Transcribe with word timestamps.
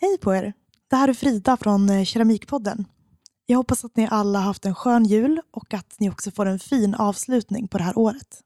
Hej 0.00 0.18
på 0.18 0.34
er! 0.34 0.52
Det 0.90 0.96
här 0.96 1.08
är 1.08 1.14
Frida 1.14 1.56
från 1.56 1.90
eh, 1.90 2.04
Keramikpodden. 2.04 2.84
Jag 3.46 3.56
hoppas 3.56 3.84
att 3.84 3.96
ni 3.96 4.08
alla 4.10 4.38
haft 4.38 4.64
en 4.64 4.74
skön 4.74 5.04
jul 5.04 5.40
och 5.50 5.74
att 5.74 5.96
ni 5.98 6.10
också 6.10 6.30
får 6.30 6.46
en 6.46 6.58
fin 6.58 6.94
avslutning 6.94 7.68
på 7.68 7.78
det 7.78 7.84
här 7.84 7.98
året. 7.98 8.40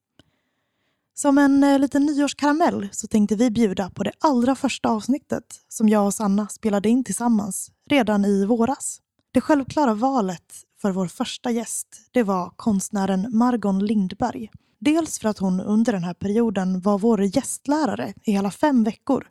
Som 1.15 1.38
en 1.38 1.65
eh, 1.65 1.79
liten 1.79 2.04
nyårskaramell 2.04 2.88
så 2.93 3.07
tänkte 3.07 3.37
vi 3.37 3.51
bjuda 3.51 3.91
på 3.91 4.03
det 4.03 4.12
allra 4.21 4.54
första 4.54 4.88
avsnittet 4.88 5.45
som 5.69 5.88
jag 5.88 6.07
och 6.07 6.15
Sanna 6.15 6.49
spelade 6.49 6.88
in 6.88 7.04
tillsammans 7.04 7.71
redan 7.90 8.24
i 8.24 8.46
våras. 8.46 9.00
Det 9.32 9.40
självklara 9.40 9.94
valet 9.94 10.54
för 10.80 10.90
vår 10.90 11.06
första 11.06 11.50
gäst 11.50 11.88
det 12.10 12.22
var 12.22 12.53
konstnären 12.56 13.38
Margon 13.38 13.87
Lindberg. 13.87 14.50
Dels 14.80 15.19
för 15.19 15.28
att 15.28 15.38
hon 15.38 15.60
under 15.60 15.92
den 15.92 16.05
här 16.05 16.14
perioden 16.14 16.80
var 16.80 16.98
vår 16.98 17.23
gästlärare 17.23 18.14
i 18.24 18.32
hela 18.32 18.50
fem 18.50 18.84
veckor 18.84 19.27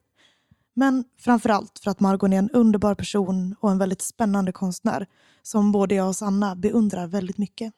men 0.74 1.04
framförallt 1.20 1.80
för 1.80 1.92
att 1.92 2.00
Margon 2.00 2.34
är 2.34 2.38
en 2.38 2.50
underbar 2.50 2.96
person 2.96 3.56
och 3.60 3.72
en 3.72 3.78
väldigt 3.78 4.02
spännande 4.02 4.52
konstnär 4.52 5.08
som 5.42 5.72
både 5.72 5.96
jag 5.96 6.08
och 6.08 6.16
Sanna 6.16 6.56
beundrar 6.56 7.08
väldigt 7.08 7.38
mycket. 7.38 7.74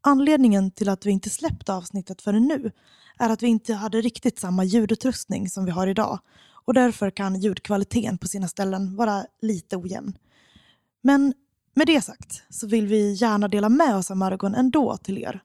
Anledningen 0.00 0.70
till 0.70 0.88
att 0.88 1.06
vi 1.06 1.10
inte 1.10 1.30
släppte 1.30 1.74
avsnittet 1.74 2.22
förrän 2.22 2.48
nu 2.48 2.70
är 3.18 3.30
att 3.30 3.42
vi 3.42 3.46
inte 3.46 3.74
hade 3.74 4.00
riktigt 4.00 4.38
samma 4.38 4.64
ljudutrustning 4.64 5.48
som 5.48 5.64
vi 5.64 5.70
har 5.70 5.86
idag 5.86 6.18
och 6.64 6.74
därför 6.74 7.10
kan 7.10 7.40
ljudkvaliteten 7.40 8.18
på 8.18 8.28
sina 8.28 8.48
ställen 8.48 8.96
vara 8.96 9.24
lite 9.42 9.76
ojämn. 9.76 10.18
Men 11.02 11.34
med 11.74 11.86
det 11.86 12.00
sagt 12.00 12.42
så 12.48 12.66
vill 12.66 12.86
vi 12.86 13.12
gärna 13.12 13.48
dela 13.48 13.68
med 13.68 13.96
oss 13.96 14.10
av 14.10 14.16
Margon 14.16 14.54
ändå 14.54 14.96
till 14.96 15.18
er 15.18 15.42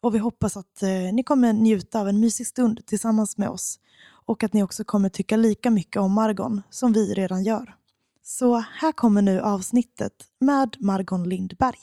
och 0.00 0.14
vi 0.14 0.18
hoppas 0.18 0.56
att 0.56 0.82
eh, 0.82 1.12
ni 1.12 1.22
kommer 1.22 1.52
njuta 1.52 2.00
av 2.00 2.08
en 2.08 2.20
mysig 2.20 2.46
stund 2.46 2.86
tillsammans 2.86 3.38
med 3.38 3.48
oss 3.48 3.78
och 4.28 4.44
att 4.44 4.52
ni 4.52 4.62
också 4.62 4.84
kommer 4.84 5.08
tycka 5.08 5.36
lika 5.36 5.70
mycket 5.70 6.02
om 6.02 6.12
Margon 6.12 6.62
som 6.70 6.92
vi 6.92 7.14
redan 7.14 7.42
gör. 7.42 7.74
Så 8.22 8.56
här 8.56 8.92
kommer 8.92 9.22
nu 9.22 9.40
avsnittet 9.40 10.12
med 10.40 10.76
Margon 10.80 11.28
Lindberg. 11.28 11.78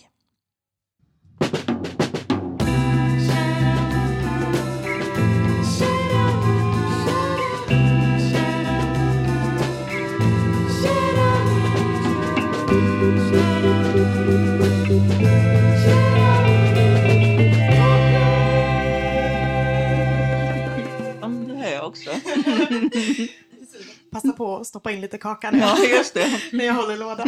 Passa 24.11 24.31
på 24.31 24.57
att 24.57 24.67
stoppa 24.67 24.91
in 24.91 25.01
lite 25.01 25.17
kaka 25.17 25.51
när 25.51 25.59
jag, 25.59 25.79
ja, 25.79 25.85
just 25.85 26.13
det. 26.13 26.41
när 26.51 26.65
jag 26.65 26.73
håller 26.73 26.97
låda. 26.97 27.25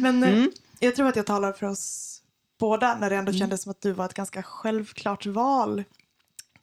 Men 0.00 0.22
eh, 0.22 0.32
mm. 0.32 0.52
jag 0.80 0.96
tror 0.96 1.08
att 1.08 1.16
jag 1.16 1.26
talar 1.26 1.52
för 1.52 1.66
oss 1.66 2.14
båda 2.58 2.98
när 2.98 3.10
det 3.10 3.16
ändå 3.16 3.30
mm. 3.30 3.38
kändes 3.38 3.62
som 3.62 3.70
att 3.70 3.80
du 3.80 3.92
var 3.92 4.04
ett 4.04 4.14
ganska 4.14 4.42
självklart 4.42 5.26
val 5.26 5.84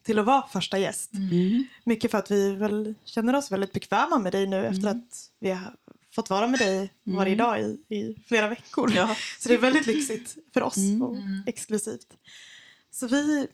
till 0.02 0.18
att 0.18 0.26
vara 0.26 0.48
första 0.52 0.78
gäst. 0.78 1.14
Mm. 1.14 1.64
Mycket 1.84 2.10
för 2.10 2.18
att 2.18 2.30
vi 2.30 2.54
väl 2.54 2.94
känner 3.04 3.36
oss 3.36 3.52
väldigt 3.52 3.72
bekväma 3.72 4.18
med 4.18 4.32
dig 4.32 4.46
nu 4.46 4.58
mm. 4.58 4.72
efter 4.72 4.88
att 4.88 5.30
vi 5.40 5.50
har 5.50 5.74
fått 6.14 6.30
vara 6.30 6.46
med 6.46 6.60
dig 6.60 6.92
varje 7.04 7.34
mm. 7.34 7.46
dag 7.46 7.60
i, 7.60 7.96
i 7.96 8.16
flera 8.26 8.48
veckor. 8.48 8.92
Ja. 8.94 9.16
Så 9.38 9.48
det 9.48 9.54
är 9.54 9.58
väldigt 9.58 9.86
lyxigt 9.86 10.36
för 10.54 10.62
oss 10.62 10.76
mm. 10.76 11.02
och 11.02 11.16
exklusivt. 11.46 12.08
Så 12.90 13.06
vi, 13.06 13.46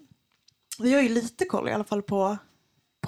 vi 0.78 0.94
har 0.94 1.02
ju 1.02 1.08
lite 1.08 1.44
koll 1.44 1.68
i 1.68 1.72
alla 1.72 1.84
fall 1.84 2.02
på 2.02 2.38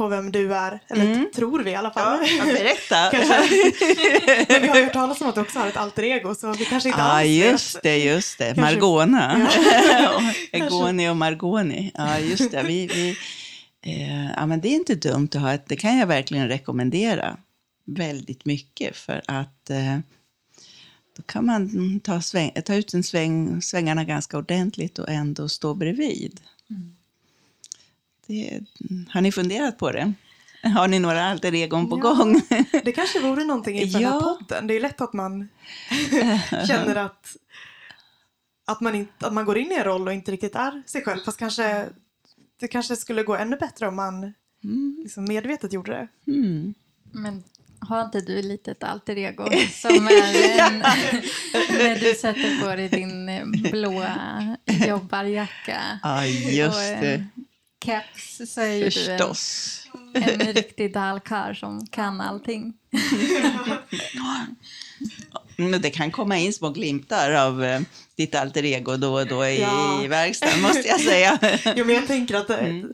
på 0.01 0.09
vem 0.09 0.33
du 0.33 0.55
är. 0.55 0.81
Eller 0.89 1.05
mm. 1.05 1.31
tror 1.35 1.63
vi 1.63 1.71
i 1.71 1.75
alla 1.75 1.91
fall. 1.91 2.27
Ja, 2.39 2.45
berätta. 2.45 3.11
Men 4.49 4.63
vi 4.63 4.69
har 4.69 4.77
ju 4.77 4.85
hört 4.85 4.93
talas 4.93 5.21
om 5.21 5.29
att 5.29 5.35
du 5.35 5.41
också 5.41 5.59
har 5.59 5.67
ett 5.67 5.77
alter 5.77 6.03
ego 6.03 6.35
så 6.35 6.53
vi 6.53 6.65
kanske 6.65 6.89
inte 6.89 7.01
ja, 7.01 7.07
alls 7.07 7.29
just 7.29 7.83
det, 7.83 7.99
just 7.99 8.39
det. 8.39 8.45
Kanske... 8.45 8.63
Margona. 8.63 9.49
Ja. 9.93 10.33
Egoni 10.59 11.09
och 11.09 11.17
Margoni. 11.17 11.93
Ja, 11.95 12.19
just 12.19 12.51
det. 12.51 12.63
Vi, 12.63 12.87
vi, 12.87 13.17
eh, 13.83 14.31
ja, 14.37 14.47
men 14.47 14.61
det 14.61 14.69
är 14.69 14.75
inte 14.75 14.95
dumt 14.95 15.29
att 15.35 15.41
ha 15.41 15.53
ett, 15.53 15.69
det 15.69 15.77
kan 15.77 15.99
jag 15.99 16.07
verkligen 16.07 16.49
rekommendera 16.49 17.37
väldigt 17.87 18.45
mycket 18.45 18.97
för 18.97 19.23
att 19.27 19.71
eh, 19.71 19.99
då 21.17 21.23
kan 21.23 21.47
man 21.47 22.01
ta, 22.01 22.21
sväng, 22.21 22.53
ta 22.65 22.75
ut 22.75 22.95
en 22.95 23.03
sväng, 23.03 23.63
svängarna 23.63 24.05
ganska 24.05 24.39
ordentligt 24.39 24.99
och 24.99 25.09
ändå 25.09 25.49
stå 25.49 25.75
bredvid. 25.75 26.41
Mm. 26.71 26.97
Det, 28.31 28.61
har 29.09 29.21
ni 29.21 29.33
funderat 29.33 29.79
på 29.79 29.93
det? 29.93 30.13
Har 30.63 30.89
ni 30.89 30.99
några 30.99 31.25
alter 31.25 31.55
egon 31.55 31.91
på 31.91 31.99
ja, 31.99 32.03
gång? 32.03 32.43
Det 32.85 32.93
kanske 32.93 33.21
vore 33.21 33.45
någonting 33.45 33.79
inför 33.79 34.01
ja. 34.01 34.11
den 34.11 34.21
här 34.21 34.35
podden. 34.35 34.67
Det 34.67 34.75
är 34.75 34.81
lätt 34.81 35.01
att 35.01 35.13
man 35.13 35.49
känner 36.67 36.97
att, 36.97 37.37
att, 38.67 38.81
man 38.81 38.95
inte, 38.95 39.27
att 39.27 39.33
man 39.33 39.45
går 39.45 39.59
in 39.59 39.73
i 39.73 39.75
en 39.75 39.85
roll 39.85 40.09
och 40.09 40.15
inte 40.15 40.33
riktigt 40.33 40.55
är 40.55 40.83
sig 40.87 41.03
själv. 41.03 41.21
Fast 41.25 41.39
kanske, 41.39 41.89
det 42.61 42.69
kanske 42.69 42.97
skulle 42.97 43.23
gå 43.23 43.37
ännu 43.37 43.57
bättre 43.57 43.89
om 43.89 43.97
man 43.97 44.35
mm. 44.65 44.97
liksom 45.03 45.25
medvetet 45.25 45.73
gjorde 45.73 45.93
det. 45.93 46.33
Mm. 46.33 46.75
Men 47.13 47.45
har 47.79 48.05
inte 48.05 48.21
du 48.21 48.43
lite 48.43 48.71
ett 48.71 48.83
alter 48.83 49.19
ego 49.19 49.45
som 49.73 50.07
är 50.07 50.61
en, 50.61 50.79
när 51.79 52.01
du 52.01 52.15
sätter 52.15 52.63
på 52.63 52.77
dig 52.77 52.89
din 52.89 53.31
blåa 53.71 54.57
jobbarjacka? 54.67 56.01
Ja, 56.03 56.27
just 56.27 56.79
det 56.79 57.27
keps 57.85 58.57
ju 58.59 58.91
Förstås. 58.91 59.89
du 60.15 60.23
en, 60.23 60.41
en 60.41 60.53
riktig 60.53 60.95
dalkar 60.95 61.55
som 61.55 61.87
kan 61.87 62.21
allting. 62.21 62.75
det 65.83 65.91
kan 65.91 66.11
komma 66.11 66.39
in 66.39 66.53
små 66.53 66.71
glimtar 66.71 67.33
av 67.33 67.65
eh, 67.65 67.81
ditt 68.17 68.35
alter 68.35 68.65
ego 68.65 68.97
då 68.97 69.15
och 69.21 69.27
då 69.27 69.47
i, 69.47 69.61
ja. 69.61 70.05
i 70.05 70.09
verkstaden, 70.09 70.63
måste 70.63 70.89
jag 70.89 71.01
säga. 71.01 71.39
jo, 71.77 71.85
men 71.85 71.95
jag 71.95 72.07
tänker 72.07 72.35
att 72.35 72.51
eh, 72.51 72.59
mm. 72.59 72.93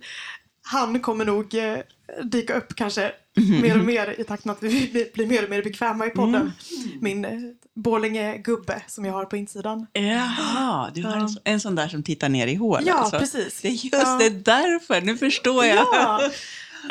han 0.63 1.01
kommer 1.01 1.25
nog 1.25 1.55
eh, 1.55 1.79
dyka 2.25 2.55
upp 2.55 2.77
kanske 2.77 3.13
mm. 3.37 3.61
mer 3.61 3.79
och 3.79 3.85
mer 3.85 4.21
i 4.21 4.25
takt 4.25 4.45
med 4.45 4.53
att 4.53 4.63
vi 4.63 5.11
blir 5.15 5.27
mer 5.27 5.45
och 5.45 5.51
mer 5.51 5.63
bekväma 5.63 6.07
i 6.07 6.11
podden. 6.11 6.35
Mm. 6.35 6.99
Min 7.01 7.25
eh, 7.25 7.33
Borlänge-gubbe 7.77 8.83
som 8.87 9.05
jag 9.05 9.13
har 9.13 9.25
på 9.25 9.37
insidan. 9.37 9.87
Jaha, 9.93 10.91
du 10.95 11.03
har 11.03 11.17
en, 11.17 11.29
en 11.45 11.61
sån 11.61 11.75
där 11.75 11.89
som 11.89 12.03
tittar 12.03 12.29
ner 12.29 12.47
i 12.47 12.55
hålet. 12.55 12.87
Ja, 12.87 12.95
alltså. 12.95 13.19
precis. 13.19 13.61
Det 13.61 13.69
är 13.69 13.73
just 13.73 13.93
ja. 13.93 14.19
det 14.19 14.31
därför, 14.31 15.01
nu 15.01 15.19
förstår 15.19 15.65
jag. 15.65 15.77
Ja. 15.77 16.31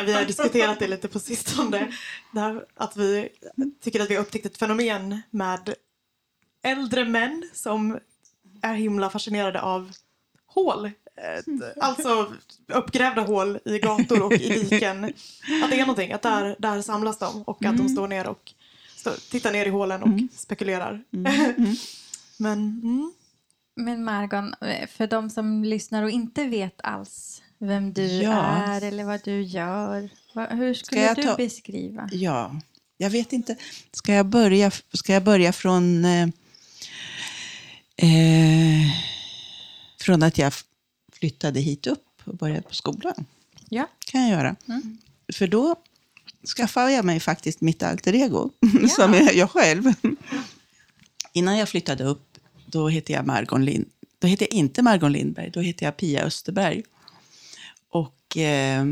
Vi 0.06 0.14
har 0.14 0.26
diskuterat 0.26 0.80
det 0.80 0.88
lite 0.88 1.08
på 1.08 1.20
sistone. 1.20 1.88
Att 2.76 2.98
vi 2.98 3.30
tycker 3.84 4.00
att 4.00 4.10
vi 4.10 4.16
har 4.16 4.22
upptäckt 4.22 4.46
ett 4.46 4.58
fenomen 4.58 5.22
med 5.30 5.74
äldre 6.64 7.06
män 7.06 7.50
som 7.54 8.00
är 8.62 8.74
himla 8.74 9.10
fascinerade 9.10 9.62
av 9.62 9.92
hål 10.46 10.92
alltså 11.78 12.34
uppgrävda 12.68 13.22
hål 13.22 13.60
i 13.66 13.80
gator 13.80 14.22
och 14.22 14.34
i 14.34 14.50
diken. 14.50 15.04
Att 15.04 15.70
det 15.70 15.76
är 15.76 15.80
någonting, 15.80 16.12
att 16.12 16.22
där, 16.22 16.56
där 16.60 16.82
samlas 16.82 17.18
de 17.18 17.44
och 17.44 17.58
att 17.58 17.74
mm. 17.74 17.78
de 17.78 17.90
står 17.90 18.08
ner 18.08 18.28
och 18.28 18.54
tittar 19.12 19.52
ner 19.52 19.66
i 19.66 19.70
hålen 19.70 20.02
och 20.02 20.08
mm. 20.08 20.28
spekulerar. 20.36 21.04
Mm. 21.14 21.26
mm. 21.58 21.76
Men, 22.38 22.60
mm. 22.84 23.14
Men 23.76 24.04
Margon, 24.04 24.56
för 24.88 25.08
de 25.08 25.30
som 25.30 25.64
lyssnar 25.64 26.04
och 26.04 26.10
inte 26.10 26.44
vet 26.44 26.82
alls 26.84 27.42
vem 27.58 27.94
du 27.94 28.06
ja. 28.06 28.42
är 28.42 28.82
eller 28.82 29.04
vad 29.04 29.24
du 29.24 29.42
gör, 29.42 30.10
hur 30.50 30.74
skulle 30.74 31.14
du 31.14 31.24
ta... 31.24 31.36
beskriva? 31.36 32.10
Ja, 32.12 32.62
jag 32.98 33.10
vet 33.10 33.34
inte. 33.34 33.56
Ska 33.92 34.14
jag 34.14 34.26
börja, 34.26 34.72
ska 34.94 35.14
jag 35.14 35.24
börja 35.24 35.54
från, 35.54 36.06
eh, 36.06 36.28
eh, 37.98 38.92
från 40.00 40.24
att 40.24 40.38
jag 40.38 40.54
flyttade 41.14 41.60
hit 41.60 41.88
upp 41.88 42.22
och 42.24 42.38
började 42.38 42.62
på 42.62 42.76
skolan. 42.76 43.26
Ja. 43.70 43.88
kan 44.00 44.22
jag 44.22 44.30
göra. 44.30 44.56
Mm. 44.68 44.98
För 45.34 45.48
då 45.48 45.76
skaffade 46.46 46.92
jag 46.92 47.06
mig 47.06 47.20
faktiskt 47.20 47.62
mitt 47.62 47.84
alter 47.84 48.16
ego, 48.16 48.52
ja. 48.82 48.88
som 48.88 49.14
är 49.14 49.34
jag 49.34 49.52
själv. 49.52 49.84
Innan 51.34 51.58
jag 51.58 51.70
flyttade 51.70 52.04
upp, 52.04 52.38
då 52.66 52.90
hette 52.90 53.14
jag 53.14 53.26
Margon 53.26 53.66
Lind. 53.66 53.86
Då 54.20 54.28
hette 54.28 54.44
jag 54.44 54.54
inte 54.54 54.82
Margon 54.82 55.12
Lindberg, 55.12 55.50
då 55.50 55.62
hette 55.62 55.86
jag 55.86 55.98
Pia 55.98 56.24
Österberg. 56.24 56.84
Och... 57.90 58.38
Eh, 58.38 58.86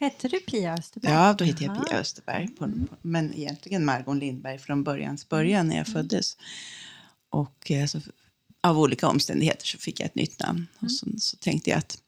Hette 0.00 0.28
du 0.28 0.40
Pia 0.40 0.74
Österberg? 0.74 1.12
Ja, 1.12 1.34
då 1.38 1.44
hette 1.44 1.64
jag 1.64 1.86
Pia 1.86 1.98
Österberg. 1.98 2.48
På, 2.48 2.64
mm. 2.64 2.88
men 3.02 3.34
egentligen 3.34 3.84
Margon 3.84 4.18
Lindberg 4.18 4.58
från 4.58 4.84
börjans 4.84 5.28
början 5.28 5.68
när 5.68 5.76
jag 5.76 5.88
mm. 5.88 6.02
föddes. 6.02 6.36
Och 7.30 7.70
eh, 7.70 7.86
så 7.86 8.00
av 8.60 8.78
olika 8.78 9.08
omständigheter 9.08 9.66
så 9.66 9.78
fick 9.78 10.00
jag 10.00 10.06
ett 10.06 10.14
nytt 10.14 10.40
namn. 10.40 10.58
Mm. 10.58 10.68
Och 10.80 10.92
så, 10.92 11.06
så, 11.18 11.36
tänkte 11.36 11.70
jag 11.70 11.78
att 11.78 11.98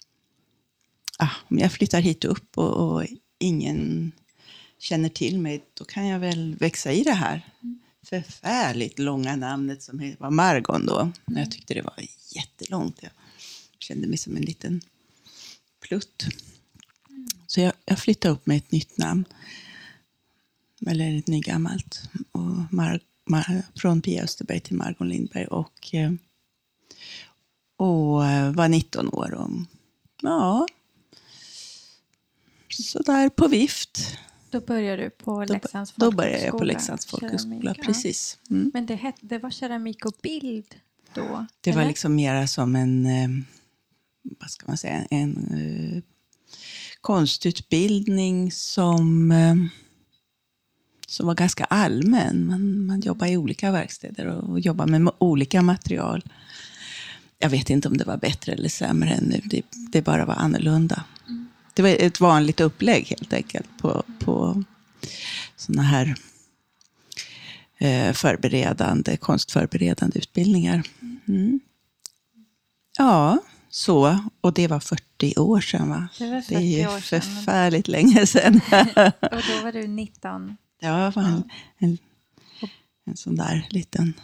ah, 1.18 1.30
om 1.50 1.58
jag 1.58 1.72
flyttar 1.72 2.00
hit 2.00 2.24
upp 2.24 2.58
och, 2.58 2.96
och, 2.96 3.06
ingen 3.38 4.12
känner 4.78 5.08
till 5.08 5.38
mig, 5.38 5.64
då 5.74 5.84
kan 5.84 6.06
jag 6.06 6.18
väl 6.18 6.54
växa 6.54 6.92
i 6.92 7.02
det 7.02 7.12
här 7.12 7.50
mm. 7.62 7.78
förfärligt 8.02 8.98
långa 8.98 9.36
namnet 9.36 9.82
som 9.82 10.14
var 10.18 10.30
Margon 10.30 10.86
då. 10.86 11.00
Mm. 11.00 11.12
Jag 11.26 11.50
tyckte 11.50 11.74
det 11.74 11.82
var 11.82 11.94
jättelångt. 12.34 12.98
Jag 13.02 13.10
kände 13.78 14.06
mig 14.06 14.18
som 14.18 14.36
en 14.36 14.42
liten 14.42 14.80
plutt. 15.80 16.26
Mm. 17.10 17.28
Så 17.46 17.60
jag, 17.60 17.72
jag 17.84 17.98
flyttade 17.98 18.34
upp 18.34 18.46
med 18.46 18.56
ett 18.56 18.72
nytt 18.72 18.98
namn. 18.98 19.24
eller 20.86 21.18
ett 21.18 21.26
nygammalt. 21.26 22.02
Och 22.32 22.50
Mar- 22.70 23.00
Mar- 23.30 23.62
från 23.74 24.02
Pia 24.02 24.24
Österberg 24.24 24.60
till 24.60 24.76
Margot 24.76 25.08
Lindberg. 25.08 25.46
Och, 25.46 25.94
eh, 25.94 26.12
och 27.76 28.26
eh, 28.26 28.52
var 28.52 28.68
19 28.68 29.08
år. 29.08 29.34
Och, 29.34 29.50
ja, 30.22 30.66
sådär 32.68 33.28
på 33.28 33.48
vift. 33.48 34.18
Då 34.50 34.60
började 34.60 35.02
du 35.02 35.10
på 35.10 35.44
Leksands 35.44 35.92
då 35.96 36.10
började 36.10 36.44
jag 36.44 36.52
på 36.52 36.58
folkhögskola, 36.58 36.72
Leksands 36.72 37.06
folkhögskola. 37.06 37.74
Precis. 37.74 38.38
Mm. 38.50 38.70
Men 38.74 38.86
det, 38.86 38.94
het, 38.94 39.14
det 39.20 39.38
var 39.38 39.50
keramik 39.50 40.04
och 40.04 40.14
bild 40.22 40.74
då? 41.14 41.46
Det 41.60 41.72
var 41.72 41.80
eller? 41.80 41.88
liksom 41.88 42.14
mera 42.14 42.46
som 42.46 42.76
en, 42.76 43.06
eh, 43.06 43.28
vad 44.40 44.50
ska 44.50 44.66
man 44.66 44.76
säga, 44.76 45.04
en 45.10 45.54
eh, 45.54 46.02
konstutbildning 47.00 48.52
som, 48.52 49.32
eh, 49.32 49.54
som 51.06 51.26
var 51.26 51.34
ganska 51.34 51.64
allmän. 51.64 52.46
Man, 52.46 52.86
man 52.86 53.00
jobbar 53.00 53.26
i 53.26 53.36
olika 53.36 53.72
verkstäder 53.72 54.26
och, 54.26 54.50
och 54.50 54.60
jobbar 54.60 54.86
med 54.86 55.12
olika 55.18 55.62
material. 55.62 56.24
Jag 57.38 57.50
vet 57.50 57.70
inte 57.70 57.88
om 57.88 57.96
det 57.96 58.04
var 58.04 58.16
bättre 58.16 58.52
eller 58.52 58.68
sämre 58.68 59.10
än 59.10 59.24
nu. 59.24 59.40
Det, 59.44 59.62
det 59.92 60.02
bara 60.02 60.24
var 60.24 60.34
annorlunda. 60.34 61.04
Det 61.78 61.82
var 61.82 61.88
ett 61.90 62.20
vanligt 62.20 62.60
upplägg 62.60 63.06
helt 63.06 63.32
enkelt 63.32 63.68
på, 63.80 64.02
på 64.18 64.64
sådana 65.56 65.82
här 65.82 66.14
eh, 67.78 68.12
förberedande, 68.12 69.16
konstförberedande 69.16 70.18
utbildningar. 70.18 70.82
Mm. 71.28 71.60
Ja, 72.98 73.38
så. 73.70 74.18
Och 74.40 74.52
det 74.52 74.66
var 74.68 74.80
40 74.80 75.34
år 75.38 75.60
sedan 75.60 75.88
va? 75.88 76.08
Det 76.18 76.30
var 76.30 76.40
40 76.40 76.54
Det 76.54 76.60
är 76.60 76.78
ju 76.80 76.86
år 76.96 77.00
sedan. 77.00 77.20
förfärligt 77.22 77.88
länge 77.88 78.26
sedan. 78.26 78.54
Och 79.20 79.42
då 79.48 79.62
var 79.62 79.72
du 79.72 79.86
19. 79.86 80.56
Jag 80.80 81.12
var 81.12 81.22
en, 81.22 81.42
en, 81.78 81.98
en 83.06 83.16
sån 83.16 83.36
där 83.36 83.66
liten 83.70 84.14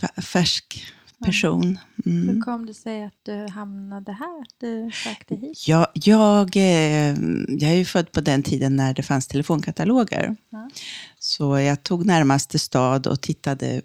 fä- 0.00 0.20
färsk 0.22 0.84
person. 1.24 1.78
Mm. 2.06 2.28
Hur 2.28 2.40
kom 2.40 2.66
det 2.66 2.74
sig 2.74 3.04
att 3.04 3.18
du 3.22 3.46
hamnade 3.48 4.12
här? 4.12 4.42
Att 4.42 4.54
du 4.58 4.90
sökte 5.04 5.34
hit? 5.34 5.68
Jag, 5.68 5.86
jag, 5.94 6.56
eh, 6.56 7.16
jag 7.48 7.70
är 7.70 7.74
ju 7.74 7.84
född 7.84 8.12
på 8.12 8.20
den 8.20 8.42
tiden 8.42 8.76
när 8.76 8.94
det 8.94 9.02
fanns 9.02 9.26
telefonkataloger. 9.26 10.36
Ja. 10.50 10.70
Så 11.18 11.58
jag 11.58 11.82
tog 11.82 12.06
närmaste 12.06 12.58
stad 12.58 13.06
och 13.06 13.20
tittade 13.20 13.82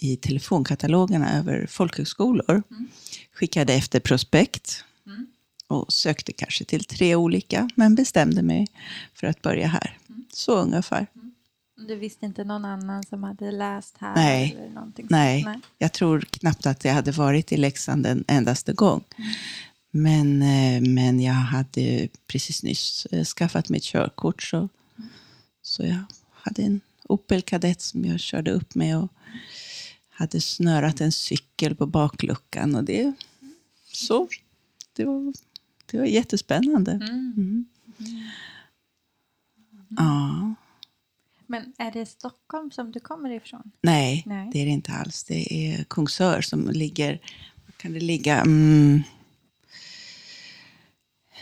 i 0.00 0.16
telefonkatalogerna 0.16 1.38
över 1.38 1.66
folkhögskolor. 1.66 2.62
Skickade 3.32 3.74
efter 3.74 4.00
prospekt 4.00 4.84
och 5.68 5.92
sökte 5.92 6.32
kanske 6.32 6.64
till 6.64 6.84
tre 6.84 7.14
olika, 7.14 7.70
men 7.74 7.94
bestämde 7.94 8.42
mig 8.42 8.66
för 9.14 9.26
att 9.26 9.42
börja 9.42 9.66
här. 9.66 9.98
Så 10.32 10.58
ungefär. 10.58 11.06
Du 11.86 11.94
visste 11.94 12.26
inte 12.26 12.44
någon 12.44 12.64
annan 12.64 13.02
som 13.02 13.22
hade 13.22 13.50
läst 13.50 13.96
här? 13.98 14.14
Nej. 14.14 14.56
Eller 14.58 14.68
någonting 14.68 15.02
sånt? 15.02 15.10
Nej, 15.10 15.60
jag 15.78 15.92
tror 15.92 16.20
knappt 16.20 16.66
att 16.66 16.84
jag 16.84 16.94
hade 16.94 17.10
varit 17.10 17.52
i 17.52 17.56
Leksand 17.56 18.06
en 18.06 18.24
endaste 18.28 18.72
gång. 18.72 19.04
Men, 19.90 20.42
eh, 20.42 20.80
men 20.80 21.20
jag 21.20 21.32
hade 21.32 22.08
precis 22.26 22.62
nyss 22.62 23.06
eh, 23.06 23.24
skaffat 23.24 23.68
mitt 23.68 23.82
körkort. 23.82 24.42
Så, 24.42 24.68
så 25.62 25.82
jag 25.82 26.04
hade 26.32 26.62
en 26.62 26.80
Opel 27.04 27.42
Kadett 27.42 27.80
som 27.80 28.04
jag 28.04 28.20
körde 28.20 28.50
upp 28.50 28.74
med 28.74 28.98
och 28.98 29.12
hade 30.08 30.40
snörat 30.40 31.00
en 31.00 31.12
cykel 31.12 31.74
på 31.74 31.86
bakluckan. 31.86 32.74
Och 32.74 32.84
det, 32.84 33.12
så, 33.92 34.28
det, 34.92 35.04
var, 35.04 35.32
det 35.86 35.98
var 35.98 36.04
jättespännande. 36.04 36.92
Mm. 36.92 37.66
Ja. 39.88 40.54
Men 41.50 41.72
är 41.78 41.90
det 41.90 42.06
Stockholm 42.06 42.70
som 42.70 42.92
du 42.92 43.00
kommer 43.00 43.30
ifrån? 43.30 43.70
Nej, 43.80 44.22
Nej. 44.26 44.50
det 44.52 44.58
är 44.60 44.64
det 44.64 44.70
inte 44.70 44.92
alls. 44.92 45.24
Det 45.24 45.52
är 45.52 45.84
Kungsör 45.84 46.40
som 46.40 46.70
ligger, 46.70 47.20
kan 47.76 47.92
det 47.92 48.00
ligga, 48.00 48.40
mm, 48.40 49.02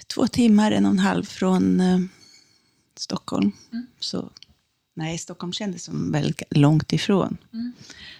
två 0.06 0.26
timmar, 0.26 0.73
en 0.73 0.85
och 0.85 0.91
en 0.91 0.99
halv 0.99 1.25
från 1.25 1.81
eh, 1.81 1.99
Stockholm. 2.94 3.53
Så 3.99 4.31
nej, 4.94 5.19
Stockholm 5.19 5.53
kändes 5.53 5.85
som 5.85 6.12
väldigt 6.12 6.43
långt 6.50 6.93
ifrån. 6.93 7.37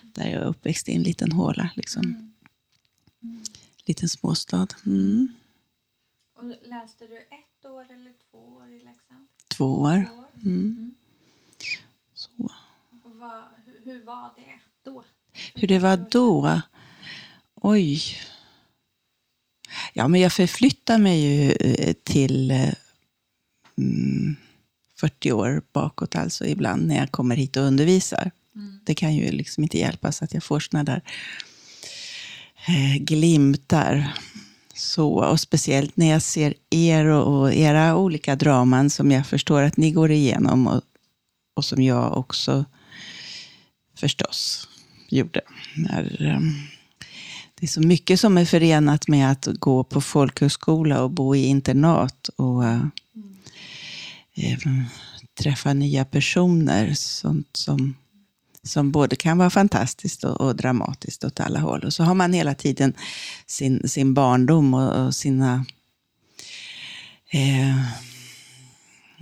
Där 0.03 0.25
jag 0.25 0.43
är 0.43 0.47
uppväxt 0.47 0.89
i 0.89 0.95
en 0.95 1.03
liten 1.03 1.33
håla, 1.33 1.71
liksom. 1.75 2.33
Liten 3.85 4.09
småstad. 4.09 4.69
Mm. 4.87 5.29
Och 6.37 6.45
läste 6.45 7.07
du 7.07 7.19
ett 7.19 7.65
år 7.65 7.87
eller 7.91 8.13
två 8.31 8.39
år 8.39 8.69
i 8.71 8.85
Leksand? 8.85 9.29
Två 9.49 9.81
år. 9.81 10.09
Mm. 10.45 10.95
Så. 10.99 11.06
Vad, 13.21 13.43
hur, 13.85 14.05
var 14.05 14.31
det 14.37 14.91
då? 14.91 15.05
Hur 15.55 15.69
det 15.69 15.79
var 15.79 15.97
då? 16.11 16.61
Oj. 17.55 18.01
Ja, 19.93 20.09
men 20.09 20.21
jag 20.21 20.33
förflyttar 20.33 20.99
mig 20.99 21.21
ju 21.21 21.53
eh, 21.53 21.93
till 21.93 22.51
eh, 22.51 22.73
mm, 23.79 24.37
40 25.01 25.33
år 25.33 25.63
bakåt, 25.73 26.17
alltså 26.17 26.47
ibland 26.47 26.87
när 26.87 26.97
jag 26.97 27.11
kommer 27.11 27.37
hit 27.37 27.57
och 27.57 27.63
undervisar. 27.63 28.31
Det 28.85 28.95
kan 28.95 29.15
ju 29.15 29.31
liksom 29.31 29.63
inte 29.63 29.79
hjälpas 29.79 30.23
att 30.23 30.35
jag 30.35 30.43
får 30.43 30.61
såna 30.61 30.85
där 30.85 31.03
eh, 32.69 32.97
glimtar. 32.99 34.13
Så, 34.75 35.15
och 35.15 35.41
speciellt 35.41 35.97
när 35.97 36.11
jag 36.11 36.23
ser 36.23 36.55
er 36.71 37.07
och, 37.07 37.41
och 37.41 37.55
era 37.55 37.97
olika 37.97 38.37
draman 38.37 38.91
som 38.91 39.11
jag 39.11 39.27
förstår 39.27 39.63
att 39.63 39.77
ni 39.77 39.91
går 39.91 40.11
igenom 40.11 40.67
och, 40.67 40.83
och 41.55 41.65
som 41.65 41.83
jag 41.83 42.17
också 42.17 42.65
förstås 43.97 44.69
gjorde. 45.09 45.41
När, 45.77 46.23
ehm, 46.23 46.53
det 47.55 47.67
är 47.67 47.69
så 47.69 47.81
mycket 47.81 48.21
som 48.21 48.39
är 48.39 48.45
förenat 48.45 49.09
med 49.09 49.31
att 49.31 49.47
gå 49.47 49.85
på 49.85 50.01
folkhögskola 50.01 51.03
och 51.03 51.11
bo 51.11 51.35
i 51.35 51.47
internat 51.47 52.29
och 52.37 52.65
mm. 52.65 52.91
eh, 54.35 54.53
ehm, 54.53 54.85
träffa 55.39 55.73
nya 55.73 56.05
personer. 56.05 56.95
Sånt 56.95 57.57
som, 57.57 57.95
som 58.63 58.93
både 58.93 59.17
kan 59.17 59.39
vara 59.39 59.51
fantastiskt 59.51 60.25
och, 60.25 60.41
och 60.41 60.57
dramatiskt 60.57 61.25
åt 61.25 61.41
alla 61.41 61.61
håll. 61.61 61.85
Och 61.85 61.93
så 61.93 62.03
har 62.05 62.15
man 62.15 62.33
hela 62.33 62.55
tiden 62.55 62.95
sin, 63.47 63.89
sin 63.89 64.15
barndom 64.15 64.75
och, 64.75 65.07
och 65.07 65.15
sina 65.15 65.65
eh, 67.31 67.77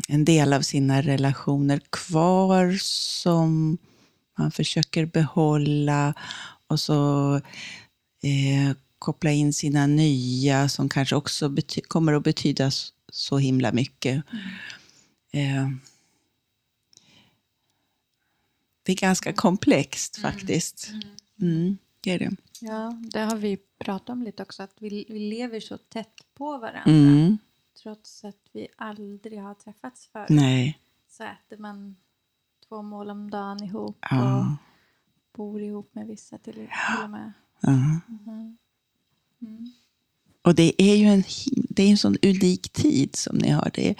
en 0.08 0.24
del 0.24 0.52
av 0.52 0.62
sina 0.62 1.02
relationer 1.02 1.80
kvar 1.90 2.76
som 2.80 3.78
man 4.38 4.50
försöker 4.50 5.06
behålla 5.06 6.14
och 6.66 6.80
så 6.80 7.34
eh, 8.22 8.76
koppla 8.98 9.30
in 9.30 9.52
sina 9.52 9.86
nya 9.86 10.68
som 10.68 10.88
kanske 10.88 11.16
också 11.16 11.56
kommer 11.88 12.12
att 12.12 12.22
betyda 12.24 12.70
så 13.12 13.38
himla 13.38 13.72
mycket. 13.72 14.24
Eh, 15.32 15.68
det 18.82 18.92
är 18.92 18.96
ganska 18.96 19.32
komplext 19.32 20.16
faktiskt. 20.16 20.90
Mm, 21.40 21.78
det 22.00 22.10
är 22.10 22.18
det. 22.18 22.30
Ja, 22.60 23.02
det 23.12 23.20
har 23.20 23.36
vi 23.36 23.58
pratat 23.78 24.08
om 24.10 24.22
lite 24.22 24.42
också, 24.42 24.62
att 24.62 24.76
vi, 24.78 25.06
vi 25.08 25.18
lever 25.18 25.60
så 25.60 25.78
tätt 25.78 26.14
på 26.34 26.58
varandra. 26.58 26.82
Mm, 26.92 27.38
Trots 27.82 28.24
att 28.24 28.48
vi 28.52 28.68
aldrig 28.76 29.40
har 29.40 29.54
träffats 29.54 30.06
förut. 30.12 30.28
nej. 30.28 30.78
Så 31.08 31.24
äter 31.24 31.56
man 31.58 31.96
två 32.68 32.82
mål 32.82 33.10
om 33.10 33.30
dagen 33.30 33.64
ihop 33.64 33.96
och 34.00 34.16
Ja. 34.16 34.56
bor 35.36 35.62
ihop 35.62 35.94
med 35.94 36.06
vissa 36.06 36.38
till, 36.38 36.54
till 36.54 37.04
och 37.04 37.10
med. 37.10 37.32
ja. 37.60 38.00
Mm. 39.42 39.72
Och 40.42 40.54
det 40.54 40.82
är 40.82 40.96
ju 40.96 41.06
en, 41.06 41.24
det 41.68 41.82
är 41.82 41.90
en 41.90 41.98
sån 41.98 42.16
unik 42.22 42.72
tid 42.72 43.16
som 43.16 43.36
ni 43.38 43.50
har. 43.50 43.70
Det 43.74 43.88
är, 43.88 43.96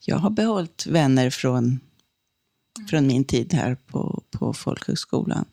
jag 0.00 0.16
har 0.16 0.30
behållit 0.30 0.86
vänner 0.86 1.30
från, 1.30 1.80
från 2.90 3.06
min 3.06 3.24
tid 3.24 3.52
här 3.54 3.74
på, 3.74 4.22
på 4.30 4.52
folkhögskolan. 4.52 5.44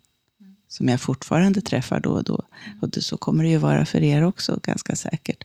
Som 0.67 0.89
jag 0.89 1.01
fortfarande 1.01 1.61
träffar 1.61 1.99
då 1.99 2.09
och 2.11 2.23
då. 2.23 2.41
Och 2.81 2.89
det, 2.89 3.01
så 3.01 3.17
kommer 3.17 3.43
det 3.43 3.49
ju 3.49 3.57
vara 3.57 3.85
för 3.85 4.03
er 4.03 4.21
också, 4.23 4.59
ganska 4.63 4.95
säkert. 4.95 5.43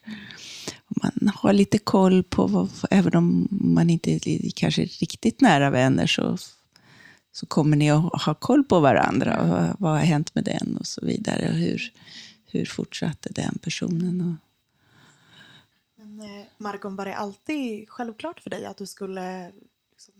Och 0.88 0.96
man 1.02 1.32
har 1.35 1.52
lite 1.52 1.78
koll 1.78 2.23
på, 2.23 2.46
vad, 2.46 2.70
även 2.90 3.14
om 3.16 3.49
man 3.50 3.90
inte 3.90 4.11
är 4.12 4.50
kanske 4.50 4.82
riktigt 4.85 5.40
nära 5.40 5.70
vänner, 5.70 6.06
så, 6.06 6.38
så 7.37 7.47
kommer 7.47 7.76
ni 7.76 7.90
att 7.90 8.23
ha 8.23 8.35
koll 8.35 8.64
på 8.64 8.81
varandra. 8.81 9.40
Och 9.40 9.49
vad, 9.49 9.76
vad 9.78 9.93
har 9.93 9.99
hänt 9.99 10.35
med 10.35 10.45
den 10.45 10.76
och 10.76 10.87
så 10.87 11.07
vidare. 11.07 11.49
Och 11.49 11.55
hur, 11.55 11.93
hur 12.47 12.64
fortsatte 12.64 13.28
den 13.33 13.59
personen? 13.62 14.21
Och, 14.21 14.35
Men 16.05 16.21
eh, 16.21 16.47
Margon, 16.59 16.97
var 16.97 17.05
det 17.05 17.16
alltid 17.16 17.88
självklart 17.88 18.40
för 18.40 18.50
dig 18.50 18.66
att 18.66 18.76
du 18.76 18.87
skulle 18.87 19.52
liksom, 19.90 20.14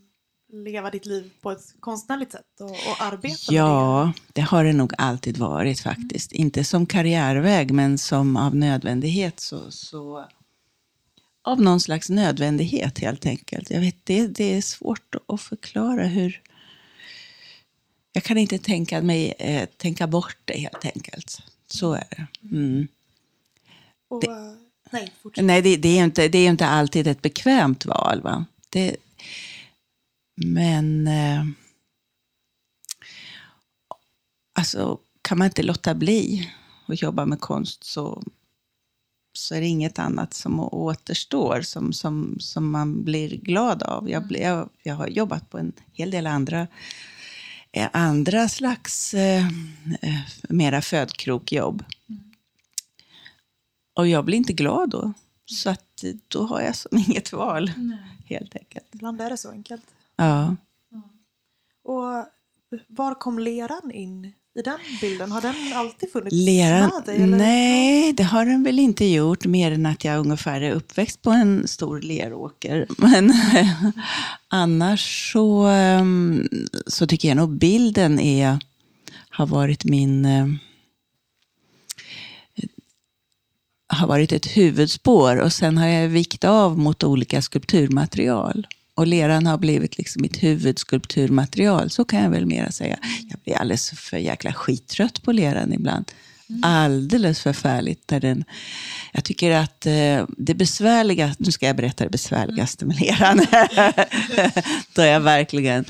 leva 0.53 0.91
ditt 0.91 1.07
liv 1.07 1.31
på 1.41 1.51
ett 1.51 1.75
konstnärligt 1.81 2.33
sätt 2.33 2.61
och, 2.61 2.71
och 2.71 3.01
arbeta 3.01 3.53
med 3.53 3.59
Ja, 3.59 4.13
det 4.33 4.41
har 4.43 4.65
det 4.65 4.73
nog 4.73 4.93
alltid 4.99 5.39
varit 5.39 5.81
faktiskt. 5.81 6.33
Inte 6.33 6.65
som 6.65 6.87
karriärväg, 6.87 7.71
men 7.71 7.99
som 7.99 8.37
av 8.37 8.57
nödvändighet 8.57 9.41
så, 9.41 9.71
så 9.71 10.25
av 11.45 11.61
någon 11.61 11.81
slags 11.81 12.09
nödvändighet 12.09 12.99
helt 12.99 13.27
enkelt. 13.27 13.71
Jag 13.71 13.81
vet, 13.81 13.97
det, 14.05 14.27
det 14.27 14.57
är 14.57 14.63
svårt 14.63 15.15
att 15.29 15.41
förklara 15.41 16.07
hur... 16.07 16.43
Jag 18.17 18.25
kan 18.25 18.39
inte 18.39 18.59
tänka, 18.59 19.03
mig, 19.03 19.35
eh, 19.39 19.69
tänka 19.77 20.07
bort 20.07 20.37
det 20.45 20.59
helt 20.59 20.85
enkelt. 20.85 21.43
Så 21.67 21.93
är 21.93 22.05
det. 22.11 22.27
Mm. 22.43 22.89
Och, 24.09 24.25
nej, 24.91 25.13
fortsätt. 25.23 25.45
Nej, 25.45 25.63
det, 25.63 25.77
det, 25.77 25.99
är 25.99 26.05
inte, 26.05 26.29
det 26.29 26.39
är 26.39 26.49
inte 26.49 26.67
alltid 26.67 27.07
ett 27.07 27.23
bekvämt 27.23 27.87
val. 27.87 28.21
Va? 28.23 28.45
Det, 28.71 28.97
men... 30.37 31.07
Eh, 31.07 31.45
alltså, 34.59 34.99
kan 35.23 35.39
man 35.39 35.47
inte 35.47 35.63
låta 35.63 35.95
bli 35.95 36.51
att 36.87 37.03
jobba 37.03 37.27
med 37.27 37.41
konst 37.41 37.85
så, 37.85 38.23
så 39.33 39.55
är 39.55 39.61
det 39.61 39.67
inget 39.67 39.99
annat 39.99 40.35
som 40.35 40.61
återstår 40.61 41.61
som, 41.63 41.93
som, 41.93 42.37
som 42.41 42.71
man 42.71 43.05
blir 43.05 43.37
glad 43.37 43.83
av. 43.83 44.11
Jag, 44.11 44.27
blir, 44.27 44.41
jag, 44.41 44.69
jag 44.83 44.95
har 44.95 45.07
jobbat 45.07 45.51
på 45.51 45.59
en 45.59 45.73
hel 45.93 46.11
del 46.11 46.27
andra, 46.27 46.61
eh, 46.61 46.67
andra 47.83 48.49
slags 48.49 49.15
eh, 49.15 49.47
eh, 50.03 50.21
mera 50.49 50.83
födkrokjobb. 50.83 51.85
Och 53.95 54.09
jag 54.09 54.25
blir 54.25 54.39
inte 54.39 54.53
glad 54.53 54.91
då. 54.91 55.13
Så 55.45 55.71
att, 55.71 56.05
då 56.29 56.43
har 56.43 56.61
jag 56.61 56.77
som 56.77 56.99
inget 57.09 57.33
val, 57.33 57.71
helt 58.25 58.57
enkelt. 58.57 58.87
Ibland 58.93 59.21
är 59.21 59.31
det 59.31 59.37
så 59.37 59.51
enkelt. 59.51 59.85
Ja. 60.17 60.57
Och 61.85 62.27
var 62.87 63.15
kom 63.15 63.39
leran 63.39 63.91
in 63.91 64.33
i 64.57 64.63
den 64.63 64.79
bilden? 65.01 65.33
Har 65.33 65.41
den 65.41 65.55
alltid 65.75 66.13
funnits 66.13 66.37
Leran? 66.37 66.91
med 66.95 67.05
dig? 67.07 67.23
Eller? 67.23 67.37
Nej, 67.37 68.13
det 68.13 68.23
har 68.23 68.47
den 68.47 68.63
väl 68.63 68.79
inte 68.79 69.05
gjort, 69.05 69.45
mer 69.45 69.73
än 69.73 69.87
att 69.87 70.05
jag 70.05 70.21
ungefär 70.21 70.61
är 70.61 70.71
uppväxt 70.71 71.23
på 71.23 71.31
en 71.31 71.69
stor 71.69 72.01
leråker. 72.01 72.87
Men 72.99 73.33
annars 74.49 75.33
så, 75.33 75.67
ehm, 75.67 76.49
så 76.87 77.07
tycker 77.07 77.29
jag 77.29 77.37
nog 77.37 77.59
bilden 77.59 78.21
är, 78.21 78.59
har 79.31 79.47
varit 79.47 79.85
min 79.85 80.25
eh, 80.25 80.47
har 83.89 84.07
varit 84.07 84.33
ett 84.33 84.57
huvudspår 84.57 85.37
och 85.37 85.53
sen 85.53 85.79
har 85.79 85.87
jag 85.87 86.09
vikt 86.09 86.45
av 86.45 86.79
mot 86.79 87.05
olika 87.05 87.43
skulpturmaterial. 87.43 88.67
Och 88.97 89.07
leran 89.07 89.47
har 89.47 89.59
blivit 89.59 89.99
liksom 89.99 90.23
mitt 90.23 90.43
huvudskulpturmaterial, 90.43 91.91
så 91.91 92.05
kan 92.05 92.23
jag 92.23 92.31
väl 92.31 92.47
mera 92.47 92.71
säga. 92.71 92.99
Jag 93.29 93.41
blir 93.45 93.57
alldeles 93.57 93.91
för 93.91 94.17
jäkla 94.17 94.53
skittrött 94.53 95.23
på 95.23 95.33
leran 95.33 95.73
ibland. 95.73 96.13
Alldeles 96.63 97.41
förfärligt. 97.41 98.09
Där 98.09 98.21
den, 98.21 98.45
jag 99.13 99.25
tycker 99.25 99.51
att 99.51 99.87
eh, 99.87 100.27
det 100.39 100.55
besvärliga, 100.55 101.35
nu 101.39 101.53
ska 101.53 101.67
jag 101.67 101.77
berätta 101.77 102.05
det 102.05 102.11
besvärligaste 102.11 102.85
med 102.85 103.01
leran. 103.01 103.39
Då 104.95 105.03
jag 105.03 105.21
verkligen 105.21 105.85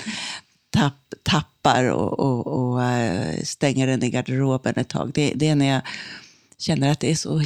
tapp, 0.70 1.14
tappar 1.22 1.84
och, 1.84 2.18
och, 2.18 2.46
och 2.46 2.82
eh, 2.82 3.42
stänger 3.42 3.86
den 3.86 4.02
i 4.02 4.10
garderoben 4.10 4.74
ett 4.76 4.88
tag. 4.88 5.10
Det, 5.14 5.32
det 5.34 5.48
är 5.48 5.54
när 5.54 5.66
jag 5.66 5.82
känner 6.58 6.92
att 6.92 7.00
det 7.00 7.10
är 7.10 7.16
så 7.16 7.42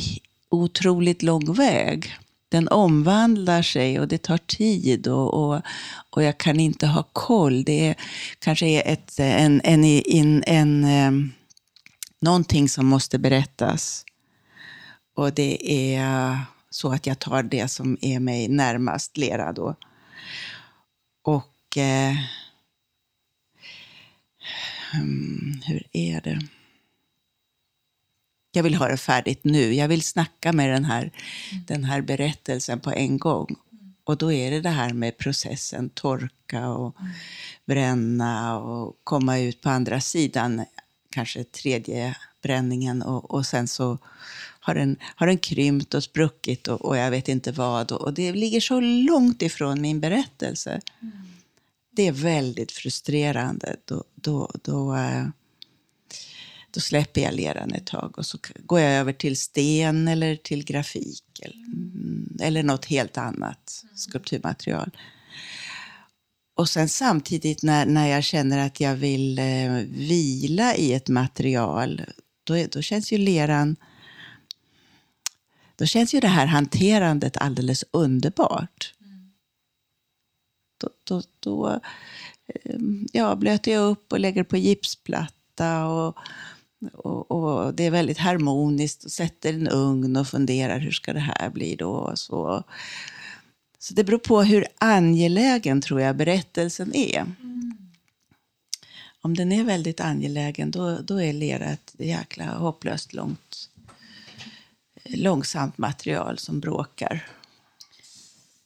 otroligt 0.51 1.23
lång 1.23 1.53
väg. 1.53 2.17
Den 2.51 2.69
omvandlar 2.69 3.63
sig 3.63 4.01
och 4.01 4.09
det 4.09 4.19
tar 4.19 4.39
tid 4.39 5.09
och, 5.09 5.35
och, 5.35 5.63
och 6.11 6.23
jag 6.23 6.39
kan 6.39 6.61
inte 6.61 6.87
ha 6.87 7.03
koll. 7.13 7.65
Det 7.65 7.89
är, 7.89 7.95
kanske 8.39 8.67
är 8.67 8.93
ett, 8.93 9.19
en, 9.19 9.61
en, 9.65 9.85
en, 9.85 10.45
en, 10.47 10.85
en, 10.85 11.33
någonting 12.21 12.69
som 12.69 12.87
måste 12.87 13.19
berättas. 13.19 14.05
Och 15.17 15.33
det 15.33 15.73
är 15.73 16.39
så 16.71 16.93
att 16.93 17.07
jag 17.07 17.19
tar 17.19 17.43
det 17.43 17.69
som 17.69 17.99
är 18.01 18.21
mig 18.21 18.49
närmast 18.49 19.17
lera 19.17 19.53
då. 19.53 19.75
Och 21.23 21.77
eh, 21.77 22.17
hmm, 24.93 25.61
hur 25.67 25.87
är 25.93 26.21
det? 26.21 26.41
Jag 28.53 28.63
vill 28.63 28.75
ha 28.75 28.89
det 28.89 28.97
färdigt 28.97 29.41
nu. 29.43 29.75
Jag 29.75 29.89
vill 29.89 30.03
snacka 30.03 30.53
med 30.53 30.71
den 30.71 30.85
här, 30.85 31.03
mm. 31.03 31.65
den 31.67 31.85
här 31.85 32.01
berättelsen 32.01 32.81
på 32.81 32.91
en 32.91 33.19
gång. 33.19 33.57
Och 34.05 34.17
då 34.17 34.33
är 34.33 34.51
det 34.51 34.61
det 34.61 34.71
här 34.71 34.93
med 34.93 35.19
processen, 35.19 35.91
torka 35.91 36.69
och 36.69 37.01
mm. 37.01 37.13
bränna 37.67 38.59
och 38.59 38.97
komma 39.05 39.39
ut 39.39 39.61
på 39.61 39.71
andra 39.71 40.01
sidan, 40.01 40.65
kanske 41.11 41.45
tredje 41.45 42.17
bränningen 42.43 43.03
och, 43.03 43.31
och 43.31 43.47
sen 43.47 43.69
så 43.69 43.99
har 44.61 44.75
den, 44.75 44.97
har 45.17 45.27
den 45.27 45.39
krympt 45.39 45.95
och 45.95 46.05
spruckit 46.05 46.69
och, 46.69 46.85
och 46.85 46.97
jag 46.97 47.11
vet 47.11 47.29
inte 47.29 47.53
vad. 47.53 47.93
Och, 47.93 48.01
och, 48.01 48.15
det 48.15 48.33
ligger 48.33 48.61
så 48.61 48.81
långt 48.81 49.43
ifrån 49.43 49.81
min 49.81 50.01
berättelse. 50.01 50.81
Mm. 51.03 51.15
Det 51.91 52.07
är 52.07 52.13
väldigt 52.13 52.73
frustrerande. 52.73 53.77
Då, 53.85 54.05
då, 54.15 54.51
då, 54.63 54.95
äh, 54.95 55.27
då 56.71 56.81
släpper 56.81 57.21
jag 57.21 57.35
leran 57.35 57.73
ett 57.73 57.87
tag 57.87 58.19
och 58.19 58.27
så 58.27 58.39
går 58.65 58.81
jag 58.81 58.93
över 58.93 59.13
till 59.13 59.37
sten 59.37 60.09
eller 60.09 60.37
till 60.37 60.65
grafik 60.65 61.41
eller, 61.43 61.57
mm, 61.57 62.37
eller 62.41 62.63
något 62.63 62.85
helt 62.85 63.19
annat 63.19 63.85
skulpturmaterial. 63.95 64.91
Och 66.55 66.69
sen 66.69 66.89
samtidigt 66.89 67.63
när, 67.63 67.87
när 67.87 68.07
jag 68.07 68.25
känner 68.25 68.67
att 68.67 68.81
jag 68.81 68.95
vill 68.95 69.39
eh, 69.39 69.73
vila 69.89 70.75
i 70.75 70.93
ett 70.93 71.09
material, 71.09 72.03
då, 72.45 72.67
då 72.71 72.83
känns 72.83 73.13
ju 73.13 73.19
leran 73.19 73.77
då 75.81 75.87
känns 75.87 76.15
ju 76.15 76.21
det 76.21 76.29
här 76.29 76.47
hanterandet 76.47 77.37
alldeles 77.37 77.85
underbart. 77.91 78.95
Då, 80.79 80.89
då, 81.05 81.23
då 81.41 81.81
eh, 82.47 82.77
ja, 83.13 83.37
blöter 83.37 83.73
jag 83.73 83.91
upp 83.91 84.13
och 84.13 84.21
lägger 84.21 84.45
på 84.45 84.57
gipsplatta 84.57 85.87
och, 85.87 86.19
och, 86.93 87.31
och, 87.31 87.75
det 87.75 87.87
är 87.87 87.91
väldigt 87.91 88.19
harmoniskt 88.19 89.05
och 89.05 89.11
sätter 89.11 89.55
en 89.55 89.69
ugn 89.69 90.17
och 90.17 90.29
funderar 90.29 90.79
hur 90.79 90.91
ska 90.91 91.13
det 91.13 91.21
här 91.21 91.51
bli 91.51 91.77
då. 91.77 92.13
Så, 92.15 92.65
så 93.79 93.95
det 93.95 94.05
beror 94.05 94.19
på 94.19 94.43
hur 94.43 94.67
angelägen 94.79 95.81
tror 95.81 96.01
jag 96.01 96.17
berättelsen 96.17 96.95
är. 96.95 97.21
Mm. 97.21 97.91
Om 99.23 99.37
den 99.37 99.53
är 99.53 99.65
väldigt 99.65 100.01
angelägen 100.01 100.71
då, 100.71 100.99
då 100.99 101.23
är 101.23 101.33
lera 101.33 101.65
ett 101.65 101.95
jäkla 101.99 102.45
hopplöst 102.45 103.13
långt, 103.13 103.71
långsamt 105.05 105.79
material 105.79 106.39
som 106.39 106.61
bråkar. 106.61 107.27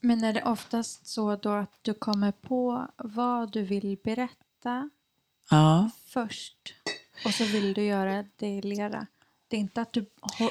Men 0.01 0.25
är 0.25 0.33
det 0.33 0.43
oftast 0.43 1.07
så 1.07 1.37
då 1.37 1.51
att 1.51 1.79
du 1.83 1.95
kommer 1.95 2.33
på 2.33 2.89
vad 2.97 3.53
du 3.53 3.63
vill 3.63 3.99
berätta 4.05 4.91
ja. 5.51 5.91
först? 6.07 6.75
Och 7.25 7.35
så 7.35 7.45
vill 7.45 7.75
du 7.75 7.83
göra 7.83 8.25
det 8.37 8.47
i 8.47 8.63
lera. 8.63 9.07
Det 9.49 9.57
är 9.57 9.61
inte 9.61 9.81
att 9.81 9.93
du 9.93 10.07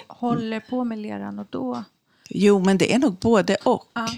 håller 0.08 0.60
på 0.60 0.84
med 0.84 0.98
leran 0.98 1.40
och 1.40 1.48
då... 1.50 1.84
Jo, 2.30 2.60
men 2.60 2.78
det 2.78 2.94
är 2.94 3.00
nog 3.00 3.18
både 3.18 3.56
och. 3.56 3.92
Ja. 3.94 4.10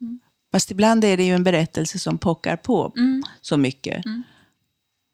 Mm. 0.00 0.20
Fast 0.52 0.70
ibland 0.70 1.04
är 1.04 1.16
det 1.16 1.24
ju 1.24 1.34
en 1.34 1.44
berättelse 1.44 1.98
som 1.98 2.18
pockar 2.18 2.56
på 2.56 2.92
mm. 2.96 3.22
så 3.40 3.56
mycket. 3.56 4.04
Mm. 4.04 4.22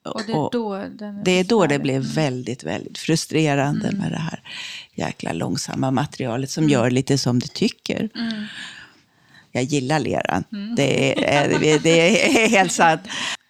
Och 0.05 0.23
det 0.27 0.33
är 0.33 0.51
då, 0.53 0.85
det, 1.25 1.31
är 1.31 1.45
då 1.45 1.67
det 1.67 1.79
blir 1.79 2.01
väldigt, 2.01 2.65
väldigt 2.65 2.99
frustrerande 2.99 3.89
mm. 3.89 4.01
med 4.01 4.13
det 4.13 4.19
här 4.19 4.43
jäkla 4.95 5.33
långsamma 5.33 5.91
materialet 5.91 6.51
som 6.51 6.65
mm. 6.65 6.73
gör 6.73 6.91
lite 6.91 7.19
som 7.19 7.39
det 7.39 7.55
tycker. 7.55 8.09
Mm. 8.15 8.45
Jag 9.53 9.63
gillar 9.63 9.99
leran. 9.99 10.45
Det, 10.77 11.25
är, 11.35 11.79
det 11.79 12.27
är 12.27 12.49
helt 12.49 12.73
sant. 12.73 13.01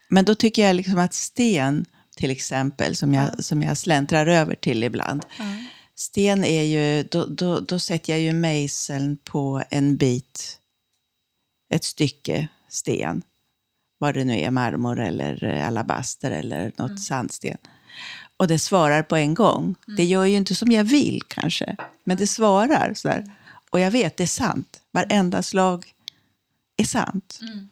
Men 0.08 0.24
då 0.24 0.34
tycker 0.34 0.66
jag 0.66 0.76
liksom 0.76 0.98
att 0.98 1.14
sten 1.14 1.84
till 2.20 2.30
exempel, 2.30 2.96
som 2.96 3.14
jag, 3.14 3.44
som 3.44 3.62
jag 3.62 3.76
släntrar 3.76 4.26
över 4.26 4.54
till 4.54 4.84
ibland. 4.84 5.24
Mm. 5.38 5.64
Sten 5.94 6.44
är 6.44 6.62
ju, 6.62 7.02
då, 7.02 7.26
då, 7.26 7.60
då 7.60 7.78
sätter 7.78 8.12
jag 8.12 8.20
ju 8.20 8.32
mejseln 8.32 9.16
på 9.16 9.62
en 9.70 9.96
bit, 9.96 10.58
ett 11.74 11.84
stycke 11.84 12.48
sten. 12.68 13.22
Vad 13.98 14.14
det 14.14 14.24
nu 14.24 14.40
är, 14.40 14.50
marmor 14.50 15.00
eller 15.00 15.44
alabaster 15.44 16.30
eller 16.30 16.64
något 16.64 16.90
mm. 16.90 16.98
sandsten. 16.98 17.56
Och 18.36 18.48
det 18.48 18.58
svarar 18.58 19.02
på 19.02 19.16
en 19.16 19.34
gång. 19.34 19.62
Mm. 19.62 19.96
Det 19.96 20.04
gör 20.04 20.24
ju 20.24 20.36
inte 20.36 20.54
som 20.54 20.72
jag 20.72 20.84
vill 20.84 21.22
kanske, 21.28 21.76
men 22.04 22.16
det 22.16 22.26
svarar. 22.26 22.94
Sådär. 22.94 23.24
Och 23.70 23.80
jag 23.80 23.90
vet, 23.90 24.16
det 24.16 24.22
är 24.22 24.26
sant. 24.26 24.80
Varenda 24.92 25.42
slag 25.42 25.92
är 26.76 26.84
sant. 26.84 27.38
Mm. 27.42 27.68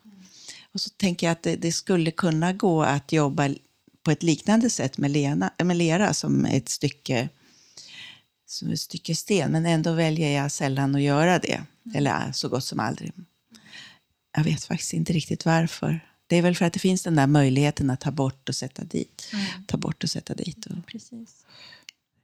Och 0.74 0.80
så 0.80 0.90
tänker 0.90 1.26
jag 1.26 1.32
att 1.32 1.42
det, 1.42 1.56
det, 1.56 1.72
skulle 1.72 2.10
kunna 2.10 2.52
gå 2.52 2.82
att 2.82 3.12
jobba 3.12 3.48
på 4.08 4.12
ett 4.12 4.22
liknande 4.22 4.70
sätt 4.70 4.98
med, 4.98 5.10
lena, 5.10 5.50
med 5.64 5.76
lera 5.76 6.14
som 6.14 6.44
ett 6.44 6.68
stycke 6.68 7.28
som 8.46 8.70
ett 8.70 8.80
stycke 8.80 9.14
sten, 9.14 9.52
men 9.52 9.66
ändå 9.66 9.92
väljer 9.92 10.42
jag 10.42 10.52
sällan 10.52 10.94
att 10.94 11.02
göra 11.02 11.38
det. 11.38 11.54
Mm. 11.54 11.96
Eller 11.96 12.32
så 12.32 12.48
gott 12.48 12.64
som 12.64 12.80
aldrig. 12.80 13.12
Jag 14.36 14.44
vet 14.44 14.64
faktiskt 14.64 14.92
inte 14.92 15.12
riktigt 15.12 15.44
varför. 15.44 16.00
Det 16.26 16.36
är 16.36 16.42
väl 16.42 16.56
för 16.56 16.64
att 16.64 16.72
det 16.72 16.78
finns 16.78 17.02
den 17.02 17.16
där 17.16 17.26
möjligheten 17.26 17.90
att 17.90 18.00
ta 18.00 18.10
bort 18.10 18.48
och 18.48 18.54
sätta 18.54 18.84
dit. 18.84 19.30
Mm. 19.32 19.64
Ta 19.66 19.76
bort 19.76 20.04
och 20.04 20.10
sätta 20.10 20.34
dit. 20.34 20.66
Och... 20.66 20.86
Precis. 20.86 21.46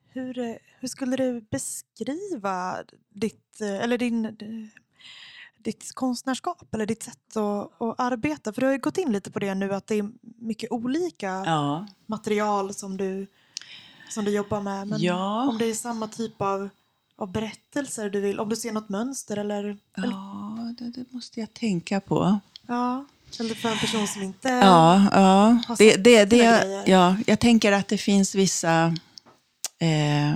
Hur, 0.08 0.58
hur 0.80 0.88
skulle 0.88 1.16
du 1.16 1.40
beskriva 1.50 2.84
ditt, 3.14 3.60
eller 3.60 3.98
din, 3.98 4.36
ditt 5.64 5.94
konstnärskap 5.94 6.74
eller 6.74 6.86
ditt 6.86 7.02
sätt 7.02 7.36
att, 7.36 7.82
att 7.82 8.00
arbeta? 8.00 8.52
För 8.52 8.60
du 8.60 8.66
har 8.66 8.72
ju 8.72 8.78
gått 8.78 8.98
in 8.98 9.12
lite 9.12 9.30
på 9.30 9.38
det 9.38 9.54
nu 9.54 9.74
att 9.74 9.86
det 9.86 9.94
är 9.94 10.08
mycket 10.38 10.72
olika 10.72 11.26
Ja. 11.46 11.86
material 12.06 12.74
som 12.74 12.96
du, 12.96 13.26
som 14.10 14.24
du 14.24 14.30
jobbar 14.30 14.60
med. 14.60 14.88
Men 14.88 15.00
Ja. 15.02 15.48
om 15.48 15.58
det 15.58 15.64
är 15.64 15.74
samma 15.74 16.08
typ 16.08 16.40
av, 16.42 16.68
av 17.16 17.32
berättelser 17.32 18.10
du 18.10 18.20
vill, 18.20 18.40
om 18.40 18.48
du 18.48 18.56
ser 18.56 18.72
något 18.72 18.88
mönster 18.88 19.36
eller, 19.36 19.64
eller 19.96 20.10
Ja, 20.10 20.74
det, 20.78 20.90
det 20.90 21.12
måste 21.12 21.40
jag 21.40 21.54
tänka 21.54 22.00
på. 22.00 22.38
ja, 22.66 23.04
eller 23.40 23.54
för 23.54 23.68
en 23.68 23.78
person 23.78 24.06
som 24.06 24.22
inte... 24.22 24.48
Ja, 24.48 25.06
ja. 25.12 25.58
har 25.68 25.76
Det, 25.78 25.90
sett 25.92 26.04
det, 26.04 26.24
det, 26.24 26.36
grejer. 26.36 26.82
ja. 26.86 27.16
Jag 27.26 27.40
tänker 27.40 27.72
att 27.72 27.88
det 27.88 27.98
finns 27.98 28.34
vissa 28.34 28.94
eh, 29.78 30.34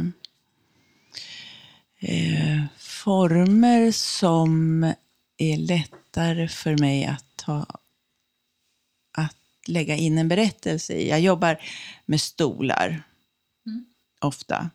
eh, 2.00 2.62
former 2.78 3.90
som 3.92 4.92
är 5.38 5.56
lättare 5.56 6.48
för 6.48 6.78
mig 6.78 7.04
att, 7.04 7.24
ta, 7.36 7.66
att 9.18 9.36
lägga 9.66 9.96
in 9.96 10.18
en 10.18 10.28
berättelse 10.28 10.92
i. 10.92 11.08
Jag 11.08 11.20
jobbar 11.20 11.60
med 12.06 12.20
stolar 12.20 13.02
ofta. 14.20 14.70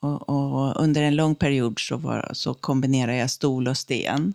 Och, 0.00 0.28
och 0.28 0.82
under 0.82 1.02
en 1.02 1.16
lång 1.16 1.34
period 1.34 1.78
så, 1.78 1.96
var, 1.96 2.30
så 2.32 2.54
kombinerar 2.54 3.12
jag 3.12 3.30
stol 3.30 3.68
och 3.68 3.78
sten. 3.78 4.34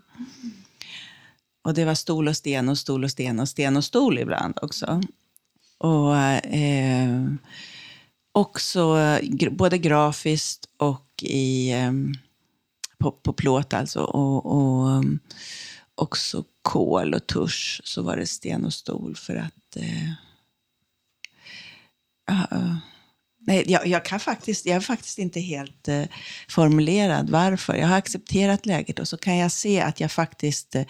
Och 1.62 1.74
det 1.74 1.86
var 1.86 1.96
stol 1.96 2.28
och 2.28 2.38
sten 2.38 2.70
och 2.70 2.78
stol 2.78 3.04
och 3.04 3.12
sten 3.12 3.40
och 3.40 3.50
sten 3.50 3.78
och 3.78 3.84
stol 3.84 4.20
ibland 4.20 4.60
också. 4.62 5.02
Och 5.78 6.18
eh, 6.18 7.26
också 8.32 8.98
både 9.52 9.78
grafiskt 9.78 10.70
och 10.78 11.24
i, 11.24 11.72
eh, 11.72 11.92
på, 13.00 13.12
på 13.12 13.34
plåt 13.34 13.74
alltså. 13.74 14.00
Och, 14.02 14.46
och 14.46 14.88
um, 14.88 15.20
också 15.96 16.44
kol 16.62 17.14
och 17.14 17.28
tusch 17.28 17.82
så 17.84 18.02
var 18.02 18.18
det 18.18 18.28
sten 18.28 18.66
och 18.66 18.74
stol 18.74 19.16
för 19.16 19.36
att 19.36 19.76
eh, 19.76 20.12
eh, 22.30 22.78
Nej, 23.48 23.64
jag, 23.68 23.88
jag, 23.88 24.06
kan 24.06 24.20
faktiskt, 24.20 24.66
jag 24.66 24.76
är 24.76 24.80
faktiskt 24.80 25.20
inte 25.20 25.40
helt 25.40 25.88
eh, 25.88 26.04
formulerad 26.50 27.30
varför. 27.30 27.76
Jag 27.76 27.88
har 27.88 27.98
accepterat 27.98 28.66
läget 28.66 29.00
och 29.00 29.08
så 29.08 29.18
kan 29.18 29.38
jag 29.38 29.52
se 29.52 29.82
att 29.82 30.00
jag 30.00 30.12
faktiskt 30.12 30.76
eh, 30.76 30.86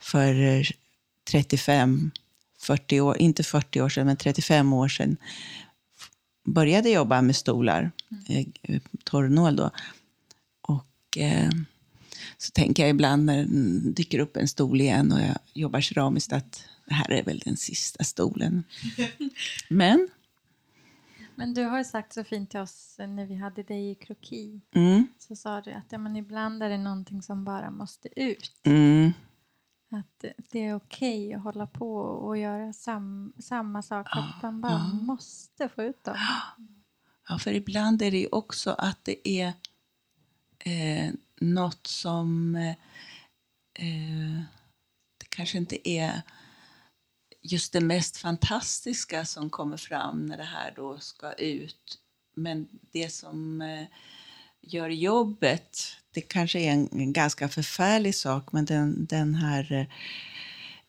för 0.00 0.42
eh, 0.42 0.62
35, 1.30 2.10
40 2.60 3.00
år, 3.00 3.18
inte 3.18 3.42
40 3.42 3.80
år 3.80 3.88
sedan, 3.88 4.06
men 4.06 4.16
35 4.16 4.72
år 4.72 4.88
sedan 4.88 5.16
började 6.46 6.90
jobba 6.90 7.22
med 7.22 7.36
stolar, 7.36 7.90
eh, 8.28 8.80
torrnål 9.04 9.56
då. 9.56 9.70
Och 11.10 11.18
eh, 11.18 11.50
så 12.38 12.50
tänker 12.50 12.82
jag 12.82 12.90
ibland 12.90 13.24
när 13.24 13.36
det 13.44 13.90
dyker 13.92 14.18
upp 14.18 14.36
en 14.36 14.48
stol 14.48 14.80
igen 14.80 15.12
och 15.12 15.20
jag 15.20 15.36
jobbar 15.54 15.80
keramiskt 15.80 16.32
att 16.32 16.64
det 16.86 16.94
här 16.94 17.10
är 17.10 17.22
väl 17.22 17.38
den 17.38 17.56
sista 17.56 18.04
stolen. 18.04 18.64
Men 19.68 20.08
Men 21.34 21.54
du 21.54 21.62
har 21.64 21.78
ju 21.78 21.84
sagt 21.84 22.12
så 22.12 22.24
fint 22.24 22.50
till 22.50 22.60
oss 22.60 22.96
när 22.98 23.26
vi 23.26 23.34
hade 23.36 23.62
dig 23.62 23.90
i 23.90 23.94
kroki. 23.94 24.60
Mm, 24.74 25.06
Så 25.18 25.36
sa 25.36 25.60
du 25.60 25.72
att 25.72 25.84
ja, 25.92 25.98
men 25.98 26.16
ibland 26.16 26.62
är 26.62 26.68
det 26.68 26.78
någonting 26.78 27.22
som 27.22 27.44
bara 27.44 27.70
måste 27.70 28.08
ut. 28.20 28.52
mm, 28.62 29.12
Att 29.90 30.24
det 30.50 30.58
är 30.66 30.74
okej 30.74 31.34
att 31.34 31.42
hålla 31.42 31.66
på 31.66 31.94
och 32.00 32.38
göra 32.38 32.72
sam, 32.72 33.32
samma 33.38 33.82
sak. 33.82 34.08
för 34.12 34.20
att 34.20 34.42
man 34.42 34.60
bara 34.60 34.78
måste 34.88 35.68
få 35.68 35.82
ut 35.82 36.04
dem. 36.04 36.16
Ja, 37.28 37.38
för 37.38 37.52
ibland 37.52 38.02
är 38.02 38.10
det 38.10 38.18
ju 38.18 38.28
också 38.32 38.70
att 38.70 39.04
det 39.04 39.28
är 39.28 39.52
eh, 40.64 41.10
något 41.40 41.86
som 41.86 42.56
eh, 42.56 42.74
eh, 43.74 44.42
det 45.18 45.26
kanske 45.28 45.58
inte 45.58 45.88
är 45.88 46.22
just 47.42 47.72
det 47.72 47.80
mest 47.80 48.16
fantastiska 48.16 49.24
som 49.24 49.50
kommer 49.50 49.76
fram 49.76 50.26
när 50.26 50.36
det 50.36 50.44
här 50.44 50.72
då 50.76 50.98
ska 50.98 51.32
ut. 51.32 51.98
Men 52.34 52.68
det 52.92 53.10
som 53.10 53.62
eh, 53.62 53.86
gör 54.60 54.88
jobbet, 54.88 55.78
det 56.10 56.20
kanske 56.20 56.58
är 56.58 56.72
en, 56.72 56.88
en 56.92 57.12
ganska 57.12 57.48
förfärlig 57.48 58.14
sak, 58.14 58.52
men 58.52 58.64
den, 58.64 59.06
den 59.06 59.34
här 59.34 59.88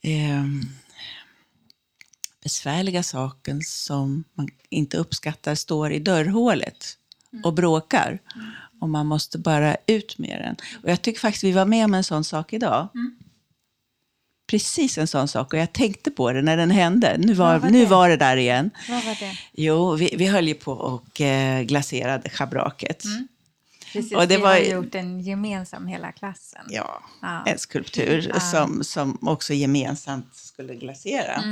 eh, 0.01 0.11
eh, 0.11 0.45
besvärliga 2.43 3.03
saken 3.03 3.61
som 3.61 4.23
man 4.33 4.49
inte 4.69 4.97
uppskattar 4.97 5.55
står 5.55 5.91
i 5.91 5.99
dörrhålet 5.99 6.97
och 7.43 7.53
bråkar. 7.53 8.19
Och 8.81 8.89
man 8.89 9.05
måste 9.05 9.37
bara 9.37 9.77
ut 9.87 10.17
med 10.17 10.41
den. 10.41 10.55
Och 10.83 10.89
jag 10.89 11.01
tycker 11.01 11.19
faktiskt 11.19 11.43
vi 11.43 11.51
var 11.51 11.65
med 11.65 11.85
om 11.85 11.93
en 11.93 12.03
sån 12.03 12.23
sak 12.23 12.53
idag. 12.53 12.87
Precis 14.47 14.97
en 14.97 15.07
sån 15.07 15.27
sak. 15.27 15.53
Och 15.53 15.59
jag 15.59 15.73
tänkte 15.73 16.11
på 16.11 16.31
det 16.31 16.41
när 16.41 16.57
den 16.57 16.71
hände. 16.71 17.15
Nu 17.19 17.33
var, 17.33 17.59
var 17.59 17.69
nu 17.69 17.79
det? 17.79 17.85
var 17.85 18.09
det 18.09 18.17
där 18.17 18.37
igen. 18.37 18.69
Vad 18.89 19.03
var 19.05 19.15
det? 19.19 19.37
Jo, 19.53 19.95
vi, 19.95 20.15
vi 20.17 20.27
höll 20.27 20.47
ju 20.47 20.53
på 20.53 20.71
och 20.71 21.21
eh, 21.21 21.61
glaserade 21.63 22.29
schabraket. 22.29 23.03
Precis, 23.93 24.13
Och 24.13 24.27
det 24.27 24.35
vi 24.37 24.41
var 24.41 24.49
har 24.49 24.57
gjort 24.59 24.95
en 24.95 25.21
gemensam 25.21 25.87
hela 25.87 26.11
klassen. 26.11 26.61
Ja, 26.69 27.03
Ja. 27.21 27.43
en 27.45 27.59
skulptur 27.59 28.33
som, 28.51 28.83
som 28.83 29.17
också 29.27 29.53
gemensamt 29.53 30.50
skulle 30.63 30.75
glasera. 30.75 31.43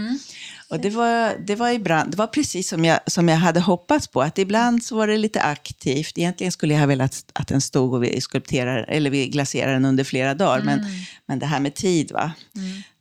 Och 0.70 0.80
det 0.80 0.90
var, 0.90 1.38
det, 1.40 1.56
var 1.56 1.70
ibland, 1.70 2.12
det 2.12 2.18
var 2.18 2.28
precis 2.28 2.70
som 2.70 2.86
jag, 2.86 3.00
som 3.08 3.30
jag 3.30 3.38
hade 3.38 3.60
hoppats 3.60 4.08
på, 4.08 4.22
att 4.22 4.38
ibland 4.38 4.84
så 4.84 4.96
var 4.96 5.08
det 5.08 5.18
lite 5.18 5.42
aktivt. 5.42 6.18
Egentligen 6.18 6.52
skulle 6.52 6.74
jag 6.74 6.80
ha 6.80 6.88
velat 6.88 7.26
att 7.34 7.48
den 7.48 7.62
stod 7.62 7.94
och 7.94 8.04
vi 8.04 8.22
skulpterar, 8.22 8.86
eller 8.88 9.10
vi 9.10 9.28
glaserar 9.28 9.74
den 9.74 9.86
under 9.86 10.04
flera 10.04 10.34
dagar, 10.34 10.62
men, 10.62 10.86
men 11.26 11.40
det 11.40 11.46
här 11.46 11.60
med 11.60 11.74
tid, 11.76 12.12
va? 12.12 12.32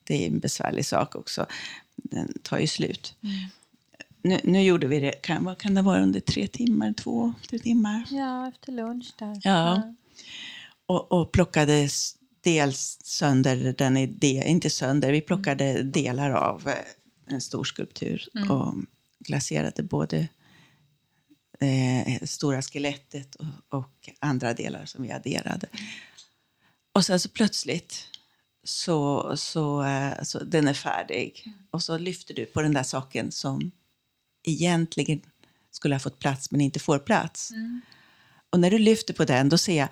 det 0.05 0.25
är 0.25 0.27
en 0.27 0.38
besvärlig 0.38 0.87
sak 0.87 1.16
också. 1.16 1.47
Den 1.97 2.38
tar 2.42 2.59
ju 2.59 2.66
slut. 2.66 3.14
Nu, 4.23 4.40
nu 4.44 4.62
gjorde 4.62 4.87
vi 4.87 5.01
det, 5.01 5.12
kan, 5.12 5.44
vad 5.44 5.59
kan 5.59 5.75
det 5.75 5.83
vara, 5.83 6.03
under 6.03 6.21
tre 6.21 6.47
timmar, 6.47 6.92
två, 6.92 7.33
tre 7.51 7.59
timmar? 7.59 8.05
Ja, 8.11 8.49
efter 8.49 8.73
lunch 8.73 9.14
där. 9.18 9.40
Ja. 9.44 9.94
och, 10.87 11.12
och 11.12 11.33
plockade 11.33 11.88
dels 12.48 12.98
sönder 13.04 13.74
den 13.78 13.96
idé, 13.96 14.44
inte 14.46 14.70
sönder, 14.70 15.12
vi 15.12 15.20
plockade 15.20 15.82
delar 15.82 16.30
av 16.30 16.68
eh, 16.68 16.74
en 17.26 17.40
stor 17.40 17.64
skulptur 17.64 18.28
och 18.50 18.74
glaserade 19.18 19.82
både 19.82 20.28
eh, 21.61 22.22
stora 22.22 22.62
skelettet 22.62 23.34
och, 23.34 23.78
och 23.78 24.08
andra 24.20 24.54
delar 24.54 24.84
som 24.84 25.02
vi 25.02 25.12
adderade. 25.12 25.66
Och 26.92 27.04
sen 27.04 27.20
så 27.20 27.28
plötsligt 27.28 28.06
så, 28.64 29.32
så, 29.37 29.82
eh, 29.82 30.22
så 30.22 30.44
den 30.44 30.68
är 30.68 30.74
färdig. 30.74 31.44
Och 31.70 31.82
så 31.82 31.98
lyfter 31.98 32.34
du 32.34 32.46
på 32.46 32.62
den 32.62 32.74
där 32.74 32.82
saken 32.82 33.32
som 33.32 33.70
egentligen 34.46 35.20
skulle 35.70 35.94
ha 35.94 36.00
fått 36.00 36.18
plats 36.18 36.50
men 36.50 36.61
inte 36.61 36.80
får 36.80 36.98
plats. 36.98 37.50
Och 38.50 38.61
när 38.61 38.70
du 38.70 38.78
lyfter 38.78 39.14
på 39.14 39.24
den, 39.24 39.48
då 39.48 39.58
ser 39.58 39.78
jag 39.78 39.88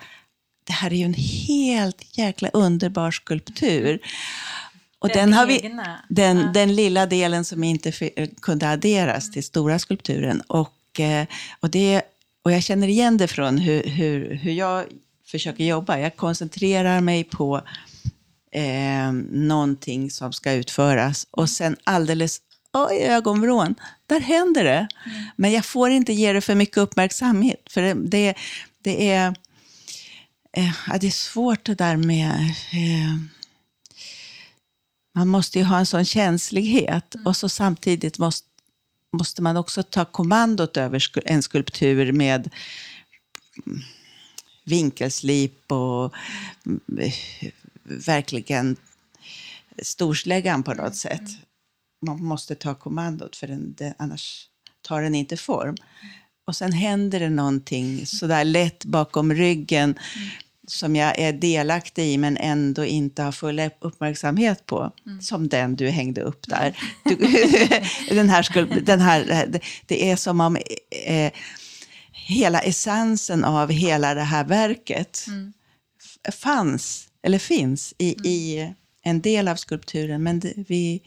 det 0.67 0.73
här 0.73 0.93
är 0.93 0.97
ju 0.97 1.03
en 1.03 1.13
helt 1.47 2.17
jäkla 2.17 2.49
underbar 2.49 3.11
skulptur. 3.11 3.99
Och 4.99 5.07
den, 5.07 5.17
Den 5.17 5.33
har 5.33 5.45
vi, 5.45 5.71
den, 6.09 6.37
Ja. 6.37 6.51
den 6.53 6.75
lilla 6.75 7.05
delen 7.05 7.45
som 7.45 7.63
inte 7.63 7.91
kunde 8.41 8.69
adderas 8.69 9.31
till 9.31 9.43
stora 9.43 9.79
skulpturen. 9.79 10.41
Och, 10.41 10.99
eh, 10.99 11.27
och, 11.59 11.69
det, 11.69 12.01
och 12.43 12.51
jag 12.51 12.63
känner 12.63 12.87
igen 12.87 13.17
det 13.17 13.27
från 13.27 13.57
hur, 13.57 13.83
hur, 13.83 14.35
hur 14.35 14.51
jag 14.51 14.85
försöker 15.25 15.63
jobba. 15.63 15.99
Jag 15.99 16.15
koncentrerar 16.15 17.01
mig 17.01 17.23
på 17.23 17.61
eh, 18.51 19.11
någonting 19.31 20.11
som 20.11 20.33
ska 20.33 20.51
utföras. 20.51 21.27
Och 21.31 21.49
sen 21.49 21.75
alldeles 21.83 22.41
i 22.91 23.03
ögonvrån, 23.03 23.75
där 24.07 24.19
händer 24.19 24.63
det. 24.63 24.87
Men 25.35 25.51
jag 25.51 25.65
får 25.65 25.89
inte 25.89 26.13
ge 26.13 26.33
det 26.33 26.41
för 26.41 26.55
mycket 26.55 26.77
uppmärksamhet. 26.77 27.61
För 27.69 27.81
det, 27.81 27.93
det, 27.93 28.33
det 28.81 29.09
är... 29.11 29.35
Eh, 30.51 30.97
det 31.01 31.07
är 31.07 31.11
svårt 31.11 31.65
det 31.65 31.75
där 31.75 31.97
med... 31.97 32.53
Eh, 32.73 33.17
man 35.15 35.27
måste 35.27 35.59
ju 35.59 35.65
ha 35.65 35.79
en 35.79 35.85
sån 35.85 36.05
känslighet 36.05 37.15
och 37.25 37.35
så 37.35 37.49
samtidigt 37.49 38.19
måste, 38.19 38.47
måste 39.17 39.41
man 39.41 39.57
också 39.57 39.83
ta 39.83 40.05
kommandot 40.05 40.77
över 40.77 41.03
en 41.25 41.43
skulptur 41.43 42.11
med 42.11 42.49
mm, 43.65 43.81
vinkelslip 44.65 45.71
och 45.71 46.13
mm, 46.65 47.11
verkligen 47.83 48.75
storsläggan 49.81 50.63
på 50.63 50.73
något 50.73 50.95
sätt. 50.95 51.29
Man 52.05 52.23
måste 52.23 52.55
ta 52.55 52.75
kommandot 52.75 53.35
för 53.35 53.47
den, 53.47 53.73
den, 53.73 53.93
annars 53.97 54.49
tar 54.81 55.01
den 55.01 55.15
inte 55.15 55.37
form. 55.37 55.75
Och 56.47 56.55
sen 56.55 56.71
händer 56.71 57.19
det 57.19 57.29
någonting 57.29 58.05
sådär 58.05 58.43
lätt 58.43 58.85
bakom 58.85 59.33
ryggen 59.33 59.95
som 60.67 60.95
jag 60.95 61.19
är 61.19 61.33
delaktig 61.33 62.05
i 62.13 62.17
men 62.17 62.37
ändå 62.37 62.85
inte 62.85 63.23
har 63.23 63.31
full 63.31 63.61
uppmärksamhet 63.79 64.65
på. 64.65 64.91
Som 65.21 65.47
den 65.47 65.75
du 65.75 65.89
hängde 65.89 66.21
upp 66.21 66.47
där. 66.47 66.77
Du, 67.05 67.15
den 68.15 68.29
här, 68.29 68.43
skul- 68.43 68.83
den 68.85 68.99
här, 69.01 69.47
det- 69.87 70.03
är 70.11 70.15
som 70.15 70.41
om 70.41 70.55
eh, 71.05 71.31
hela 72.11 72.59
essensen 72.59 73.43
av 73.43 73.69
hela 73.71 74.13
det 74.13 74.21
här 74.23 74.43
verket 74.43 75.25
f- 76.25 76.35
fanns 76.35 77.07
eller 77.23 77.39
finns, 77.39 77.93
i, 77.97 78.07
i 78.29 78.73
en 79.03 79.21
del 79.21 79.47
av 79.47 79.55
skulpturen. 79.55 80.23
Men 80.23 80.39
det, 80.39 80.53
vi, 80.55 81.01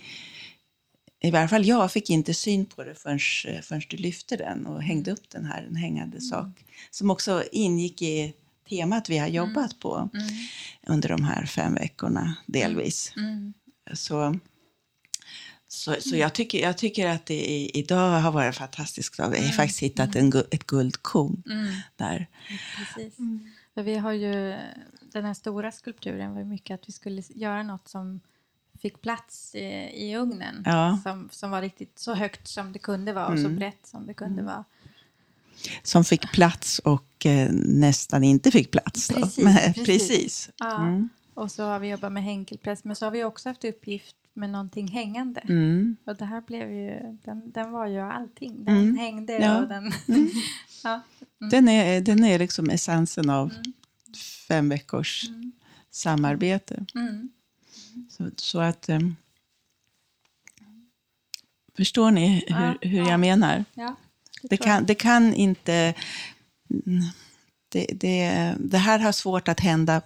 i 1.20 1.30
varje 1.30 1.48
fall 1.48 1.66
jag 1.66 1.92
fick 1.92 2.10
inte 2.10 2.34
syn 2.34 2.66
på 2.66 2.84
det 2.84 2.94
förrän, 2.94 3.18
förrän 3.62 3.82
du 3.88 3.96
lyfte 3.96 4.36
den 4.36 4.66
och 4.66 4.82
hängde 4.82 5.12
upp 5.12 5.30
den 5.30 5.44
här, 5.44 5.62
en 5.62 5.76
hängande 5.76 6.20
sak. 6.20 6.64
Som 6.90 7.10
också 7.10 7.44
ingick 7.52 8.02
i 8.02 8.34
temat 8.68 9.08
vi 9.08 9.18
har 9.18 9.28
jobbat 9.28 9.78
på 9.80 10.08
under 10.86 11.08
de 11.08 11.24
här 11.24 11.46
fem 11.46 11.74
veckorna, 11.74 12.36
delvis. 12.46 13.12
Mm. 13.16 13.54
Så, 13.94 14.38
så, 15.68 15.96
så 16.00 16.16
jag, 16.16 16.32
tycker, 16.32 16.62
jag 16.62 16.78
tycker 16.78 17.08
att 17.08 17.26
det 17.26 17.50
i, 17.50 17.70
idag 17.78 18.20
har 18.20 18.32
varit 18.32 18.56
fantastiskt. 18.56 19.18
Vi 19.18 19.22
har 19.22 19.52
faktiskt 19.52 19.80
hittat 19.80 20.16
en, 20.16 20.32
ett 20.50 20.66
guldkorn 20.66 21.42
Mm. 21.50 21.74
där. 21.96 22.26
Precis. 22.76 23.16
För 23.74 23.82
vi 23.82 23.96
har 23.96 24.12
ju, 24.12 24.56
den 25.12 25.24
här 25.24 25.34
stora 25.34 25.72
skulpturen 25.72 26.32
var 26.32 26.40
ju 26.40 26.46
mycket 26.46 26.74
att 26.74 26.88
vi 26.88 26.92
skulle 26.92 27.22
göra 27.28 27.62
något 27.62 27.88
som 27.88 28.20
fick 28.82 29.00
plats 29.02 29.54
i, 29.54 29.58
i 29.94 30.16
ugnen. 30.16 30.62
Ja. 30.66 30.98
Som, 31.02 31.28
som 31.32 31.50
var 31.50 31.62
riktigt 31.62 31.98
så 31.98 32.14
högt 32.14 32.48
som 32.48 32.72
det 32.72 32.78
kunde 32.78 33.12
vara 33.12 33.26
och 33.26 33.38
så 33.38 33.48
brett 33.48 33.86
som 33.86 34.06
det 34.06 34.14
kunde 34.14 34.42
vara. 34.42 34.64
Som 35.82 36.04
fick 36.04 36.32
plats 36.32 36.78
och 36.78 37.26
eh, 37.26 37.48
nästan 37.52 38.24
inte 38.24 38.50
fick 38.50 38.70
plats. 38.70 39.08
Precis, 39.08 39.38
Men, 39.44 39.54
precis. 39.56 39.84
precis. 39.86 40.50
Ja. 40.58 40.76
Mm. 40.82 41.08
Och 41.34 41.50
så 41.52 41.64
har 41.64 41.78
vi 41.78 41.88
jobbat 41.88 42.12
med 42.12 42.22
hänkelpress, 42.24 42.84
men 42.84 42.96
så 42.96 43.06
har 43.06 43.10
vi 43.10 43.24
också 43.24 43.48
haft 43.48 43.64
uppgift 43.64 44.16
med 44.34 44.50
någonting 44.50 44.88
hängande. 44.88 45.40
Mm. 45.40 45.96
Och 46.06 46.16
det 46.16 46.24
här 46.24 46.40
blev 46.40 46.72
ju, 46.72 47.18
den, 47.24 47.50
den 47.50 47.70
var 47.72 47.86
ju 47.86 47.98
allting. 48.00 48.64
Den 48.64 48.76
Mm. 48.76 48.96
hängde 48.96 49.32
Ja. 49.32 49.62
och 49.62 49.68
den... 49.68 49.92
ja. 50.84 51.00
Den, 51.50 51.68
är, 51.68 52.00
den 52.00 52.24
är 52.24 52.38
liksom 52.38 52.70
essensen 52.70 53.30
av 53.30 53.52
fem 54.48 54.68
veckors 54.68 55.24
samarbete. 55.90 56.84
Mm. 56.94 57.28
Så, 58.10 58.30
så 58.36 58.60
att... 58.60 58.88
em, 58.88 59.16
förstår 61.76 62.10
ni 62.10 62.28
hur, 62.48 62.56
Ja, 62.66 62.74
hur 62.80 62.98
ja. 62.98 63.10
jag 63.10 63.20
menar? 63.20 63.64
ja 63.74 63.96
Det 64.42 64.56
jag. 64.56 64.62
kan, 64.62 64.86
det 64.86 64.94
kan 64.94 65.34
inte... 65.34 65.94
mm, 66.86 67.02
Det, 67.68 67.86
det, 67.94 68.54
det 68.58 68.78
här 68.78 68.98
har 68.98 69.12
svårt 69.12 69.48
att 69.48 69.60
hända 69.60 70.02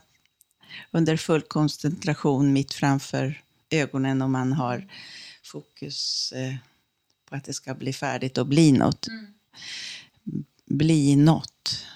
under 0.90 1.16
full 1.16 1.42
koncentration 1.42 2.52
mitt 2.52 2.74
framför 2.74 3.42
ögonen 3.70 4.22
om 4.22 4.32
man 4.32 4.52
har 4.52 4.86
fokus 5.42 6.32
eh, 6.32 6.54
på 7.28 7.36
att 7.36 7.44
det 7.44 7.52
ska 7.52 7.74
bli 7.74 7.92
färdigt 7.92 8.38
och 8.38 8.46
bli 8.46 8.72
något. 8.72 9.06
Bli 10.66 11.16
något. 11.16 11.86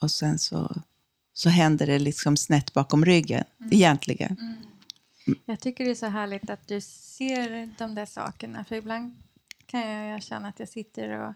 Och 0.00 0.10
sen 0.10 0.38
så, 0.38 0.82
så 1.32 1.48
händer 1.48 1.86
det 1.86 1.98
liksom 1.98 2.36
snett 2.36 2.72
bakom 2.72 3.04
ryggen, 3.04 3.44
egentligen. 3.70 4.36
Jag 5.46 5.60
tycker 5.60 5.84
det 5.84 5.90
är 5.90 5.94
så 5.94 6.06
härligt 6.06 6.50
att 6.50 6.68
du 6.68 6.80
ser 6.80 7.70
de 7.78 7.94
där 7.94 8.06
sakerna. 8.06 8.64
För 8.64 8.76
ibland 8.76 9.16
kan 9.66 9.80
jag 9.80 10.22
känna 10.22 10.48
att 10.48 10.58
jag 10.60 10.68
sitter 10.68 11.08
och 11.28 11.34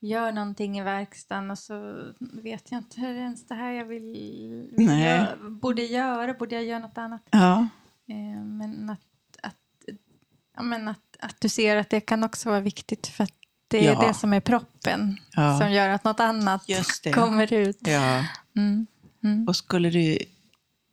gör 0.00 0.32
någonting 0.32 0.78
i 0.78 0.82
verkstaden 0.82 1.50
och 1.50 1.58
så 1.58 2.04
vet 2.18 2.70
jag 2.70 2.78
inte 2.78 3.00
hur 3.00 3.14
ens 3.16 3.46
det 3.46 3.54
här 3.54 3.72
jag 3.72 3.84
vill, 3.84 4.02
vill 4.76 4.88
gö- 4.90 5.50
borde 5.50 5.82
göra. 5.82 6.34
Borde 6.34 6.54
jag 6.54 6.64
göra 6.64 6.78
något 6.78 6.98
annat? 6.98 7.22
Ja, 7.30 7.68
Eh, 8.08 8.42
men 8.44 8.90
att, 8.90 9.00
att, 9.42 9.56
ja, 10.56 10.62
men 10.62 10.88
att, 10.88 11.16
att 11.20 11.40
du 11.40 11.48
ser 11.48 11.76
att 11.76 11.90
det 11.90 12.00
kan 12.00 12.24
också 12.24 12.48
vara 12.48 12.60
viktigt 12.60 13.06
för 13.06 13.24
att 13.24 13.32
det 13.68 13.86
är 13.86 13.92
Ja. 13.92 14.06
det 14.08 14.14
som 14.14 14.32
är 14.32 14.40
proppen 14.40 15.16
som 15.60 15.72
gör 15.72 15.88
att 15.88 16.04
något 16.04 16.20
annat 16.20 16.62
kommer 17.14 17.52
ut. 17.52 17.86
Mm. 18.56 18.86
Mm. 19.24 19.48
Och 19.48 19.56
skulle 19.56 19.90
du 19.90 20.18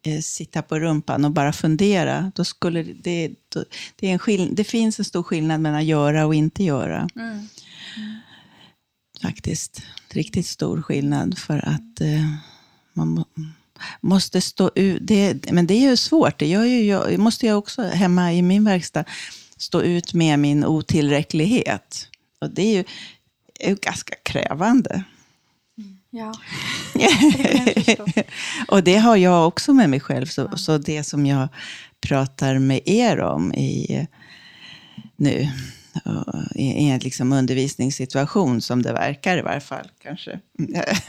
eh, 0.07 0.21
sitta 0.21 0.61
på 0.61 0.79
rumpan 0.79 1.25
och 1.25 1.31
bara 1.31 1.53
fundera, 1.53 2.31
då 2.35 2.43
skulle 2.43 2.83
det, 2.83 3.31
då, 3.49 3.63
det, 3.95 4.07
är 4.07 4.11
en 4.11 4.19
skill, 4.19 4.55
det 4.55 4.63
finns 4.63 4.99
en 4.99 5.05
stor 5.05 5.23
skillnad 5.23 5.61
mellan 5.61 5.85
göra 5.85 6.25
och 6.25 6.35
inte 6.35 6.63
göra. 6.63 7.09
Mm. 7.15 7.47
Faktiskt. 9.21 9.81
Riktigt 10.09 10.45
stor 10.45 10.81
skillnad 10.81 11.37
för 11.37 11.57
att 11.57 12.01
eh, 12.01 12.31
man 12.93 13.07
må, 13.07 13.25
måste 14.01 14.41
stå 14.41 14.71
ut. 14.75 14.99
Det, 15.01 15.51
men 15.51 15.67
det 15.67 15.73
är 15.73 15.89
ju 15.89 15.97
svårt. 15.97 16.39
Det 16.39 16.47
gör 16.47 16.63
ju 16.63 16.83
jag, 16.83 17.19
måste 17.19 17.45
jag 17.45 17.57
också 17.57 17.81
hemma 17.81 18.33
i 18.33 18.41
min 18.41 18.63
verkstad 18.63 19.03
stå 19.57 19.81
ut 19.81 20.13
med 20.13 20.39
min 20.39 20.65
otillräcklighet. 20.65 22.07
Och 22.41 22.49
det 22.49 22.61
är 22.61 22.73
ju, 22.73 22.83
är 23.59 23.75
ganska 23.75 24.15
krävande. 24.23 25.03
Ja, 26.17 26.33
det 26.93 27.99
och 28.67 28.83
det 28.83 28.97
har 28.97 29.15
jag 29.15 29.47
också 29.47 29.73
med 29.73 29.89
mig 29.89 29.99
själv. 29.99 30.25
Så, 30.25 30.57
så 30.57 30.77
det 30.77 31.03
som 31.03 31.25
jag 31.25 31.47
pratar 32.01 32.59
med 32.59 32.81
er 32.85 33.19
om 33.19 33.53
i, 33.53 34.07
nu, 35.15 35.47
och 36.05 36.55
i 36.55 36.89
en 36.89 36.99
liksom 36.99 37.33
undervisningssituation, 37.33 38.61
som 38.61 38.81
det 38.81 38.93
verkar 38.93 39.37
i 39.37 39.41
varje 39.41 39.59
fall, 39.59 39.91
kanske. 39.99 40.39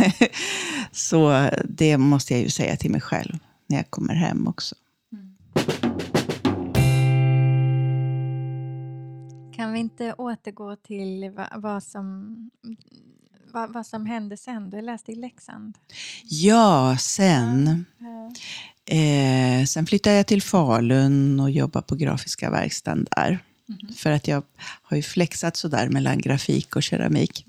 så 0.92 1.50
det 1.64 1.98
måste 1.98 2.34
jag 2.34 2.42
ju 2.42 2.50
säga 2.50 2.76
till 2.76 2.90
mig 2.90 3.00
själv 3.00 3.38
när 3.66 3.76
jag 3.76 3.90
kommer 3.90 4.14
hem 4.14 4.48
också. 4.48 4.74
Kan 9.56 9.72
vi 9.72 9.78
inte 9.78 10.12
återgå 10.12 10.76
till 10.76 11.30
va, 11.30 11.48
vad, 11.56 11.82
som, 11.82 12.50
va, 13.52 13.66
vad 13.66 13.86
som 13.86 14.06
hände 14.06 14.36
sen? 14.36 14.70
Du 14.70 14.80
läste 14.80 15.12
i 15.12 15.14
Leksand. 15.14 15.78
Ja, 16.24 16.96
sen. 17.00 17.84
Ja. 17.98 18.32
Eh, 18.94 19.64
sen 19.64 19.86
flyttade 19.86 20.16
jag 20.16 20.26
till 20.26 20.42
Falun 20.42 21.40
och 21.40 21.50
jobbade 21.50 21.86
på 21.86 21.94
Grafiska 21.94 22.50
verkstaden 22.50 23.06
där. 23.16 23.38
För 23.96 24.10
att 24.10 24.28
jag 24.28 24.42
har 24.82 24.96
ju 24.96 25.02
flexat 25.02 25.56
sådär 25.56 25.88
mellan 25.88 26.18
grafik 26.18 26.76
och 26.76 26.82
keramik. 26.82 27.46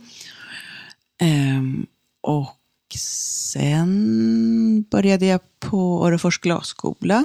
Ehm, 1.22 1.86
och 2.22 2.58
sen 2.98 4.86
började 4.92 5.26
jag 5.26 5.42
på 5.60 6.02
Orrefors 6.02 6.40
glasskola. 6.40 7.24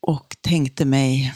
Och 0.00 0.36
tänkte 0.40 0.84
mig, 0.84 1.34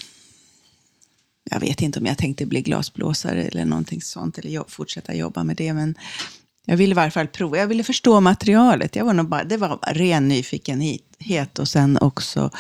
jag 1.51 1.61
vet 1.61 1.83
inte 1.83 1.99
om 1.99 2.07
jag 2.07 2.19
tänkte 2.19 2.47
bli 2.47 2.63
glasblåsare 2.63 3.45
eller 3.45 3.65
någonting 3.65 4.03
sånt, 4.03 4.39
eller 4.39 4.51
jobb, 4.51 4.71
fortsätta 4.71 5.15
jobba 5.15 5.45
med 5.45 5.57
det, 5.57 5.73
men 5.73 5.95
jag 6.65 6.77
ville 6.77 6.91
i 6.91 6.95
varje 6.95 7.11
fall 7.11 7.29
prova. 7.29 7.59
Jag 7.59 7.67
ville 7.67 7.85
förstå 7.85 8.21
materialet. 8.21 8.97
Jag 8.97 9.05
var 9.05 9.13
nog 9.13 9.29
bara, 9.29 9.45
det 9.45 9.57
var 9.57 9.79
ren 9.87 10.29
nyfikenhet 10.29 11.59
och 11.59 11.69
sen 11.69 11.99
också 11.99 12.51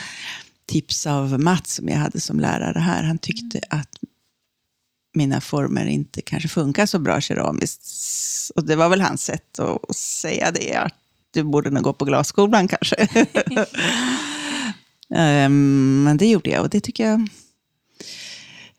tips 0.67 1.07
av 1.07 1.41
Mats 1.41 1.75
som 1.75 1.89
jag 1.89 1.97
hade 1.97 2.21
som 2.21 2.41
lärare 2.41 2.79
här. 2.79 3.03
Han 3.03 3.19
tyckte 3.19 3.61
att 3.71 3.99
mina 5.15 5.41
former 5.41 5.87
inte 5.87 6.23
kanske 6.23 6.49
funkar 6.49 6.87
så 6.87 6.99
bra 6.99 7.21
keramiskt. 7.21 7.87
Och 8.55 8.67
det 8.67 8.77
var 8.77 8.89
väl 8.89 9.01
hans 9.01 9.25
sätt 9.25 9.59
att 9.59 9.97
säga 9.97 10.51
det, 10.51 10.75
att 10.75 10.95
du 11.31 11.43
borde 11.43 11.71
nog 11.71 11.83
gå 11.83 11.93
på 11.93 12.05
glasskolan 12.05 12.69
kanske. 12.69 12.97
Ehm, 15.15 16.03
Men 16.05 16.17
det 16.17 16.27
gjorde 16.27 16.51
jag 16.51 16.63
och 16.63 16.71
det 16.71 16.81
tycker 16.81 17.07
jag 17.07 17.29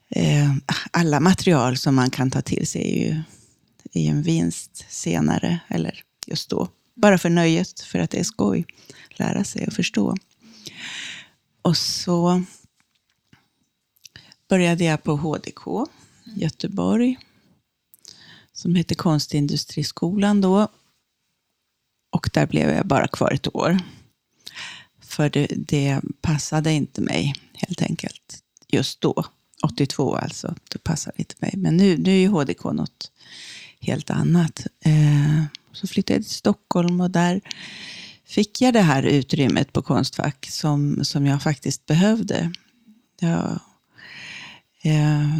eh, 0.09 0.55
Alla 0.91 1.19
material 1.19 1.77
som 1.77 1.95
man 1.95 2.09
kan 2.09 2.31
ta 2.31 2.41
till 2.41 2.67
sig 2.67 2.81
är 2.81 3.07
ju 3.07 3.21
är 3.93 4.01
ju 4.01 4.09
en 4.09 4.21
vinst 4.21 4.85
senare, 4.89 5.59
eller 5.67 6.03
just 6.27 6.49
då. 6.49 6.69
Bara 6.93 7.17
för 7.17 7.29
nöjet, 7.29 7.79
för 7.79 7.99
att 7.99 8.11
det 8.11 8.19
är 8.19 8.23
skoj. 8.23 8.65
Lära 9.09 9.43
sig 9.43 9.67
och 9.67 9.73
förstå. 9.73 10.15
Och 11.61 11.77
så 11.77 12.43
började 14.49 14.83
jag 14.83 15.03
på 15.03 15.15
HDK 15.15 15.87
Göteborg. 16.23 17.17
Som 18.53 18.75
hette 18.75 18.95
Konstindustriskolan 18.95 20.41
då. 20.41 20.67
Och 22.09 22.29
där 22.33 22.47
blev 22.47 22.69
jag 22.69 22.87
bara 22.87 23.07
kvar 23.07 23.31
ett 23.31 23.55
år. 23.55 23.79
För 25.01 25.29
det, 25.29 25.47
det 25.57 26.01
passade 26.21 26.73
inte 26.73 27.01
mig 27.01 27.33
helt 27.53 27.81
enkelt. 27.81 28.43
Just 28.67 29.01
då. 29.01 29.25
82 29.63 30.15
alltså. 30.15 30.55
Det 30.71 30.83
passar 30.83 31.13
inte 31.15 31.35
mig. 31.39 31.53
Men 31.57 31.77
nu, 31.77 31.97
nu 31.97 32.11
är 32.11 32.19
ju 32.19 32.27
HDK 32.27 32.63
något 32.63 33.11
helt 33.79 34.09
annat. 34.09 34.67
Eh, 34.85 35.43
så 35.71 35.87
flyttade 35.87 36.17
jag 36.17 36.23
till 36.23 36.35
Stockholm 36.35 37.01
och 37.01 37.11
där 37.11 37.41
fick 38.25 38.61
jag 38.61 38.73
det 38.73 38.81
här 38.81 39.03
utrymmet 39.03 39.73
på 39.73 39.81
Konstfack 39.81 40.47
som, 40.49 41.05
som 41.05 41.25
jag 41.25 41.43
faktiskt 41.43 41.85
behövde. 41.85 42.51
Jag, 43.19 43.59
eh, 44.81 45.37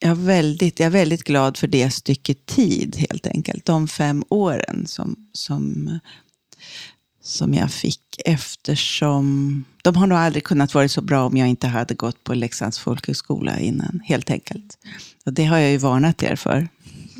jag, 0.00 0.10
är 0.10 0.14
väldigt, 0.14 0.80
jag 0.80 0.86
är 0.86 0.90
väldigt 0.90 1.24
glad 1.24 1.56
för 1.56 1.66
det 1.66 1.90
stycket 1.90 2.46
tid 2.46 2.96
helt 2.96 3.26
enkelt. 3.26 3.64
De 3.64 3.88
fem 3.88 4.24
åren 4.28 4.86
som, 4.86 5.30
som, 5.32 5.98
som 7.22 7.54
jag 7.54 7.70
fick 7.70 8.20
eftersom 8.24 9.64
de 9.82 9.96
har 9.96 10.06
nog 10.06 10.18
aldrig 10.18 10.44
kunnat 10.44 10.74
vara 10.74 10.88
så 10.88 11.00
bra 11.02 11.26
om 11.26 11.36
jag 11.36 11.48
inte 11.48 11.68
hade 11.68 11.94
gått 11.94 12.24
på 12.24 12.34
Leksands 12.34 12.78
folkhögskola 12.78 13.58
innan, 13.58 14.00
helt 14.04 14.30
enkelt. 14.30 14.78
Och 15.24 15.32
det 15.32 15.44
har 15.44 15.58
jag 15.58 15.70
ju 15.70 15.76
varnat 15.76 16.22
er 16.22 16.36
för. 16.36 16.68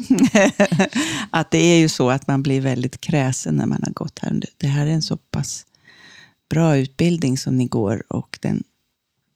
att 1.30 1.50
det 1.50 1.58
är 1.58 1.78
ju 1.78 1.88
så 1.88 2.10
att 2.10 2.26
man 2.26 2.42
blir 2.42 2.60
väldigt 2.60 3.00
kräsen 3.00 3.54
när 3.54 3.66
man 3.66 3.82
har 3.82 3.92
gått 3.92 4.18
här. 4.18 4.40
Det 4.56 4.66
här 4.66 4.86
är 4.86 4.90
en 4.90 5.02
så 5.02 5.16
pass 5.16 5.66
bra 6.50 6.76
utbildning 6.76 7.38
som 7.38 7.56
ni 7.56 7.66
går 7.66 8.04
och 8.08 8.38
den 8.42 8.64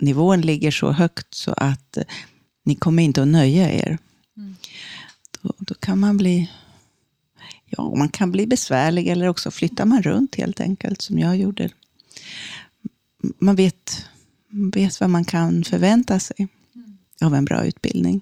nivån 0.00 0.40
ligger 0.40 0.70
så 0.70 0.92
högt 0.92 1.35
så 1.35 1.53
att 1.57 1.96
eh, 1.96 2.05
ni 2.64 2.74
kommer 2.74 3.03
inte 3.03 3.22
att 3.22 3.29
nöja 3.29 3.72
er. 3.72 3.98
Mm. 4.37 4.57
Då, 5.40 5.55
då 5.59 5.74
kan 5.74 5.98
man 5.98 6.16
bli 6.16 6.50
ja, 7.76 7.94
man 7.94 8.08
kan 8.08 8.32
bli 8.32 8.46
besvärlig 8.46 9.08
eller 9.08 9.28
också 9.28 9.50
flyttar 9.50 9.84
man 9.84 10.02
runt 10.02 10.34
helt 10.34 10.60
enkelt 10.60 11.02
som 11.02 11.18
jag 11.18 11.37
gjorde. 11.37 11.70
Man 13.38 13.56
vet, 13.56 14.06
man 14.48 14.70
vet 14.70 15.00
vad 15.00 15.10
man 15.10 15.24
kan 15.24 15.64
förvänta 15.64 16.20
sig 16.20 16.48
Mm. 16.74 16.96
av 17.20 17.34
en 17.34 17.44
bra 17.44 17.64
utbildning. 17.66 18.20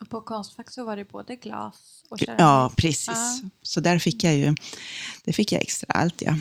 Och 0.00 0.08
på 0.10 0.20
Konstfack 0.20 0.70
så 0.70 0.84
var 0.84 0.96
det 0.96 1.04
både 1.04 1.36
glas 1.36 1.74
och 2.08 2.18
keramik. 2.18 2.40
Ja, 2.40 2.72
precis. 2.76 3.08
Ja. 3.08 3.40
Så 3.62 3.80
där 3.80 3.98
fick 3.98 4.24
jag 4.24 4.36
ju 4.36 4.54
det 5.24 5.32
fick 5.32 5.52
jag 5.52 5.62
extra 5.62 5.86
allt. 5.94 6.22
Ja. 6.22 6.38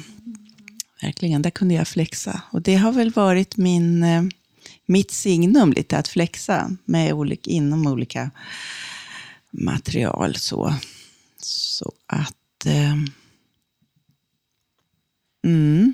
Verkligen, 1.02 1.42
där 1.42 1.50
kunde 1.50 1.74
jag 1.74 1.88
flexa. 1.88 2.42
Och 2.52 2.62
det 2.62 2.76
har 2.76 2.92
väl 2.92 3.12
varit 3.12 3.58
min, 3.58 4.04
eh, 4.04 4.24
mitt 4.86 5.12
signum 5.12 5.74
lite, 5.74 5.98
att 5.98 6.08
flexa 6.08 6.72
med 6.86 7.14
olika, 7.14 7.50
inom 7.52 7.88
olika 7.88 8.32
material. 9.52 10.36
Så, 10.36 10.74
så 11.46 11.94
att... 12.08 12.66
Eh, 12.66 12.94
mm, 15.46 15.94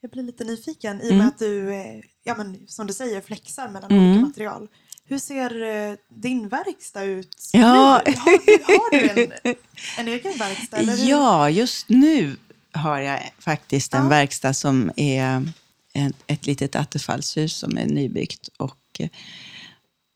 Jag 0.00 0.10
blir 0.10 0.22
lite 0.22 0.44
nyfiken 0.44 1.00
i 1.00 1.10
och 1.10 1.14
med 1.14 1.14
Mm. 1.14 1.28
att 1.28 1.38
du, 1.38 1.74
eh, 1.74 2.00
ja, 2.24 2.34
men, 2.36 2.68
som 2.68 2.86
du 2.86 2.92
säger, 2.92 3.20
flexar 3.20 3.68
mellan 3.68 3.90
Mm. 3.90 4.04
olika 4.10 4.26
material. 4.26 4.68
Hur 5.04 5.18
ser 5.18 5.62
eh, 5.62 5.96
din 6.08 6.48
verkstad 6.48 7.02
ut 7.04 7.50
Ja. 7.52 8.02
nu? 8.06 8.12
Har 8.16 8.66
har 8.66 8.90
du 9.00 9.08
en, 9.44 9.54
en 9.98 10.08
egen 10.08 10.32
verkstad? 10.38 10.76
Eller? 10.76 10.96
Ja, 11.08 11.50
just 11.50 11.88
nu 11.88 12.36
har 12.72 12.98
jag 12.98 13.32
faktiskt 13.38 13.94
en 13.94 14.02
Ja. 14.02 14.08
verkstad 14.08 14.54
som 14.54 14.90
är 14.96 15.52
en, 15.92 16.12
ett 16.26 16.46
litet 16.46 16.76
attefallshus 16.76 17.56
som 17.56 17.78
är 17.78 17.86
nybyggt 17.86 18.48
och, 18.56 19.00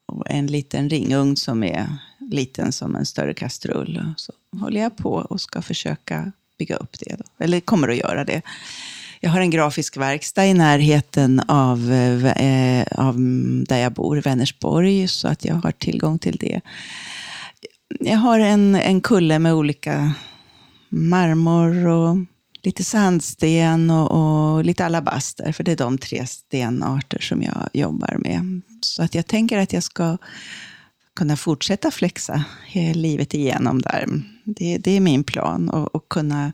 och 0.06 0.30
en 0.30 0.46
liten 0.46 0.90
ringugn 0.90 1.36
som 1.36 1.62
är 1.64 1.88
liten 2.32 2.72
som 2.72 2.96
en 2.96 3.06
större 3.06 3.34
kastrull. 3.34 4.02
Och 4.12 4.20
Så 4.20 4.32
håller 4.60 4.80
jag 4.80 4.96
på 4.96 5.12
och 5.12 5.40
ska 5.40 5.62
försöka 5.62 6.32
bygga 6.58 6.76
upp 6.76 6.98
det. 7.00 7.16
Då. 7.18 7.44
Eller 7.44 7.60
kommer 7.60 7.88
att 7.88 7.96
göra 7.96 8.24
det. 8.24 8.42
Jag 9.20 9.30
har 9.30 9.40
en 9.40 9.50
grafisk 9.50 9.96
verkstad 9.96 10.46
i 10.46 10.54
närheten 10.54 11.40
av, 11.48 11.92
eh, 11.92 12.86
av 12.96 13.14
där 13.68 13.78
jag 13.78 13.92
bor, 13.92 14.16
Vänersborg, 14.16 15.08
så 15.08 15.28
att 15.28 15.44
jag 15.44 15.54
har 15.54 15.72
tillgång 15.72 16.18
till 16.18 16.36
det. 16.36 16.60
Jag 18.00 18.18
har 18.18 18.38
en, 18.38 18.74
en 18.74 19.00
kulle 19.00 19.38
med 19.38 19.54
olika 19.54 20.12
marmor 20.88 21.86
och 21.86 22.16
lite 22.62 22.84
sandsten 22.84 23.90
och, 23.90 24.10
och 24.10 24.64
lite 24.64 24.86
alabaster. 24.86 25.52
För 25.52 25.64
det 25.64 25.72
är 25.72 25.76
de 25.76 25.98
tre 25.98 26.26
stenarter 26.26 27.18
som 27.18 27.42
jag 27.42 27.68
jobbar 27.72 28.16
med. 28.18 28.62
Så 28.80 29.02
att 29.02 29.14
jag 29.14 29.26
tänker 29.26 29.58
att 29.58 29.72
jag 29.72 29.82
ska 29.82 30.18
kunna 31.20 31.36
fortsätta 31.36 31.90
flexa 31.90 32.44
livet 32.94 33.34
igenom 33.34 33.82
där. 33.82 34.06
Det, 34.44 34.78
det 34.78 34.90
är 34.90 35.00
min 35.00 35.24
plan. 35.24 35.70
Och, 35.70 35.94
och 35.94 36.08
kunna 36.08 36.52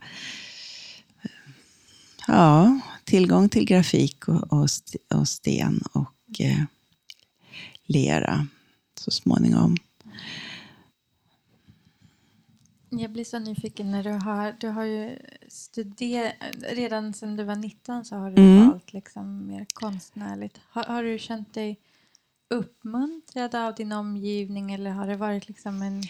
ja, 2.26 2.81
tillgång 3.05 3.48
till 3.48 3.64
grafik 3.64 4.29
och, 4.29 4.52
och, 4.52 4.68
och 5.14 5.29
sten 5.29 5.83
och 5.92 6.40
eh, 6.40 6.62
lera 7.85 8.46
så 9.00 9.11
småningom. 9.11 9.76
Jag 12.90 13.11
blir 13.12 13.24
så 13.24 13.38
nyfiken 13.38 13.90
när 13.90 14.02
du 14.05 14.11
har, 14.12 14.57
du 14.61 14.68
har 14.68 14.85
ju 14.85 15.18
studerat, 15.48 16.35
redan 16.70 17.12
sedan 17.12 17.37
du 17.37 17.44
var 17.44 17.57
19 17.57 18.05
så 18.05 18.16
har 18.16 18.31
du 18.31 18.42
Mm. 18.42 18.68
valt 18.68 18.92
liksom 18.92 19.46
mer 19.46 19.66
konstnärligt. 19.74 20.61
Har, 20.68 20.85
har 20.85 21.02
du 21.02 21.18
känt 21.18 21.55
dig 21.55 21.79
uppmuntrad 22.50 23.54
av 23.54 23.74
din 23.74 23.92
omgivning 23.92 24.72
eller 24.74 24.90
har 24.90 25.06
det 25.06 25.16
varit 25.16 25.48
liksom 25.48 25.82
en... 25.82 26.02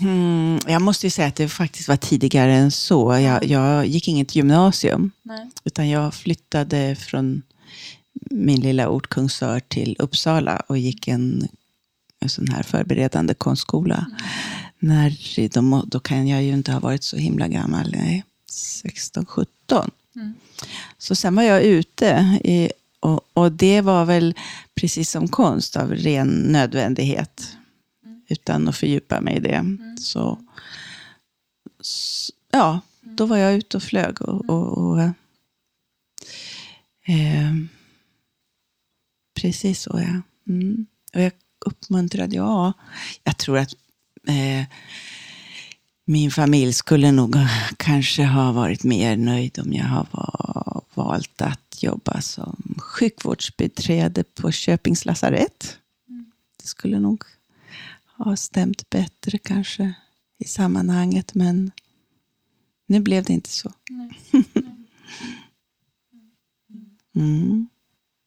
Mm, 0.00 0.58
jag 0.66 0.82
måste 0.82 1.06
ju 1.06 1.10
säga 1.10 1.28
att 1.28 1.36
det 1.36 1.48
faktiskt 1.48 1.88
var 1.88 1.96
tidigare 1.96 2.54
än 2.54 2.70
så. 2.70 3.18
Jag, 3.18 3.44
jag 3.44 3.86
gick 3.86 4.08
inget 4.08 4.36
gymnasium, 4.36 5.10
Nej. 5.22 5.50
utan 5.64 5.88
jag 5.88 6.14
flyttade 6.14 6.96
från 6.96 7.42
min 8.30 8.60
lilla 8.60 8.88
ort 8.88 9.08
Kungsör 9.08 9.60
till 9.60 9.96
Uppsala 9.98 10.62
och 10.66 10.78
gick 10.78 11.08
en, 11.08 11.48
en 12.20 12.28
sån 12.28 12.48
här 12.48 12.62
förberedande 12.62 13.34
konstskola. 13.34 14.06
När, 14.78 15.48
då, 15.48 15.82
då 15.86 16.00
kan 16.00 16.28
jag 16.28 16.42
ju 16.42 16.52
inte 16.52 16.72
ha 16.72 16.80
varit 16.80 17.04
så 17.04 17.16
himla 17.16 17.48
gammal, 17.48 17.90
nej, 17.92 18.24
16, 18.50 19.26
17. 19.26 19.90
Mm. 20.16 20.34
Så 20.98 21.14
sen 21.14 21.34
var 21.34 21.42
jag 21.42 21.62
ute 21.62 22.38
i, 22.44 22.70
och, 23.04 23.20
och 23.32 23.52
det 23.52 23.80
var 23.80 24.04
väl 24.04 24.34
precis 24.74 25.10
som 25.10 25.28
konst 25.28 25.76
av 25.76 25.90
ren 25.94 26.28
nödvändighet. 26.28 27.56
Utan 28.28 28.68
att 28.68 28.76
fördjupa 28.76 29.20
mig 29.20 29.36
i 29.36 29.40
det. 29.40 29.64
Så, 30.00 30.38
s- 31.80 32.30
ja, 32.52 32.80
då 33.00 33.26
var 33.26 33.36
jag 33.36 33.54
ute 33.54 33.76
och 33.76 33.82
flög. 33.82 34.22
Och, 34.22 34.50
och, 34.50 34.78
och, 34.78 35.00
eh, 37.06 37.54
precis 39.40 39.80
så, 39.82 39.90
ja. 40.00 40.20
Mm. 40.52 40.86
Och 41.14 41.20
jag 41.20 41.32
uppmuntrade, 41.66 42.36
ja. 42.36 42.72
Jag 43.24 43.36
tror 43.38 43.58
att 43.58 43.74
eh, 44.28 44.64
min 46.04 46.30
familj 46.30 46.72
skulle 46.72 47.12
nog 47.12 47.36
kanske 47.76 48.24
ha 48.24 48.52
varit 48.52 48.84
mer 48.84 49.16
nöjd 49.16 49.58
om 49.58 49.72
jag 49.72 49.84
har 49.84 50.06
va- 50.10 50.80
valt 50.94 51.42
att 51.42 51.82
jobba 51.82 52.20
som 52.20 52.74
sjukvårdsbiträde 52.78 54.24
på 54.24 54.52
Köpings 54.52 55.04
lasarett. 55.04 55.78
Det 56.62 56.66
skulle 56.66 56.98
nog 57.00 57.24
ha 58.16 58.36
stämt 58.36 58.90
bättre 58.90 59.38
kanske 59.38 59.94
i 60.38 60.44
sammanhanget, 60.44 61.34
men 61.34 61.70
nu 62.86 63.00
blev 63.00 63.24
det 63.24 63.32
inte 63.32 63.50
så. 63.50 63.72
Mm. 67.16 67.68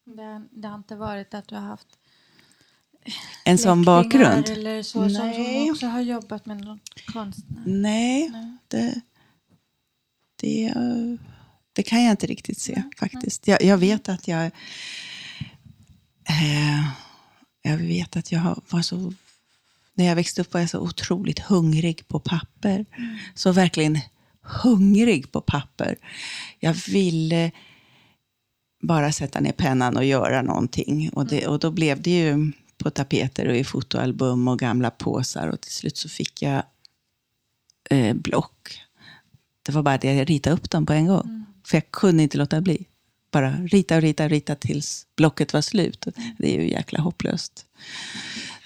Det, 0.05 0.41
det 0.51 0.67
har 0.67 0.75
inte 0.77 0.95
varit 0.95 1.33
att 1.33 1.47
du 1.47 1.55
har 1.55 1.61
haft 1.61 1.99
En 3.43 3.58
sån 3.58 3.84
bakgrund? 3.84 4.50
Eller 4.50 4.84
så, 4.84 5.00
som, 5.00 5.10
som 5.10 5.28
Nej. 5.28 5.72
också 5.72 5.86
har 5.86 6.02
jobbat 6.02 6.46
med 6.46 6.65
något 6.65 7.06
konstnär. 7.06 7.63
Nej, 7.65 8.30
Nej. 8.30 8.58
det, 8.67 9.02
det, 10.41 10.74
det 11.74 11.84
kan 11.84 12.04
jag 12.04 12.12
inte 12.12 12.28
riktigt 12.28 12.60
se 12.60 12.84
faktiskt. 13.00 13.48
Jag, 13.48 13.63
jag 13.63 13.78
vet 13.78 14.10
att 14.10 14.28
jag... 14.28 14.46
Eh, 16.30 16.88
jag 17.62 17.78
vet 17.78 18.17
att 18.17 18.32
jag 18.32 18.62
var 18.70 18.82
så... 18.82 19.13
När 19.93 20.06
jag 20.06 20.15
växte 20.15 20.41
upp 20.41 20.54
var 20.54 20.62
jag 20.62 20.70
så 20.70 20.80
otroligt 20.80 21.39
hungrig 21.39 22.08
på 22.08 22.20
papper. 22.20 22.86
Så 23.36 23.52
verkligen 23.52 24.00
hungrig 24.41 25.32
på 25.32 25.41
papper. 25.41 25.96
Jag 26.60 26.74
ville 26.74 27.52
bara 28.82 29.12
sätta 29.12 29.39
ner 29.39 29.52
pennan 29.52 29.98
och 29.98 30.06
göra 30.06 30.41
någonting. 30.41 31.10
Och, 31.10 31.26
det, 31.28 31.48
och 31.48 31.60
då 31.60 31.72
blev 31.72 32.02
det 32.02 32.12
ju 32.12 32.52
på 32.77 32.89
tapeter 32.89 33.47
och 33.47 33.55
i 33.55 33.63
fotoalbum 33.63 34.47
och 34.47 34.59
gamla 34.59 34.91
påsar. 34.91 35.47
Och 35.47 35.61
till 35.61 35.71
slut 35.71 35.97
så 35.97 36.09
fick 36.09 36.41
jag 36.41 36.63
eh, 37.89 38.13
block. 38.15 38.81
Det 39.63 39.71
var 39.71 39.83
bara 39.83 39.97
det, 39.97 40.13
jag 40.13 40.29
ritade 40.29 40.55
upp 40.55 40.69
dem 40.69 40.85
på 40.85 40.93
en 40.93 41.07
gång. 41.07 41.45
För 41.65 41.77
jag 41.77 41.91
kunde 41.91 42.23
inte 42.23 42.37
låta 42.37 42.61
bli. 42.61 42.85
Bara 43.31 43.51
rita 43.51 43.95
och 43.95 44.01
rita 44.01 44.23
och 44.23 44.29
rita 44.29 44.55
tills 44.55 45.07
blocket 45.15 45.53
var 45.53 45.61
slut. 45.61 46.07
Det 46.37 46.55
är 46.55 46.61
ju 46.61 46.69
jäkla 46.69 46.99
hopplöst. 47.01 47.65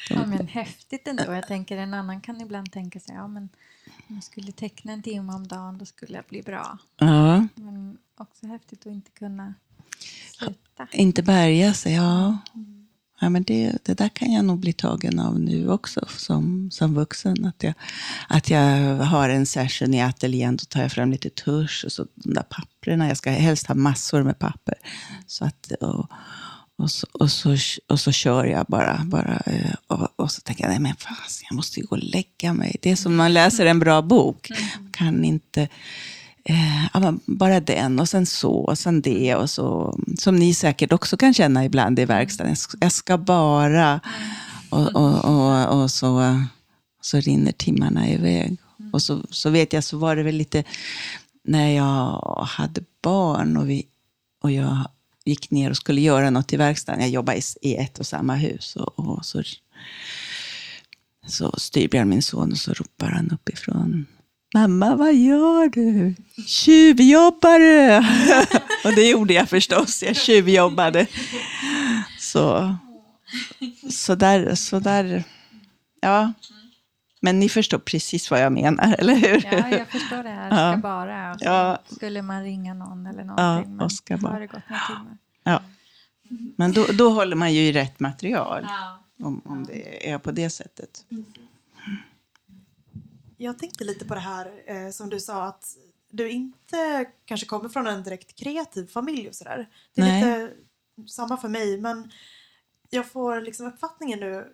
Ja, 0.10 0.26
men 0.26 0.48
häftigt 0.48 1.08
ändå. 1.08 1.24
Jag 1.24 1.48
tänker 1.48 1.78
en 1.78 1.94
annan 1.94 2.22
kan 2.22 2.42
ibland 2.42 2.72
tänka 2.72 3.00
sig, 3.00 3.16
ja 3.16 3.28
men 3.28 3.50
om 4.08 4.16
jag 4.16 4.24
skulle 4.24 4.52
teckna 4.52 4.94
en 4.94 5.04
timme 5.04 5.34
om 5.34 5.48
dagen 5.48 5.78
då 5.78 5.86
skulle 5.86 6.16
jag 6.16 6.26
bli 6.26 6.42
bra. 6.42 6.78
Ja, 6.98 7.48
Men 7.56 7.98
också 8.18 8.48
häftigt 8.48 8.80
att 8.80 8.94
inte 8.94 9.12
kunna 9.12 9.54
sluta. 10.38 10.88
inte 10.92 11.24
bärga 11.24 11.74
sig, 11.74 11.94
ja. 11.94 12.38
Ja 13.22 13.30
men 13.30 13.44
det, 13.44 13.78
det 13.84 13.94
där 13.94 14.10
kan 14.10 14.32
jag 14.32 14.46
nog 14.46 14.60
bli 14.60 14.74
tagen 14.74 15.20
av 15.20 15.40
nu 15.40 15.70
också 15.70 16.06
som, 16.18 16.72
som 16.72 16.94
vuxen. 16.94 17.46
Att 17.46 17.64
jag, 17.64 17.74
att 18.28 18.50
jag 18.50 18.98
har 18.98 19.30
en 19.30 19.46
session 19.46 19.94
i 19.94 20.02
ateljén, 20.02 20.56
då 20.56 20.66
tar 20.66 20.82
jag 20.82 20.92
fram 20.92 21.12
lite 21.12 21.30
tusch 21.30 21.84
och 21.86 21.92
så 21.92 22.06
de 22.16 22.34
där 22.34 22.44
papperna. 22.44 23.08
Jag 23.08 23.18
ska 23.18 23.32
helst 23.32 23.68
ha 23.68 23.76
massor 23.76 24.24
med 24.24 24.40
papper. 24.40 24.76
Så 25.28 25.46
att, 25.46 25.72
och, 25.72 26.12
och, 26.78 26.92
så, 26.92 27.08
och, 27.12 27.32
så, 27.32 27.58
och 27.88 28.00
så 28.00 28.12
kör 28.12 28.46
jag 28.46 28.66
bara. 28.66 29.02
bara 29.06 29.42
eh, 29.46 29.76
och, 29.88 30.08
och 30.16 30.32
så 30.32 30.42
tänker 30.42 30.64
jag, 30.64 30.70
nej 30.70 30.80
men 30.80 30.96
fast, 30.96 31.44
jag 31.50 31.56
måste 31.56 31.80
ju 31.80 31.86
gå 31.86 31.96
och 31.96 32.04
lägga 32.04 32.54
mig. 32.54 32.78
Det 32.82 32.92
är 32.92 32.96
som 32.96 33.16
man 33.16 33.34
läser 33.34 33.66
en 33.66 33.80
bra 33.80 34.02
bok. 34.02 34.52
Kan 34.92 35.26
inte... 35.26 35.68
Eh, 36.44 37.12
bara 37.26 37.60
den 37.60 38.00
och 38.00 38.10
sen 38.10 38.26
så 38.26 38.54
och 38.54 38.78
sen 38.78 39.02
det 39.02 39.36
och 39.36 39.50
så. 39.50 40.00
Som 40.18 40.36
ni 40.36 40.54
säkert 40.54 40.94
också 40.94 41.18
kan 41.18 41.34
känna 41.34 41.66
ibland 41.66 42.00
i 42.00 42.06
verkstaden. 42.06 42.56
Jag 42.80 42.92
ska, 42.92 43.18
bara... 43.18 44.00
Och, 44.70 44.96
och, 44.96 45.26
och, 45.26 45.82
och 45.82 45.92
så... 45.92 46.42
Så 47.04 47.20
rinner 47.20 47.52
timmarna 47.52 48.10
iväg. 48.10 48.58
Och 48.94 49.02
så, 49.02 49.22
så 49.30 49.50
vet 49.50 49.74
jag, 49.74 49.84
så 49.84 49.98
var 49.98 50.16
det 50.16 50.24
väl 50.24 50.36
lite 50.36 50.64
när 51.44 51.70
jag 51.70 52.46
hade 52.48 52.82
barn 53.02 53.58
och, 53.58 53.70
vi, 53.70 53.88
och 54.42 54.52
jag 54.52 54.78
gick 55.26 55.52
ner 55.52 55.70
och 55.70 55.78
skulle 55.78 56.02
göra 56.02 56.30
något 56.30 56.54
i 56.54 56.58
verkstaden. 56.58 57.02
Jag 57.02 57.10
jobbade 57.10 57.38
i, 57.38 57.42
i 57.62 57.76
ett 57.76 58.00
och 58.00 58.06
samma 58.06 58.36
hus. 58.36 58.76
Och, 58.76 59.00
och 59.00 59.26
så, 59.26 59.44
så 61.28 61.54
Styrbjörn, 61.58 62.10
min 62.10 62.22
son, 62.22 62.52
och 62.52 62.58
så 62.58 62.74
ropar 62.74 63.10
han 63.10 63.32
uppifrån. 63.32 64.06
Mamma, 64.54 64.96
vad 64.96 65.14
gör 65.16 65.70
du? 65.70 66.16
Tjuvjobbar 66.46 67.60
du? 67.60 67.98
och 68.90 68.96
det 68.96 69.10
gjorde 69.10 69.34
jag 69.34 69.50
förstås. 69.50 70.04
Jag 70.04 70.16
tjuvjobbade. 70.16 71.08
Så, 72.20 72.76
så 73.90 74.16
där, 74.16 74.56
så 74.56 74.80
där, 74.80 75.24
ja. 76.02 76.34
Men 77.22 77.40
ni 77.40 77.50
förstår 77.50 77.78
precis 77.80 78.32
vad 78.32 78.42
jag 78.42 78.52
menar, 78.54 78.96
eller 79.00 79.16
hur? 79.16 79.46
Ja, 79.52 79.70
jag 79.78 79.88
förstår 79.88 80.24
det 80.24 80.30
här. 80.30 80.50
Ska 80.50 80.58
Ja. 80.60 80.78
bara. 80.78 81.36
Ja. 81.40 81.82
Skulle 81.96 82.22
man 82.22 82.44
ringa 82.44 82.74
någon 82.74 83.06
eller 83.06 83.24
Ja, 83.24 83.26
någonting. 83.36 83.76
men 83.76 83.86
och 83.86 83.92
ska 83.92 84.18
bara. 84.18 84.32
har 84.34 84.40
det 84.40 84.48
gått 84.48 84.70
några 84.70 84.82
timmar. 84.88 85.18
Ja. 85.44 85.62
Men 86.58 86.72
då, 86.72 86.86
då 86.94 87.10
håller 87.10 87.36
man 87.36 87.54
ju 87.54 87.62
i 87.62 87.72
rätt 87.72 88.00
material. 88.00 88.62
Ja. 88.68 89.04
Om, 89.28 89.42
om 89.46 89.64
det 89.66 90.10
är 90.12 90.18
på 90.18 90.32
det 90.32 90.50
sättet. 90.50 90.90
Jag 93.44 93.60
tänkte 93.60 93.84
lite 93.84 94.06
på 94.06 94.14
det 94.14 94.20
här 94.20 94.64
eh, 94.68 94.90
som 94.92 95.10
du 95.10 95.20
sa 95.20 95.44
att 95.44 95.66
du 96.12 96.30
inte 96.30 97.06
kanske 97.26 97.48
kommer 97.48 97.70
från 97.70 97.88
en 97.88 98.04
direkt 98.04 98.36
kreativ 98.40 98.88
familj 98.88 99.28
och 99.30 99.36
sådär. 99.36 99.70
Det 99.96 100.02
är 100.02 100.06
Nej. 100.06 100.42
lite 100.44 101.12
samma 101.12 101.38
för 101.38 101.48
mig 101.48 101.78
men 101.82 102.12
jag 102.90 103.12
får 103.12 103.42
liksom 103.42 103.68
uppfattningen 103.68 104.20
nu 104.20 104.48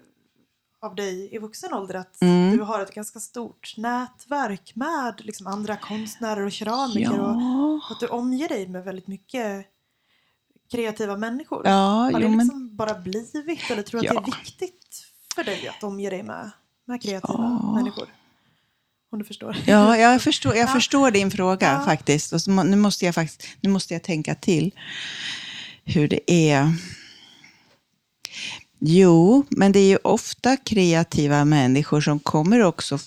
av 0.82 0.96
dig 0.96 1.36
i 1.36 1.38
vuxen 1.38 1.74
ålder 1.74 1.96
att 1.96 2.22
Mm. 2.22 2.58
du 2.58 2.64
har 2.64 2.80
ett 2.80 2.94
ganska 2.94 3.20
stort 3.20 3.74
nätverk 3.78 4.72
med 4.76 5.22
liksom 5.26 5.48
andra 5.48 5.78
konstnärer 5.78 6.46
och 6.46 6.52
keramiker 6.52 7.20
och 7.20 7.42
Ja, 7.42 7.80
att 7.92 8.00
du 8.00 8.08
omger 8.08 8.48
dig 8.48 8.68
med 8.68 8.84
väldigt 8.84 9.08
mycket 9.08 9.66
kreativa 10.72 11.18
människor. 11.18 11.62
ja 11.68 11.72
har 11.74 12.12
det 12.12 12.20
jo, 12.22 12.30
men, 12.30 12.38
liksom 12.40 12.76
bara 12.76 12.94
blivit 13.00 13.72
eller 13.72 13.84
tror 13.84 14.02
du 14.02 14.08
att 14.08 14.14
det 14.16 14.22
Ja. 14.30 14.36
är 14.36 14.40
viktigt 14.42 15.06
för 15.36 15.44
dig 15.44 15.68
att 15.68 15.84
omge 15.84 16.10
dig 16.10 16.24
med, 16.24 16.52
med 16.86 17.02
kreativa 17.02 17.60
Ja. 17.62 17.74
människor? 17.76 18.08
Om 19.18 19.22
du 19.22 19.28
förstår. 19.28 19.58
ja, 19.68 19.98
jag, 19.98 20.22
förstår, 20.22 20.56
jag 20.56 20.70
Ja. 20.70 20.74
förstår 20.74 21.12
din 21.12 21.32
fråga 21.32 21.74
Ja. 21.74 21.86
faktiskt. 21.86 22.34
Och 22.34 22.42
så, 22.42 22.64
nu, 22.64 22.78
måste 22.78 23.06
jag 23.06 23.16
faktiskt. 23.16 23.48
nu 23.62 23.70
måste 23.70 23.94
jag 23.94 24.04
tänka 24.04 24.36
till 24.36 24.72
hur 25.84 26.08
det 26.08 26.32
är. 26.32 26.74
Jo, 28.80 29.46
men 29.50 29.72
det 29.72 29.80
är 29.80 29.88
ju 29.90 29.98
ofta 30.04 30.58
kreativa 30.58 31.46
människor 31.46 32.02
som 32.02 32.20
kommer 32.20 32.64
också, 32.64 33.00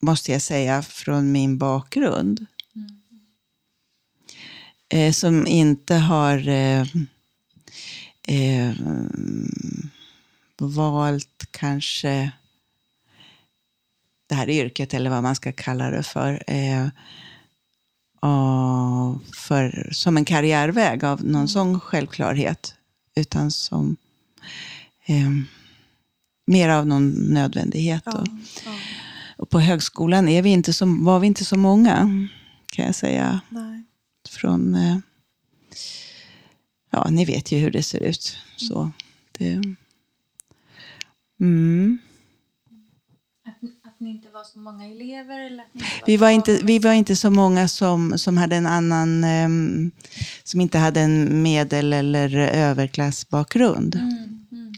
måste 0.00 0.32
jag 0.32 0.42
säga, 0.42 0.82
från 0.82 1.32
min 1.32 1.58
bakgrund. 1.58 2.46
Eh, 4.88 5.12
som 5.12 5.46
inte 5.46 5.94
har 5.94 6.48
eh, 6.48 6.80
eh, 8.28 8.72
valt 10.58 11.46
kanske 11.50 12.30
det 14.34 14.38
här 14.38 14.50
yrket, 14.50 14.94
eller 14.94 15.10
vad 15.10 15.22
man 15.22 15.36
ska 15.36 15.52
kalla 15.52 15.90
det 15.90 16.02
för, 16.02 16.42
eh, 16.46 16.88
för 19.34 19.88
som 19.92 20.16
en 20.16 20.24
karriärväg 20.24 21.04
av 21.04 21.24
någon 21.24 21.48
sån 21.48 21.80
självklarhet. 21.80 22.74
Utan 23.16 23.50
som 23.50 23.96
eh, 25.06 25.30
mer 26.46 26.68
av 26.68 26.86
någon 26.86 27.10
nödvändighet. 27.10 28.02
Ja, 28.06 28.12
Och, 28.12 28.28
ja, 28.64 28.72
och 29.36 29.50
på 29.50 29.60
högskolan 29.60 30.28
är 30.28 30.42
vi 30.42 30.50
inte 30.50 30.72
så, 30.72 30.86
var 30.86 31.20
vi 31.20 31.26
inte 31.26 31.44
så 31.44 31.56
många, 31.56 32.28
kan 32.66 32.84
jag 32.84 32.94
säga. 32.94 33.40
nej. 33.48 33.84
Från, 34.28 34.74
eh, 34.74 34.98
ja, 36.90 37.06
ni 37.10 37.24
vet 37.24 37.52
ju 37.52 37.58
hur 37.58 37.70
det 37.70 37.82
ser 37.82 38.02
ut. 38.02 38.38
Så 38.56 38.90
det, 39.38 39.62
mm. 41.40 41.98
Att, 43.94 44.00
ni 44.00 44.10
inte 44.10 44.28
var 44.28 44.44
så 44.44 44.58
många 44.58 44.86
elever? 44.86 45.40
Eller 45.40 45.62
att 45.62 45.74
ni 45.74 45.80
inte 45.80 46.00
var 46.00 46.06
Vi 46.06 46.16
var 46.16 46.30
inte, 46.30 46.60
vi 46.62 46.78
var 46.78 46.92
inte 46.92 47.16
så 47.16 47.30
många 47.30 47.68
som, 47.68 48.18
som 48.18 48.36
hade 48.36 48.56
en 48.56 48.66
annan, 48.66 49.24
ehm, 49.24 49.90
som 50.44 50.60
inte 50.60 50.78
hade 50.78 51.00
en 51.00 51.42
medel 51.42 51.92
eller 51.92 52.36
överklassbakgrund. 52.36 53.94
Mm, 53.94 54.46
mm. 54.52 54.74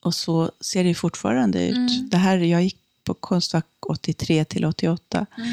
Och 0.00 0.14
så 0.14 0.50
ser 0.60 0.84
det 0.84 0.94
fortfarande 0.94 1.68
ut. 1.68 1.76
Mm. 1.76 2.08
Det 2.08 2.16
här, 2.16 2.38
jag 2.38 2.62
gick 2.62 2.78
på 3.04 3.14
Konstfack 3.14 3.66
83 3.86 4.44
till 4.44 4.64
88. 4.64 5.26
Mm. 5.38 5.52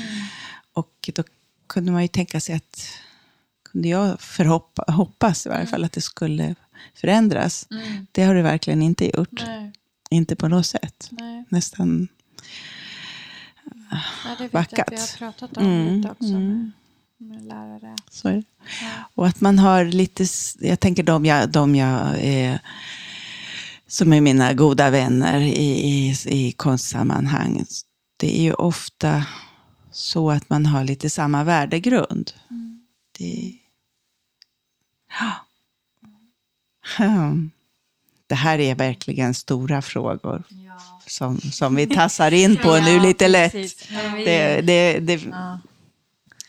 Och 0.74 1.10
då 1.16 1.24
kunde 1.68 1.92
man 1.92 2.02
ju 2.02 2.08
tänka 2.08 2.40
sig 2.40 2.56
att, 2.56 2.88
kunde 3.72 3.88
jag 3.88 4.22
förhoppa, 4.22 4.92
hoppas 4.92 5.46
i 5.46 5.50
varje 5.50 5.66
fall 5.66 5.84
att 5.84 5.92
det 5.92 6.02
skulle 6.02 6.56
förändras. 6.96 7.68
Mm. 7.72 8.08
Det 8.12 8.24
har 8.24 8.36
det 8.36 8.42
verkligen 8.42 8.82
inte 8.82 9.18
gjort. 9.18 9.44
Nej, 9.46 9.72
Inte 10.10 10.36
på 10.36 10.48
något 10.48 10.66
sätt. 10.66 11.08
nej. 11.12 11.44
Nästan, 11.50 12.08
Ja, 14.26 14.36
det 14.38 14.44
vet 14.44 14.54
jag 14.54 14.62
att 14.62 14.72
vi 14.72 14.76
Backat. 14.96 15.00
har 15.00 15.18
pratat 15.18 15.58
om 15.58 15.64
Mm, 15.66 15.96
lite 15.98 16.10
också 16.12 16.24
mm. 16.28 16.72
med, 17.18 17.30
med 17.30 17.44
lärare. 17.46 17.96
så 18.10 18.28
är 18.28 18.34
det. 18.34 18.44
Ja. 18.82 18.88
Och 19.16 19.28
att 19.28 19.42
man 19.42 19.60
har 19.60 19.86
lite, 19.86 20.26
jag 20.60 20.80
tänker 20.80 21.04
de 21.04 21.26
jag, 21.26 21.50
de 21.50 21.76
jag 21.76 22.16
eh, 22.20 22.58
som 23.88 24.14
är 24.14 24.22
mina 24.22 24.54
goda 24.54 24.90
vänner 24.90 25.40
i, 25.40 25.88
i, 25.90 26.16
i 26.26 26.52
konstsammanhang. 26.52 27.66
Det 28.18 28.40
är 28.40 28.44
ju 28.44 28.54
ofta 28.54 29.26
så 29.92 30.32
att 30.32 30.50
man 30.50 30.66
har 30.66 30.84
lite 30.84 31.10
samma 31.10 31.44
värdegrund. 31.44 32.32
Mm. 32.50 32.86
Det, 33.18 33.54
ja. 35.20 35.32
Hmm. 36.98 37.52
det 38.28 38.36
här 38.36 38.60
är 38.60 38.76
verkligen 38.76 39.34
stora 39.34 39.82
frågor. 39.82 40.44
Som, 41.08 41.38
som 41.42 41.76
vi 41.76 41.88
tassar 41.88 42.32
in 42.34 42.58
på 42.58 42.80
nu 42.80 43.00
lite 43.00 43.28
lätt. 43.28 43.54
vi- 43.56 43.70
Det, 44.26 44.62
det, 44.62 45.00
det, 45.00 45.14
ja, 45.24 45.60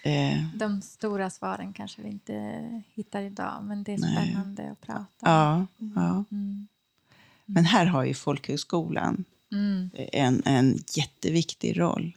eh, 0.02 0.44
de 0.54 0.82
stora 0.82 1.30
svaren 1.30 1.72
kanske 1.72 2.02
vi 2.02 2.08
inte 2.08 2.60
hittar 2.94 3.22
idag, 3.22 3.64
men 3.64 3.84
det 3.84 3.92
är 3.94 3.98
Nej. 3.98 4.16
spännande 4.32 4.70
att 4.72 4.80
prata 4.80 5.04
om. 5.04 5.08
ja, 5.20 5.66
ja. 5.96 6.24
Mm. 6.32 6.68
Men 7.46 7.64
här 7.64 7.86
har 7.86 8.04
ju 8.04 8.14
folkhögskolan 8.14 9.24
Mm. 9.52 9.90
en, 10.12 10.42
en 10.44 10.78
jätteviktig 10.96 11.80
roll. 11.80 12.16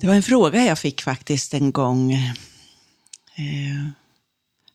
Det 0.00 0.06
var 0.06 0.14
en 0.14 0.22
fråga 0.22 0.64
jag 0.64 0.78
fick 0.78 1.02
faktiskt 1.02 1.54
en 1.54 1.72
gång 1.72 2.12
eh, 2.12 3.86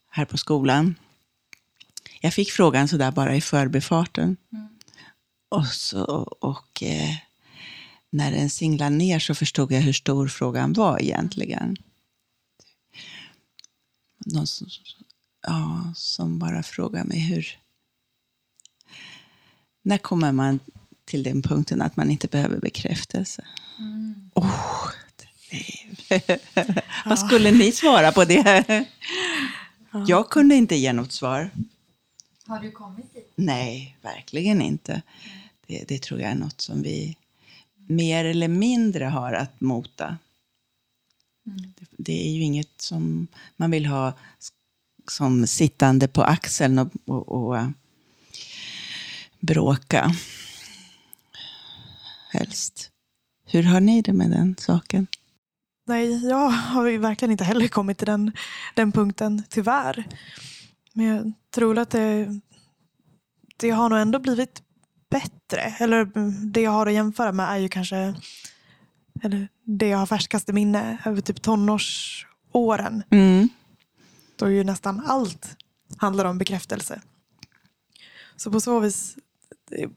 här 0.10 0.26
på 0.26 0.38
skolan. 0.38 0.96
Jag 2.22 2.34
fick 2.34 2.52
frågan 2.52 2.88
sådär 2.88 3.12
bara 3.12 3.36
i 3.36 3.42
förbifarten. 3.42 4.38
Mm. 4.54 4.68
Och, 5.50 5.68
så, 5.68 6.04
och 6.42 6.84
eh, 6.84 7.16
när 8.10 8.32
den 8.32 8.50
singlade 8.50 8.96
ner 8.96 9.20
så 9.20 9.36
förstod 9.36 9.72
jag 9.72 9.82
hur 9.82 9.94
stor 9.94 10.28
frågan 10.28 10.74
var 10.74 11.02
egentligen. 11.02 11.78
Någon 14.26 14.48
som, 14.48 14.68
ja, 15.48 15.94
som 15.96 16.40
bara 16.40 16.64
frågade 16.64 17.06
mig 17.06 17.20
hur... 17.20 17.58
När 19.82 19.98
kommer 19.98 20.32
man 20.32 20.60
till 21.06 21.24
den 21.24 21.42
punkten 21.42 21.82
att 21.82 21.96
man 21.96 22.12
inte 22.12 22.28
behöver 22.28 22.60
bekräftelse? 22.60 23.46
Mm. 23.80 24.32
Oh, 24.36 24.92
Vad 27.06 27.20
skulle 27.20 27.52
ni 27.52 27.72
svara 27.72 28.12
på 28.12 28.26
det? 28.26 28.86
Jag 30.08 30.30
kunde 30.30 30.56
inte 30.56 30.76
ge 30.76 30.94
något 30.94 31.12
svar. 31.12 31.52
Har 32.50 32.60
du 32.60 32.72
kommit 32.72 33.14
dit? 33.14 33.34
Nej, 33.36 33.98
verkligen 34.02 34.62
inte. 34.62 35.02
Det, 35.68 35.84
det 35.88 36.02
tror 36.02 36.22
jag 36.22 36.32
är 36.32 36.36
något 36.36 36.62
som 36.62 36.82
vi 36.82 37.18
mer 37.88 38.26
eller 38.26 38.48
mindre 38.48 39.06
har 39.06 39.34
att 39.34 39.62
mota. 39.62 40.18
Mm. 41.48 41.74
Det, 41.80 41.86
det 41.90 42.28
är 42.28 42.32
ju 42.32 42.42
inget 42.42 42.82
som 42.82 43.28
man 43.56 43.72
vill 43.72 43.86
ha 43.86 44.14
som 45.12 45.48
sittande 45.48 46.08
på 46.08 46.24
axeln 46.24 46.80
och, 46.80 46.92
och, 47.06 47.32
och 47.32 47.58
eh, 47.58 47.70
bråka. 49.40 50.16
Helst. 52.32 52.92
Hur 53.46 53.64
har 53.64 53.80
ni 53.80 54.02
det 54.02 54.14
med 54.14 54.32
den 54.32 54.56
saken? 54.60 55.08
Nej, 55.86 56.28
jag 56.28 56.50
har 56.50 56.98
verkligen 56.98 57.32
inte 57.32 57.44
heller 57.44 57.68
kommit 57.68 57.98
till 57.98 58.08
den, 58.08 58.32
den 58.76 58.92
punkten, 58.92 59.44
tyvärr. 59.50 60.08
Men 60.94 61.06
jag 61.06 61.34
tror 61.56 61.78
att 61.78 61.90
det, 61.90 62.40
det 63.58 63.70
har 63.70 63.90
nog 63.90 64.00
ändå 64.00 64.20
blivit 64.20 64.64
bättre. 65.10 65.62
Eller 65.80 66.12
det 66.52 66.62
jag 66.62 66.72
har 66.72 66.88
att 66.88 66.94
jämföra 66.94 67.32
med 67.32 67.50
är 67.50 67.58
ju 67.58 67.70
kanske 67.70 68.16
eller 69.24 69.48
det 69.64 69.88
jag 69.88 69.98
har 69.98 70.06
färskaste 70.06 70.54
minne 70.54 70.98
över 71.06 71.22
typ 71.22 71.42
tonårsåren. 71.42 73.04
Mm. 73.10 73.50
Då 74.36 74.50
ju 74.50 74.64
nästan 74.64 75.02
allt 75.06 75.58
handlar 75.98 76.26
om 76.26 76.38
bekräftelse. 76.38 77.02
Så 78.36 78.52
på 78.52 78.62
så 78.62 78.80
vis 78.80 79.16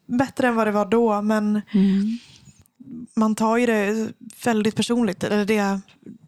bättre 0.06 0.48
än 0.48 0.54
vad 0.56 0.66
det 0.66 0.70
var 0.70 0.86
då, 0.86 1.22
men 1.22 1.60
Mm. 1.74 2.18
man 3.16 3.34
tar 3.34 3.56
ju 3.56 3.66
det 3.66 4.12
väldigt 4.44 4.76
personligt. 4.76 5.24
Eller 5.24 5.44
det, 5.44 5.80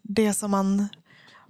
det 0.03 0.33
som 0.33 0.51
man, 0.51 0.87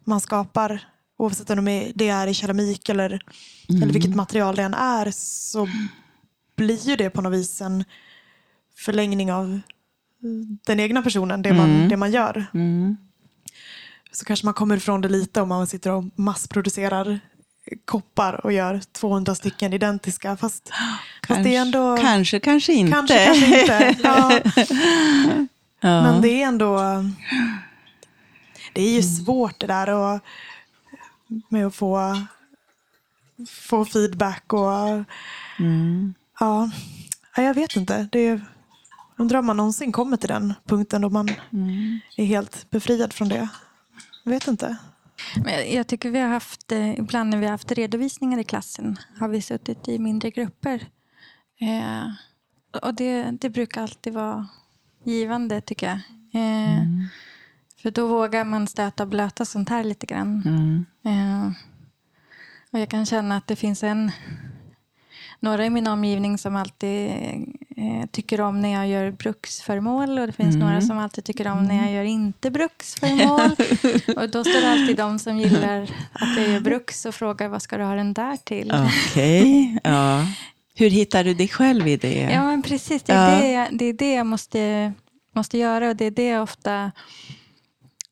man 0.04 0.22
skapar, 0.22 0.90
oavsett 1.18 1.50
om 1.50 1.66
det 1.66 1.72
är- 1.72 1.92
det 1.96 2.10
är 2.10 2.28
i 2.28 2.34
keramik 2.34 2.90
eller, 2.90 3.22
eller 3.70 3.94
vilket 3.94 4.16
material 4.16 4.56
det 4.56 4.64
än 4.64 4.74
är, 4.74 5.12
så 5.16 5.68
blir 6.56 6.88
ju 6.90 6.96
det 6.96 7.10
på 7.10 7.22
något 7.22 7.34
vis 7.34 7.62
en 7.62 7.84
förlängning 8.78 9.32
av 9.34 9.60
den 10.66 10.80
egna 10.80 11.02
personen, 11.02 11.42
det 11.42 11.54
man, 11.54 11.70
Mm. 11.76 11.90
det 11.90 11.98
man 11.98 12.12
gör. 12.12 12.46
Mm. 12.54 12.98
Så 14.12 14.26
kanske 14.26 14.46
man 14.46 14.54
kommer 14.54 14.78
ifrån 14.78 15.02
det 15.02 15.10
lite 15.10 15.42
om 15.42 15.50
man 15.50 15.68
sitter 15.68 15.92
och 15.92 16.04
massproducerar 16.16 17.20
koppar 17.86 18.46
och 18.46 18.54
gör 18.54 18.82
200 18.92 19.36
stycken 19.36 19.74
identiska. 19.74 20.38
Fast, 20.38 20.70
fast 21.28 21.44
det 21.44 21.56
är 21.56 21.62
ändå... 21.62 21.98
kanske, 21.98 22.40
kanske 22.40 22.74
inte. 22.74 22.92
Kanske, 22.94 23.26
kanske 23.26 23.90
inte. 23.90 23.96
Ja. 24.04 24.40
Ja. 25.80 26.02
Men 26.04 26.22
det 26.22 26.30
är 26.44 26.48
ändå... 26.48 26.80
Det 28.74 28.82
är 28.82 28.90
ju 28.96 29.04
svårt 29.04 29.60
det 29.60 29.68
där 29.68 29.90
och, 29.90 30.20
med 31.50 31.66
att 31.68 31.76
få, 31.76 32.22
få 33.50 33.86
feedback 33.86 34.54
och... 34.54 35.04
Mm. 35.60 36.14
Ja, 36.40 36.70
jag 37.36 37.54
vet 37.54 37.76
inte. 37.76 38.08
Det 38.12 38.20
är, 38.20 38.42
undrar 39.18 39.40
om 39.40 39.46
man 39.46 39.58
någonsin 39.58 39.92
kommer 39.92 40.18
till 40.18 40.30
den 40.30 40.54
punkten 40.68 41.02
då 41.02 41.10
man 41.10 41.30
Mm. 41.54 42.00
är 42.18 42.26
helt 42.26 42.70
befriad 42.70 43.14
från 43.14 43.30
det. 43.30 43.50
Jag 44.24 44.32
vet 44.32 44.48
inte. 44.48 44.78
Men 45.44 45.74
jag- 45.74 45.88
tycker 45.88 46.12
vi 46.12 46.20
har 46.20 46.30
haft, 46.30 46.72
eh, 46.72 47.00
ibland 47.00 47.30
när 47.30 47.38
vi 47.38 47.46
har 47.46 47.52
haft 47.52 47.72
redovisningar 47.72 48.38
i 48.40 48.44
klassen, 48.44 48.98
har 49.20 49.28
vi 49.28 49.42
suttit 49.42 49.88
i 49.88 50.00
mindre 50.00 50.30
grupper. 50.32 50.88
Eh, 51.62 52.08
och 52.82 52.94
det, 52.94 53.24
det 53.32 53.50
brukar 53.50 53.82
alltid 53.82 54.14
vara 54.14 54.48
givande 55.04 55.62
tycker 55.62 55.88
jag. 55.88 55.96
Eh, 56.42 56.82
för 57.86 57.92
då 57.92 58.08
vågar 58.08 58.44
man 58.44 58.68
stöta 58.68 59.04
och 59.04 59.10
blöta 59.10 59.46
sånt 59.46 59.70
här 59.70 59.84
lite 59.84 60.06
grann. 60.06 60.44
Mm. 60.46 60.86
Eh, 61.06 61.52
och 62.72 62.80
jag 62.80 62.90
kan 62.90 63.06
känna 63.06 63.38
att 63.38 63.48
det 63.48 63.56
finns 63.56 63.84
en 63.84 64.12
några 65.40 65.66
i 65.66 65.70
min 65.70 65.88
omgivning 65.88 66.38
som 66.38 66.56
alltid 66.56 67.12
eh, 67.78 68.06
tycker 68.12 68.42
om 68.42 68.62
när 68.62 68.70
jag 68.70 68.88
gör 68.88 69.12
bruksföremål 69.12 70.20
och 70.20 70.28
det 70.28 70.34
finns 70.34 70.56
några 70.56 70.82
som 70.82 70.98
alltid 70.98 71.24
tycker 71.24 71.48
om 71.48 71.64
när 71.66 71.84
jag 71.84 71.92
gör 71.92 72.04
inte 72.04 72.52
bruksföremål. 72.52 73.40
och 74.24 74.30
då 74.30 74.44
står 74.44 74.62
det 74.62 74.72
alltid 74.72 74.98
de 74.98 75.20
som 75.20 75.38
gillar 75.38 75.82
att 76.12 76.38
jag 76.38 76.48
gör 76.50 76.60
bruks 76.60 77.06
och 77.06 77.16
frågar 77.16 77.48
vad 77.50 77.62
ska 77.62 77.78
du 77.78 77.84
ha 77.84 77.96
den 77.96 78.14
där 78.14 78.38
till? 78.38 78.74
Okej. 79.12 79.80
Ja. 79.84 80.26
Hur 80.76 80.90
hittar 80.90 81.24
du 81.24 81.34
dig 81.34 81.48
själv 81.48 81.88
i 81.88 81.98
det? 81.98 82.30
Ja, 82.34 82.44
men 82.44 82.64
precis. 82.64 83.04
Det 83.04 83.14
är, 83.14 83.32
Ja. 83.34 83.40
det, 83.42 83.52
jag- 83.52 83.78
det, 83.78 83.86
är 83.86 83.94
det 83.94 84.14
jag 84.14 84.26
måste, 84.26 84.94
måste 85.36 85.58
göra 85.58 85.90
och 85.90 85.96
det 85.96 86.06
är 86.06 86.12
det 86.12 86.28
jag 86.28 86.44
ofta, 86.44 86.92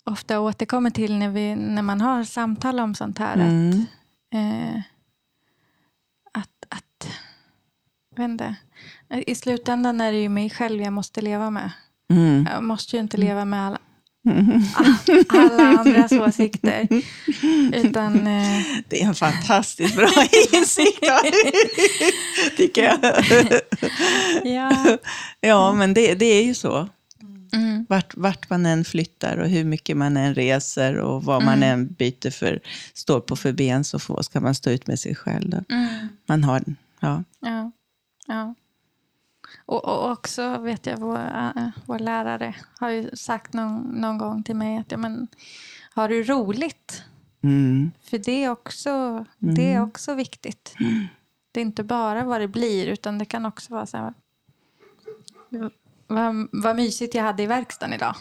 ofta 0.06 0.40
återkommer 0.40 0.90
till 0.90 1.18
när, 1.18 1.30
vi, 1.30 1.56
när 1.56 1.82
man 1.82 2.02
har 2.02 2.24
samtal 2.24 2.80
om 2.80 2.96
sånt 2.96 3.20
här. 3.20 3.36
Mm. 3.36 3.70
Att, 3.70 4.36
eh, 4.36 4.82
att, 6.32 6.66
att 6.70 7.10
inte. 8.20 8.56
I 9.26 9.36
slutändan 9.36 10.02
är 10.02 10.12
det 10.12 10.18
ju 10.18 10.30
mig 10.30 10.50
själv 10.50 10.82
jag 10.82 10.94
måste 10.94 11.22
leva 11.22 11.50
med. 11.50 11.72
Mm. 12.12 12.48
Jag 12.52 12.64
måste 12.64 12.96
ju 12.96 13.02
inte 13.02 13.18
leva 13.18 13.46
med 13.46 13.68
alla, 13.68 13.80
alla 15.30 15.64
andras 15.80 16.12
åsikter. 16.12 16.88
Utan, 17.74 18.28
eh, 18.28 18.62
Det 18.90 19.02
är 19.02 19.08
en 19.08 19.16
fantastiskt 19.16 19.96
bra 19.96 20.10
insikt, 20.54 21.04
tycker 22.58 22.84
jag. 22.84 23.00
ja, 24.44 24.98
Ja, 25.40 25.74
men 25.74 25.94
det, 25.94 26.16
det 26.16 26.26
är 26.26 26.44
ju 26.44 26.54
så. 26.54 26.90
Mm, 27.54 27.86
Vart, 27.90 28.18
vart 28.18 28.50
man 28.50 28.66
än 28.66 28.86
flyttar 28.86 29.38
och 29.38 29.48
hur 29.48 29.64
mycket 29.64 29.98
man 29.98 30.18
än 30.18 30.36
reser 30.36 30.98
och 30.98 31.24
vad 31.24 31.44
man 31.44 31.64
än 31.64 31.88
byter 31.88 32.30
för, 32.32 32.60
står 32.94 33.20
på 33.20 33.36
för 33.36 33.52
ben 33.52 33.84
så 33.84 34.00
får, 34.00 34.22
ska 34.22 34.42
man 34.42 34.56
stå 34.56 34.70
ut 34.70 34.88
med 34.88 35.00
sig 35.00 35.16
själv. 35.16 35.54
Mm. 35.70 36.08
Man 36.26 36.44
har, 36.44 36.64
ja. 37.00 37.24
Ja. 37.40 37.72
ja. 38.28 38.56
Och, 39.66 39.86
och 39.86 40.12
också 40.12 40.58
vet 40.58 40.86
jag, 40.86 40.98
vår, 40.98 41.18
äh, 41.18 41.68
vår 41.86 42.00
lärare 42.00 42.56
har 42.80 42.90
ju 42.90 43.10
sagt 43.14 43.54
någon, 43.54 43.82
någon 43.82 44.18
gång 44.18 44.44
till 44.44 44.56
mig 44.56 44.78
att 44.78 44.92
ja, 44.92 44.98
men, 44.98 45.28
har 45.94 46.10
du 46.10 46.24
roligt? 46.24 47.04
Mm. 47.42 47.92
För 48.02 48.18
det 48.18 48.44
är 48.44 48.50
också, 48.50 49.26
det 49.38 49.74
är 49.74 49.82
också 49.82 50.16
viktigt. 50.16 50.76
Det 51.52 51.60
är 51.60 51.66
inte 51.66 51.84
bara 51.84 52.24
vad 52.24 52.42
det 52.42 52.48
blir, 52.48 52.88
utan 52.88 53.18
det 53.18 53.26
kan 53.26 53.46
också 53.46 53.74
vara 53.74 53.86
så 53.86 53.98
här... 53.98 54.14
Vad, 56.14 56.48
vad 56.52 56.76
mysigt 56.76 57.16
jag 57.16 57.24
hade 57.24 57.44
i 57.44 57.48
verkstaden 57.48 57.94
idag. 57.94 58.16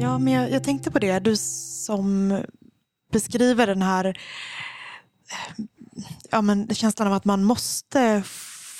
Ja, 0.00 0.18
men 0.18 0.32
jag, 0.32 0.50
jag 0.50 0.64
tänkte 0.64 0.90
på 0.90 0.98
det. 0.98 1.18
Du 1.18 1.36
som 1.36 2.38
beskriver 3.12 3.66
den 3.66 3.82
här 3.82 4.18
ja, 6.30 6.40
men 6.42 6.74
känslan 6.74 7.08
av 7.08 7.14
att 7.14 7.24
man 7.24 7.44
måste 7.44 8.22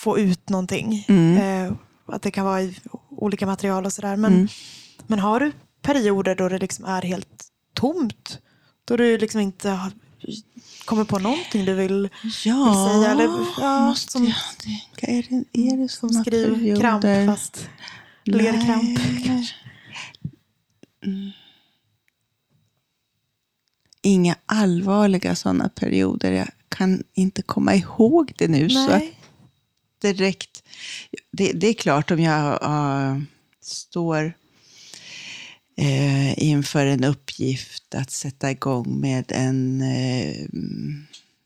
få 0.03 0.19
ut 0.19 0.49
någonting. 0.49 1.05
Mm. 1.09 1.67
Eh, 1.67 1.73
att 2.07 2.23
det 2.23 2.31
kan 2.31 2.45
vara 2.45 2.63
i 2.63 2.77
olika 3.11 3.47
material 3.47 3.85
och 3.87 3.93
sådär. 3.93 4.17
Men, 4.17 4.33
Mm. 4.35 4.49
men 5.07 5.19
har 5.19 5.41
du 5.41 5.53
perioder 5.83 6.35
då 6.35 6.49
det 6.49 6.59
liksom 6.59 6.85
är 6.85 7.03
helt 7.03 7.45
tomt? 7.75 8.39
Då 8.85 8.97
du 8.97 9.19
liksom 9.19 9.41
inte 9.41 9.71
har, 9.71 9.93
kommer 10.85 11.05
på 11.05 11.19
någonting 11.19 11.65
du 11.65 11.75
vill, 11.75 12.09
Ja, 12.45 12.65
vill 12.65 13.03
säga? 13.03 13.11
Eller, 13.11 13.47
ja, 13.61 13.81
måste 13.81 14.13
som, 14.13 14.25
jag 14.25 14.37
tänka. 14.59 15.07
Är 15.07 15.27
det, 15.29 15.71
är 15.71 15.77
det 15.77 15.89
som 15.89 16.11
skrivkramp 16.11 17.05
fast 17.27 17.69
lerkramp 18.25 18.99
kanske. 19.27 19.55
Mm. 21.05 21.31
Inga 24.03 24.37
allvarliga 24.47 25.35
sådana 25.35 25.69
perioder. 25.69 26.33
Jag 26.33 26.49
kan 26.69 27.03
inte 27.15 27.43
komma 27.43 27.75
ihåg 27.75 28.33
det 28.39 28.49
nu. 28.49 28.71
Så 28.71 28.89
Nej. 28.89 29.19
direkt. 30.03 30.63
Det, 31.31 31.53
det 31.53 31.67
är 31.67 31.75
klart 31.75 32.11
om 32.11 32.21
jag 32.21 32.63
uh, 32.63 33.23
står 33.61 34.33
eh, 35.81 36.43
inför 36.43 36.87
en 36.87 37.05
uppgift 37.05 37.95
att 37.95 38.11
sätta 38.11 38.51
igång 38.51 39.01
med 39.01 39.33
en, 39.33 39.83
eh, 39.83 40.47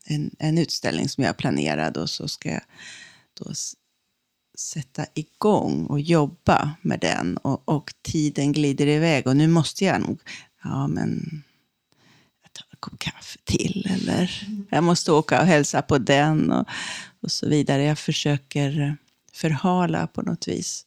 en, 0.05 0.35
en 0.39 0.57
utställning 0.57 1.09
som 1.09 1.23
jag 1.23 1.37
planerade. 1.37 1.99
och 1.99 2.09
så 2.09 2.27
ska 2.27 2.49
jag 2.49 2.61
då 3.33 3.53
sätta 4.57 5.05
igång 5.13 5.85
och 5.85 5.99
jobba 5.99 6.75
med 6.81 6.99
den 6.99 7.37
och, 7.37 7.69
och 7.69 7.93
tiden 8.01 8.51
glider 8.51 8.87
iväg 8.87 9.27
och 9.27 9.37
nu 9.37 9.47
måste 9.47 9.85
jag 9.85 10.01
nog, 10.01 10.19
ja 10.63 10.87
men 10.87 11.43
jag 12.43 12.53
tar 12.53 12.65
en 12.71 12.77
kopp 12.79 12.99
kaffe 12.99 13.39
till 13.43 13.87
eller 13.89 14.47
jag 14.69 14.83
måste 14.83 15.11
åka 15.11 15.41
och 15.41 15.47
hälsa 15.47 15.81
på 15.81 15.97
den 15.97 16.51
och, 16.51 16.67
och 17.21 17.31
så 17.31 17.49
vidare. 17.49 17.83
Jag 17.83 17.99
försöker 17.99 18.97
förhala 19.33 20.07
på 20.07 20.21
något 20.21 20.47
vis. 20.47 20.85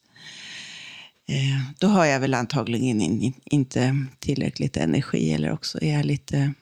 Eh, 1.28 1.62
då 1.78 1.86
har 1.86 2.04
jag 2.04 2.20
väl 2.20 2.34
antagligen 2.34 3.00
in, 3.00 3.22
in, 3.22 3.32
inte 3.44 4.06
tillräckligt 4.18 4.76
energi 4.76 5.32
eller 5.32 5.52
också 5.52 5.82
är 5.82 5.96
jag 5.96 6.04
lite, 6.04 6.54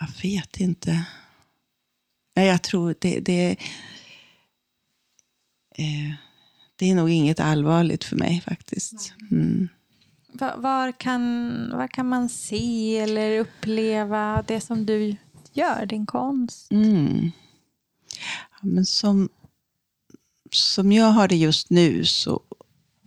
jag 0.00 0.08
vet 0.22 0.60
inte. 0.60 1.06
Nej, 2.36 2.46
jag 2.46 2.62
tror 2.62 2.94
det, 3.00 3.20
det, 3.20 3.50
eh, 5.76 6.14
det 6.76 6.90
är 6.90 6.94
nog 6.94 7.10
inget 7.10 7.40
allvarligt 7.40 8.04
för 8.04 8.16
mig 8.16 8.40
faktiskt. 8.40 9.14
Mm. 9.30 9.68
Var, 10.32 10.56
var, 10.56 10.92
kan, 10.92 11.70
var 11.70 11.88
kan 11.88 12.08
man 12.08 12.28
se 12.28 12.98
eller 12.98 13.38
uppleva 13.38 14.44
det 14.46 14.60
som 14.60 14.86
du 14.86 15.16
gör, 15.52 15.86
din 15.86 16.06
konst? 16.06 16.72
Mm. 16.72 17.30
Ja, 18.50 18.58
men 18.62 18.86
som, 18.86 19.28
som 20.50 20.92
jag 20.92 21.10
har 21.10 21.28
det 21.28 21.36
just 21.36 21.70
nu 21.70 22.04
så, 22.04 22.42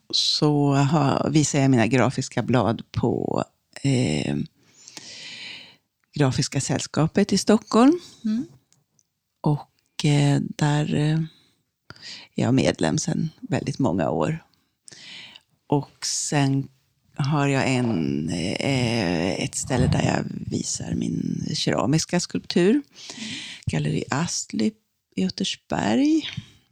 så 0.10 0.74
har, 0.74 1.30
visar 1.30 1.60
jag 1.60 1.72
mina 1.72 1.88
grafiska 1.88 2.44
blad 2.44 2.92
på 2.92 3.44
eh, 3.84 4.38
Grafiska 6.14 6.62
sällskapet 6.62 7.34
i 7.34 7.38
Stockholm. 7.38 8.00
Mm. 8.26 8.46
Och 9.42 10.06
eh, 10.06 10.42
där 10.42 10.96
eh, 10.96 11.20
är 12.36 12.44
jag 12.44 12.54
medlem 12.54 12.98
sedan 12.98 13.30
väldigt 13.42 13.80
många 13.80 14.10
år. 14.10 14.44
Och 15.68 16.06
sen 16.06 16.68
har 17.16 17.48
jag 17.48 17.68
en, 17.68 18.30
eh, 18.30 19.44
ett 19.44 19.56
ställe 19.56 19.88
där 19.88 20.04
jag 20.06 20.24
visar 20.52 20.94
min 20.96 21.46
keramiska 21.54 22.20
skulptur. 22.20 22.82
Galleri 23.66 24.04
Astley 24.10 24.72
i 25.16 25.22
Götersberg. 25.22 26.22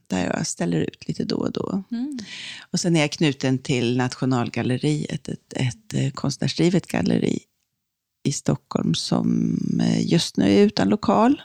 Där 0.08 0.26
jag 0.26 0.48
ställer 0.48 0.78
ut 0.82 1.08
lite 1.08 1.24
då 1.24 1.36
och 1.36 1.52
då. 1.52 1.84
Mm. 1.92 2.20
Och 2.72 2.80
sen 2.80 2.96
är 2.96 3.02
jag 3.02 3.12
knuten 3.12 3.58
till 3.58 3.98
Nationalgalleriet, 3.98 5.30
ett, 5.30 5.54
ett 5.54 5.94
eh, 5.94 6.12
konstnärsdrivet 6.12 6.88
galleri 6.88 7.40
i 8.24 8.32
Stockholm 8.32 8.96
som 8.96 9.60
eh, 9.84 10.12
just 10.12 10.38
nu 10.38 10.54
är 10.54 10.66
utan 10.66 10.90
lokal. 10.90 11.42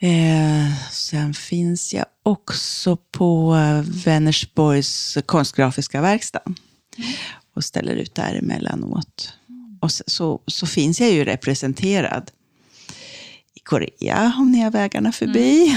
Eh, 0.00 0.90
sen 0.90 1.34
finns 1.34 1.94
jag 1.94 2.06
också 2.22 2.96
på 2.96 3.56
Vänersborgs 4.04 5.18
konstgrafiska 5.26 6.00
verkstad 6.00 6.54
och 7.54 7.64
ställer 7.64 7.96
ut 7.96 8.14
där 8.14 8.34
emellanåt. 8.34 9.32
Och 9.80 9.92
så, 9.92 10.04
så, 10.06 10.40
så 10.46 10.66
finns 10.66 11.00
jag 11.00 11.10
ju 11.10 11.24
representerad 11.24 12.30
Korea, 13.64 14.32
om 14.38 14.52
ni 14.52 14.60
har 14.60 14.70
vägarna 14.70 15.12
förbi. 15.12 15.76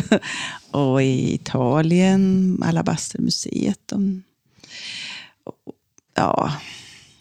och 0.70 1.02
i 1.02 1.34
Italien, 1.34 2.58
Alabastermuseet. 2.66 3.92
och- 3.92 4.00
Ja, 6.14 6.52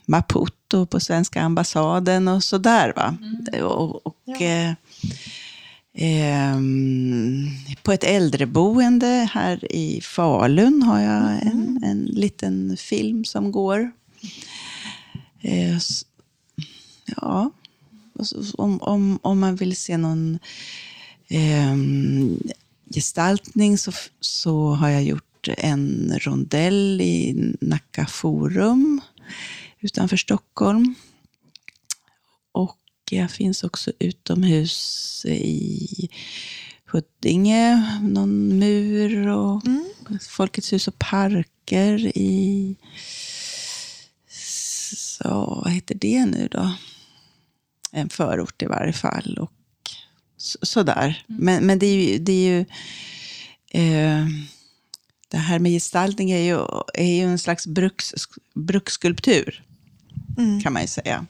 Maputo 0.06 0.86
på 0.86 1.00
svenska 1.00 1.42
ambassaden 1.42 2.28
och 2.28 2.44
sådär. 2.44 2.94
Va? 2.96 3.18
Och, 3.64 4.08
och, 4.08 4.16
Ja. 4.26 4.42
eh, 4.42 4.74
ehm, 5.94 7.48
på 7.84 7.92
ett 7.92 8.04
äldreboende 8.04 9.30
här 9.34 9.72
i 9.72 10.02
Falun 10.02 10.84
har 10.84 11.00
jag 11.00 11.42
en, 11.42 11.80
en 11.84 12.04
liten 12.04 12.78
film 12.78 13.26
som 13.26 13.52
går. 13.52 13.92
Eh, 15.42 15.78
ja, 17.22 17.52
om, 18.58 18.82
om, 18.82 19.20
om 19.22 19.40
man 19.40 19.56
vill 19.56 19.76
se 19.76 19.98
någon 19.98 20.40
ehm, 21.30 22.40
gestaltning 22.94 23.78
så, 23.78 23.92
så 24.20 24.74
har 24.74 24.90
jag 24.90 25.04
gjort 25.04 25.48
en 25.48 26.14
rondell 26.22 27.02
i 27.02 27.54
Nacka 27.62 28.06
Forum 28.06 29.02
utanför 29.80 30.18
Stockholm. 30.18 30.96
Och 32.52 32.78
jag 33.10 33.32
finns 33.32 33.64
också 33.64 33.92
utomhus 34.00 35.26
i 35.26 36.10
Huddinge, 36.86 38.00
någon 38.02 38.60
mur 38.60 39.28
och 39.28 39.64
Folkets 40.30 40.74
hus 40.74 40.88
och 40.88 41.00
parker 41.00 42.18
i... 42.18 42.76
Så, 44.28 45.62
vad 45.64 45.74
heter 45.74 45.96
det 45.96 46.26
nu 46.26 46.48
då? 46.52 46.72
En 47.92 48.10
förort 48.10 48.62
i 48.62 48.66
varje 48.66 48.94
fall. 48.94 49.38
Och 49.42 49.52
så, 50.38 50.58
sådär. 50.62 51.24
Men, 51.28 51.66
men 51.66 51.80
det 51.80 51.86
är 51.86 51.96
ju... 51.96 52.18
Det, 52.18 52.32
är 52.32 52.46
ju 52.50 52.60
eh, 53.68 54.28
det 55.28 55.38
här 55.38 55.60
med 55.60 55.72
gestaltning 55.72 56.32
är 56.32 56.38
ju, 56.38 56.60
är 56.94 57.14
ju 57.16 57.24
en 57.24 57.40
slags 57.40 57.68
bruks, 57.68 58.14
bruksskulptur, 58.56 59.64
Mm. 60.38 60.62
kan 60.62 60.74
man 60.74 60.82
ju 60.82 60.88
säga. 60.88 61.26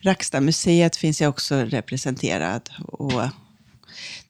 Rackstadmuseet 0.00 0.96
finns 0.96 1.22
ju 1.22 1.26
också 1.26 1.54
representerad. 1.56 2.70
Och 2.82 3.22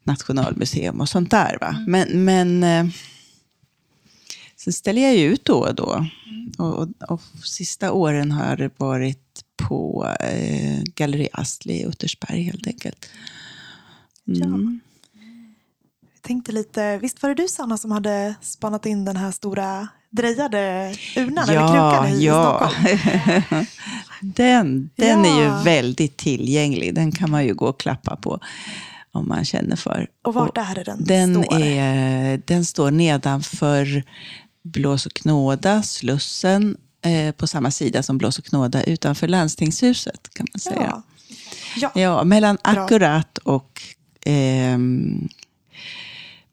Nationalmuseum 0.04 1.00
och 1.00 1.08
sånt 1.08 1.30
där. 1.30 1.58
Va? 1.60 1.84
Men, 1.88 2.24
men 2.24 2.62
eh, 2.64 2.86
sen 4.56 4.72
ställer 4.72 5.02
jag 5.02 5.14
ut 5.14 5.44
då 5.44 5.58
och 5.58 5.74
då. 5.74 6.06
Och, 6.58 6.78
och, 6.78 6.88
och 7.08 7.22
sista 7.44 7.92
åren 7.92 8.30
har 8.32 8.56
det 8.56 8.70
varit 8.76 9.31
på 9.68 10.06
eh, 10.20 10.82
Galleri 10.94 11.28
Astley 11.32 11.76
i 11.76 11.82
Uttersberg 11.84 12.42
helt 12.42 12.66
enkelt. 12.66 13.06
Mm. 14.28 14.80
Jag 16.14 16.22
tänkte 16.22 16.52
lite, 16.52 16.98
visst 16.98 17.22
var 17.22 17.28
det 17.28 17.42
du 17.42 17.48
Sanna 17.48 17.78
som 17.78 17.90
hade 17.90 18.34
spanat 18.40 18.86
in 18.86 19.04
den 19.04 19.16
här 19.16 19.30
stora 19.30 19.88
drejade 20.10 20.94
urnan 21.16 21.48
eller 21.48 21.68
krukan 21.68 22.08
i, 22.08 22.24
i 22.24 22.28
Stockholm? 22.28 23.66
den 24.20 24.90
den 24.96 25.24
är 25.24 25.28
Ja. 25.42 25.58
ju 25.58 25.64
väldigt 25.64 26.16
tillgänglig. 26.16 26.94
Den 26.94 27.12
kan 27.12 27.30
man 27.30 27.44
ju 27.46 27.54
gå 27.54 27.66
och 27.66 27.80
klappa 27.80 28.16
på 28.16 28.38
om 29.12 29.28
man 29.28 29.44
känner 29.44 29.76
för. 29.76 30.06
Och 30.24 30.34
vart 30.34 30.58
är 30.58 30.74
det 30.74 30.82
den, 30.84 31.04
Den, 31.04 31.44
står? 31.44 31.60
är, 31.60 32.42
den 32.46 32.64
står 32.64 32.90
nedanför 32.90 34.02
Blås 34.64 35.06
och 35.06 35.12
knåda, 35.14 35.82
Slussen, 35.82 36.76
eh, 37.02 37.32
på 37.34 37.46
samma 37.46 37.70
sida 37.70 38.02
som 38.02 38.18
Blås 38.18 38.38
och 38.38 38.44
knåda 38.44 38.82
utanför 38.82 39.28
landstingshuset 39.28 40.28
kan 40.34 40.46
man 40.52 40.60
säga. 40.60 40.76
ja. 40.90 41.02
Ja. 41.76 41.90
Ja, 41.94 42.24
mellan 42.24 42.58
Bra. 42.64 42.72
Akkurat 42.84 43.38
och 43.38 43.82
ehm, 44.26 45.28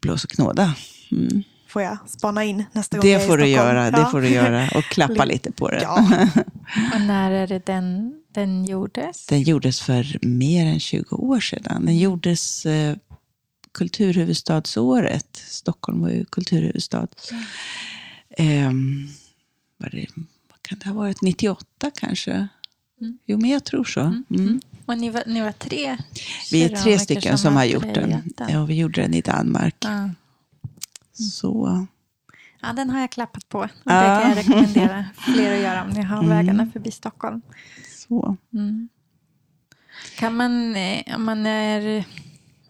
Blås 0.00 0.24
och 0.24 0.30
knåda. 0.30 0.74
Mm. 1.12 1.42
får 1.68 1.82
jag 1.82 1.98
spana 2.10 2.44
in 2.44 2.64
nästa 2.72 2.96
gång 2.98 3.06
jag 3.10 3.14
är 3.14 3.18
Det 3.18 3.24
i 3.24 3.28
får 3.28 3.38
du 3.38 3.46
göra, 3.46 3.90
det 3.90 3.98
Ja. 3.98 4.10
får 4.10 4.20
du 4.20 4.28
göra 4.28 4.68
och 4.74 4.84
klappa 4.84 5.24
lite 5.32 5.52
på 5.52 5.68
det. 5.70 5.82
Ja, 5.82 6.06
Och 6.94 7.00
när 7.00 7.30
är 7.30 7.46
det 7.46 7.66
den, 7.66 8.12
den 8.34 8.64
gjordes? 8.64 9.26
Den 9.26 9.42
gjordes 9.42 9.80
för 9.80 10.18
mer 10.26 10.66
än 10.66 10.80
20 10.80 11.16
år 11.16 11.40
sedan. 11.40 11.86
Den 11.86 11.98
gjordes 11.98 12.66
eh, 12.66 12.96
kulturhuvudstadsåret. 13.72 15.42
Stockholm 15.48 16.00
var 16.00 16.10
ju 16.10 16.24
kulturhuvudstad. 16.24 17.06
Ehm, 18.38 19.08
var 19.78 19.88
det, 19.90 20.06
kan 20.70 20.78
det 20.78 20.88
ha 20.88 20.94
varit? 20.94 21.22
98 21.22 21.90
kanske? 21.94 22.48
Mm. 23.00 23.18
Jo, 23.26 23.38
men 23.38 23.50
jag 23.50 23.64
tror 23.64 23.84
så. 23.84 24.00
Mm. 24.00 24.60
Och 24.86 24.98
ni 24.98 25.10
var, 25.10 25.22
ni 25.26 25.40
var 25.40 25.52
tre 25.52 25.96
Vi 26.52 26.64
är 26.64 26.76
tre 26.76 26.98
stycken 26.98 27.38
som 27.38 27.56
har 27.56 27.64
gjort 27.64 27.94
den. 27.94 28.22
Ja, 28.48 28.64
vi 28.64 28.74
gjorde 28.74 29.00
den 29.02 29.14
i 29.14 29.20
Danmark. 29.20 29.74
Ja. 29.80 30.10
Så, 31.12 31.86
ja, 32.62 32.72
den 32.72 32.90
har 32.90 33.00
jag 33.00 33.10
klappat 33.10 33.48
på. 33.48 33.58
Och 33.58 33.68
Ja. 33.84 34.00
Det 34.00 34.22
kan 34.22 34.28
jag 34.28 34.38
rekommendera 34.38 35.04
fler 35.18 35.54
att 35.56 35.62
göra 35.62 35.82
om 35.84 35.90
ni 35.90 36.02
har 36.02 36.16
Mm. 36.16 36.28
vägarna 36.30 36.66
förbi 36.72 36.90
Stockholm. 36.90 37.42
så. 38.08 38.36
Mm. 38.52 38.88
Kan 40.18 40.36
man, 40.36 40.76
eh, 40.76 41.16
om 41.16 41.24
man, 41.24 41.46
är, 41.46 42.04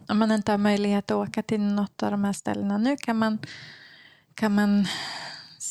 om 0.07 0.19
man 0.19 0.31
inte 0.31 0.51
har 0.51 0.57
möjlighet 0.57 1.11
att 1.11 1.29
åka 1.29 1.43
till 1.43 1.61
något 1.61 2.03
av 2.03 2.11
de 2.11 2.23
här 2.23 2.33
ställena 2.33 2.77
nu, 2.77 2.97
kan 2.97 3.17
man, 3.17 3.37
kan 4.35 4.55
man 4.55 4.87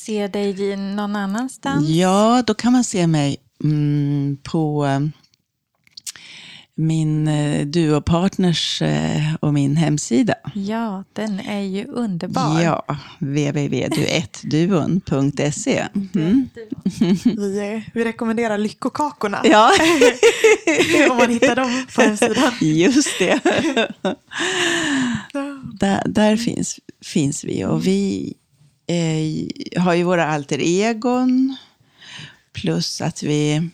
se 0.01 0.28
dig 0.28 0.62
i 0.72 0.76
någon 0.76 1.16
annanstans? 1.16 1.88
Ja, 1.88 2.42
då 2.46 2.55
kan 2.55 2.72
man 2.72 2.84
se 2.84 3.07
mig 3.07 3.36
mm, 3.64 4.36
på 4.42 4.86
eh, 4.86 5.01
min 6.74 7.28
eh, 7.28 7.66
duopartners 7.66 8.82
eh, 8.82 9.34
och 9.40 9.55
min 9.55 9.76
hemsida. 9.76 10.34
Ja, 10.55 11.05
den 11.12 11.40
är 11.40 11.61
ju 11.61 11.84
underbar. 11.84 12.61
Ja, 12.61 12.84
www.duettduon.se. 13.18 15.86
Mm. 16.14 16.48
vi, 17.24 17.84
vi 17.94 18.05
rekommenderar 18.05 18.59
lyckokakorna 18.59 19.40
Ja, 19.44 19.70
om 21.11 21.16
man 21.16 21.30
hittar 21.30 21.57
dem 21.57 21.86
på 21.94 22.03
hemsidan. 22.03 22.53
just 22.61 23.18
det. 23.18 23.40
Där, 25.80 26.03
där 26.09 26.36
finns, 26.36 26.78
finns 27.05 27.44
vi 27.44 27.64
och 27.64 27.86
vi 27.86 28.34
eh, 28.91 29.82
har 29.82 29.95
ju 29.95 30.03
våra 30.03 30.26
alter 30.26 30.59
egon 30.59 31.57
plus 32.53 33.01
att 33.01 33.22
vi 33.22 33.70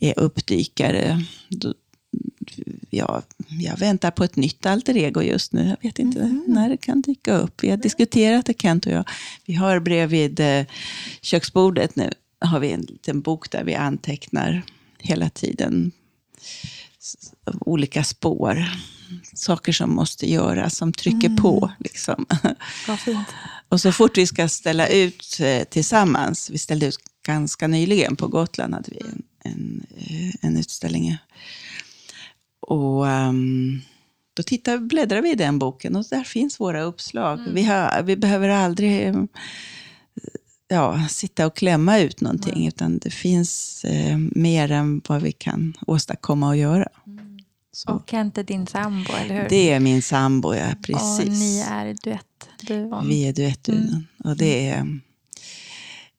är 0.00 0.18
uppdykare. 0.18 1.24
Ja, 2.90 3.22
jag 3.48 3.76
väntar 3.76 4.10
på 4.10 4.24
ett 4.24 4.36
nytt 4.36 4.66
alter 4.66 4.96
ego 4.96 5.22
just 5.22 5.52
nu. 5.52 5.68
Jag 5.68 5.88
vet 5.88 5.98
inte 5.98 6.42
när 6.46 6.68
det 6.68 6.76
kan 6.76 7.00
dyka 7.00 7.36
upp. 7.36 7.62
Vi 7.62 7.70
har 7.70 7.76
diskuterat 7.76 8.46
det, 8.46 8.60
Kent 8.60 8.86
och 8.86 8.92
jag. 8.92 9.04
Vi 9.44 9.54
har 9.54 9.80
bredvid 9.80 10.40
eh, 10.40 10.66
köksbordet 11.20 11.96
nu 11.96 12.10
har 12.40 12.60
vi 12.60 12.72
en 12.72 12.80
liten 12.80 13.20
bok 13.20 13.50
där 13.50 13.64
vi 13.64 13.74
antecknar 13.74 14.62
hela 14.98 15.30
tiden 15.30 15.92
olika 17.60 18.04
spår. 18.04 18.64
Saker 19.34 19.72
som 19.72 19.94
måste 19.94 20.30
göras, 20.30 20.76
som 20.76 20.92
trycker 20.92 21.36
på. 21.36 21.70
Liksom. 21.78 22.26
Vad 22.88 23.00
fint. 23.00 23.28
Och 23.68 23.80
så 23.80 23.92
fort 23.92 24.18
vi 24.18 24.26
ska 24.26 24.48
ställa 24.48 24.88
ut 24.88 25.38
eh, 25.40 25.64
tillsammans, 25.64 26.50
vi 26.50 26.58
ställde 26.58 26.86
ut 26.86 26.98
ganska 27.26 27.66
nyligen 27.66 28.16
på 28.16 28.28
Gotland, 28.28 28.74
hade 28.74 28.90
vi 28.90 29.00
en, 29.00 29.22
en, 29.44 29.86
eh, 29.96 30.34
en 30.40 30.56
utställning. 30.56 31.16
Och 32.60 33.08
ehm, 33.08 33.80
då 34.34 34.42
tittar, 34.42 34.78
bläddrar 34.78 35.22
vi 35.22 35.32
i 35.32 35.34
den 35.34 35.58
boken 35.58 35.96
och 35.96 36.04
där 36.10 36.24
finns 36.24 36.60
våra 36.60 36.82
uppslag. 36.82 37.40
Vi, 37.54 37.62
har, 37.62 38.02
vi 38.02 38.16
behöver 38.16 38.48
aldrig 38.48 39.06
eh, 39.06 39.24
ja, 40.68 41.08
sitta 41.08 41.46
och 41.46 41.56
klämma 41.56 41.98
ut 41.98 42.20
någonting, 42.20 42.66
utan 42.68 42.98
det 42.98 43.10
finns 43.10 43.84
eh, 43.84 44.18
mer 44.18 44.70
än 44.70 45.02
vad 45.08 45.22
vi 45.22 45.32
kan 45.32 45.74
åstadkomma 45.86 46.48
och 46.48 46.56
göra. 46.56 46.88
Så. 47.78 47.92
Och 47.92 48.02
Kent 48.10 48.38
är 48.38 48.42
din 48.44 48.66
sambo, 48.66 49.12
eller 49.12 49.42
hur? 49.42 49.48
Det 49.48 49.70
är 49.70 49.80
min 49.80 50.02
sambo, 50.02 50.54
ja, 50.54 50.66
precis. 50.82 51.26
Och 51.26 51.32
ni 51.32 51.60
är 51.60 51.94
duettduon. 52.04 53.08
Vi 53.08 53.28
är 53.28 53.32
duettduon. 53.32 54.06
Och 54.24 54.36
det 54.36 54.68
är 54.68 55.00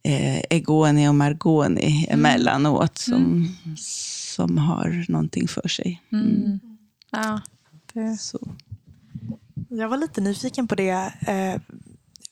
eh, 0.04 0.40
Egoni 0.50 1.08
och 1.08 1.16
Margoni 1.16 2.08
emellanåt 2.10 2.98
som, 2.98 3.48
som 3.78 4.58
har 4.58 5.06
någonting 5.12 5.48
för 5.48 5.68
sig. 5.68 6.02
Mm. 6.12 6.60
Ja, 7.12 7.42
det, 7.94 8.18
Så. 8.18 8.40
Jag 9.70 9.90
var 9.90 9.98
lite 9.98 10.22
nyfiken 10.22 10.68
på 10.68 10.76
det, 10.76 11.14
eh, 11.28 11.62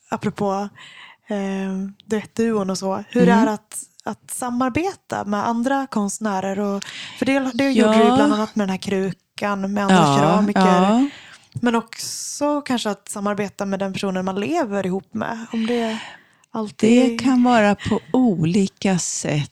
apropå 0.09 0.69
eh, 1.28 1.89
duettduon 2.05 2.69
och 2.69 2.78
så. 2.78 3.03
Hur 3.09 3.25
det 3.25 3.32
Mm. 3.34 3.47
är 3.47 3.53
att, 3.53 3.84
att 4.07 4.31
samarbeta 4.31 5.25
med 5.25 5.47
andra 5.47 5.87
konstnärer. 5.87 6.59
Och, 6.59 6.83
för 7.19 7.25
det, 7.25 7.51
det 7.53 7.63
Ja. 7.63 7.71
gjorde 7.71 7.97
du 8.09 8.15
bland 8.15 8.33
annat 8.33 8.55
med 8.55 8.63
den 8.67 8.69
här 8.71 8.77
kruk, 8.77 9.17
veckan 9.37 9.73
med 9.73 9.83
andra 9.83 9.95
Ja, 9.95 10.17
keramiker. 10.17 10.61
ja. 10.61 11.09
Men 11.61 11.75
också 11.75 12.61
kanske 12.61 12.89
att 12.89 13.09
samarbeta 13.09 13.65
med 13.65 13.79
den 13.79 13.93
personen 13.93 14.25
man 14.25 14.39
lever 14.39 14.85
ihop 14.85 15.13
med. 15.13 15.45
Om 15.51 15.65
det 15.67 15.97
alltid... 16.51 17.09
Det 17.11 17.23
kan 17.23 17.43
vara 17.43 17.75
på 17.75 17.99
olika 18.13 18.99
sätt. 18.99 19.51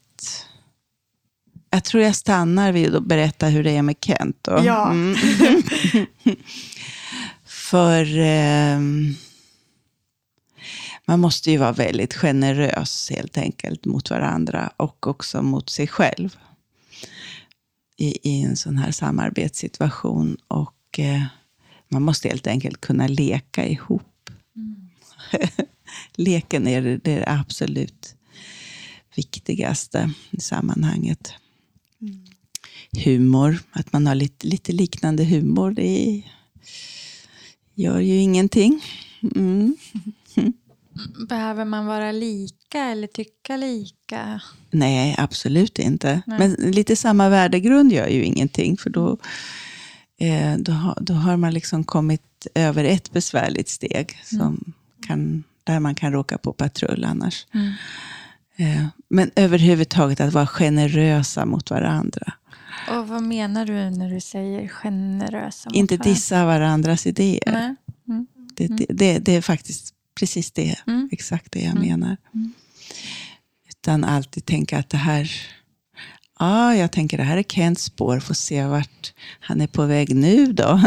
Jag 1.70 1.84
tror 1.84 2.04
jag 2.04 2.16
stannar 2.16 2.72
vid 2.72 2.96
att 2.96 3.04
berätta 3.04 3.48
hur 3.48 3.64
det 3.64 3.72
är 3.78 3.82
med 3.82 3.96
Kent. 4.02 4.38
Då. 4.42 4.60
Ja. 4.66 4.90
Mm. 4.92 5.16
För 7.46 8.20
ehm, 8.20 9.16
man 11.06 11.20
måste 11.20 11.52
ju 11.52 11.58
vara 11.58 11.72
väldigt 11.72 12.14
generös 12.14 13.10
helt 13.10 13.38
enkelt 13.38 13.86
mot 13.86 14.10
varandra 14.10 14.72
och 14.78 15.08
också 15.08 15.42
mot 15.42 15.70
sig 15.70 15.88
själv 15.88 16.38
i, 17.98 18.30
i 18.30 18.42
en 18.42 18.56
sån 18.56 18.78
här 18.78 18.92
samarbetssituation. 18.92 20.38
Och 20.48 21.00
eh, 21.00 21.24
man 21.90 22.02
måste 22.02 22.28
helt 22.28 22.48
enkelt 22.48 22.82
kunna 22.82 23.08
leka 23.08 23.68
ihop. 23.68 24.30
Leken 26.16 26.68
är 26.68 26.82
det, 26.82 26.98
det 26.98 27.12
är 27.14 27.40
absolut 27.40 28.16
viktigaste 29.16 30.12
i 30.32 30.42
sammanhanget. 30.42 31.34
Humor, 33.06 33.60
att 33.72 33.94
man 33.94 34.08
har 34.08 34.16
lite, 34.16 34.48
lite 34.48 34.72
liknande 34.72 35.24
humor, 35.24 35.72
det 35.72 36.24
gör 37.74 38.00
ju 38.00 38.18
ingenting. 38.18 38.84
Mm. 39.36 39.78
Behöver 41.30 41.66
man 41.66 41.86
vara 41.86 42.12
lika 42.12 42.80
eller 42.80 43.08
tycka 43.08 43.58
lika? 43.58 44.42
Nej, 44.72 45.16
absolut 45.18 45.80
inte. 45.80 46.22
Nej. 46.28 46.40
Men 46.40 46.72
lite 46.72 46.96
samma 46.96 47.30
värdegrund 47.30 47.92
gör 47.92 48.08
ju 48.08 48.24
ingenting. 48.24 48.78
För 48.78 48.90
då, 48.90 49.18
eh, 50.20 50.58
då, 50.58 50.72
har, 50.72 50.98
då 51.02 51.14
har 51.14 51.38
man 51.38 51.54
liksom 51.54 51.84
kommit 51.84 52.48
över 52.56 52.84
ett 52.84 53.12
besvärligt 53.12 53.70
steg. 53.70 54.20
Som 54.24 54.74
kan, 55.08 55.44
där 55.64 55.80
man 55.80 55.96
kan 55.96 56.12
råka 56.12 56.38
på 56.38 56.54
patrull 56.54 57.06
annars. 57.06 57.48
Mm. 57.54 57.74
Eh, 58.58 58.86
men 59.10 59.32
överhuvudtaget 59.36 60.20
att 60.20 60.34
vara 60.34 60.48
generösa 60.48 61.46
mot 61.46 61.70
varandra. 61.70 62.34
Och 62.90 63.08
vad 63.08 63.24
menar 63.24 63.66
du 63.66 63.74
när 63.74 64.10
du 64.10 64.20
säger 64.20 64.68
generösa? 64.68 65.70
mot 65.70 65.76
Inte 65.76 65.98
varandra? 65.98 66.14
dissa 66.14 66.46
varandras 66.46 67.08
idéer. 67.08 67.76
Mm. 68.08 68.28
Det, 68.56 68.68
det, 68.68 68.86
det, 68.90 69.20
det 69.20 69.36
är 69.36 69.42
faktiskt 69.42 69.95
precis 70.20 70.52
det, 70.52 70.76
Mm. 70.88 71.10
exakt 71.12 71.52
det 71.52 71.60
jag 71.60 71.72
Mm. 71.78 71.84
menar. 71.90 72.18
Mm. 72.34 72.54
Utan 73.70 74.04
alltid 74.04 74.46
tänka 74.46 74.80
att 74.80 74.90
det 74.90 74.98
här, 74.98 75.32
ja, 76.40 76.76
jag 76.76 76.92
tänker 76.92 77.18
det 77.18 77.24
här 77.24 77.38
är 77.38 77.44
Kents 77.44 77.84
spår, 77.84 78.20
får 78.20 78.34
se 78.34 78.66
vart 78.66 79.14
han 79.40 79.62
är 79.62 79.68
på 79.68 79.86
väg 79.86 80.16
nu 80.16 80.54
då. 80.54 80.82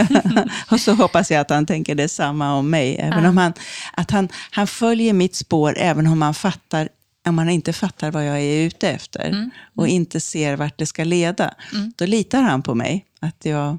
och 0.70 0.80
så 0.80 0.94
hoppas 0.94 1.30
jag 1.30 1.40
att 1.40 1.50
han 1.50 1.66
tänker 1.66 1.94
detsamma 1.94 2.54
om 2.54 2.70
mig. 2.70 2.96
Även 2.98 3.22
Ja. 3.24 3.28
om 3.28 3.36
han, 3.36 3.52
att 3.92 4.10
han, 4.10 4.28
han 4.50 4.66
följer 4.66 5.12
mitt 5.12 5.34
spår, 5.34 5.74
även 5.78 6.06
om 6.06 6.22
han 6.22 6.34
fattar 6.34 6.88
om 7.26 7.34
man 7.34 7.48
inte 7.48 7.72
fattar 7.72 8.10
vad 8.10 8.26
jag 8.28 8.40
är 8.40 8.66
ute 8.66 8.90
efter 8.90 9.28
Mm. 9.28 9.50
och 9.74 9.88
inte 9.88 10.20
ser 10.20 10.56
vart 10.56 10.78
det 10.78 10.86
ska 10.86 11.04
leda, 11.04 11.54
Mm. 11.72 11.92
då 11.96 12.06
litar 12.06 12.42
han 12.42 12.62
på 12.62 12.74
mig. 12.74 13.04
Att 13.20 13.44
jag, 13.44 13.78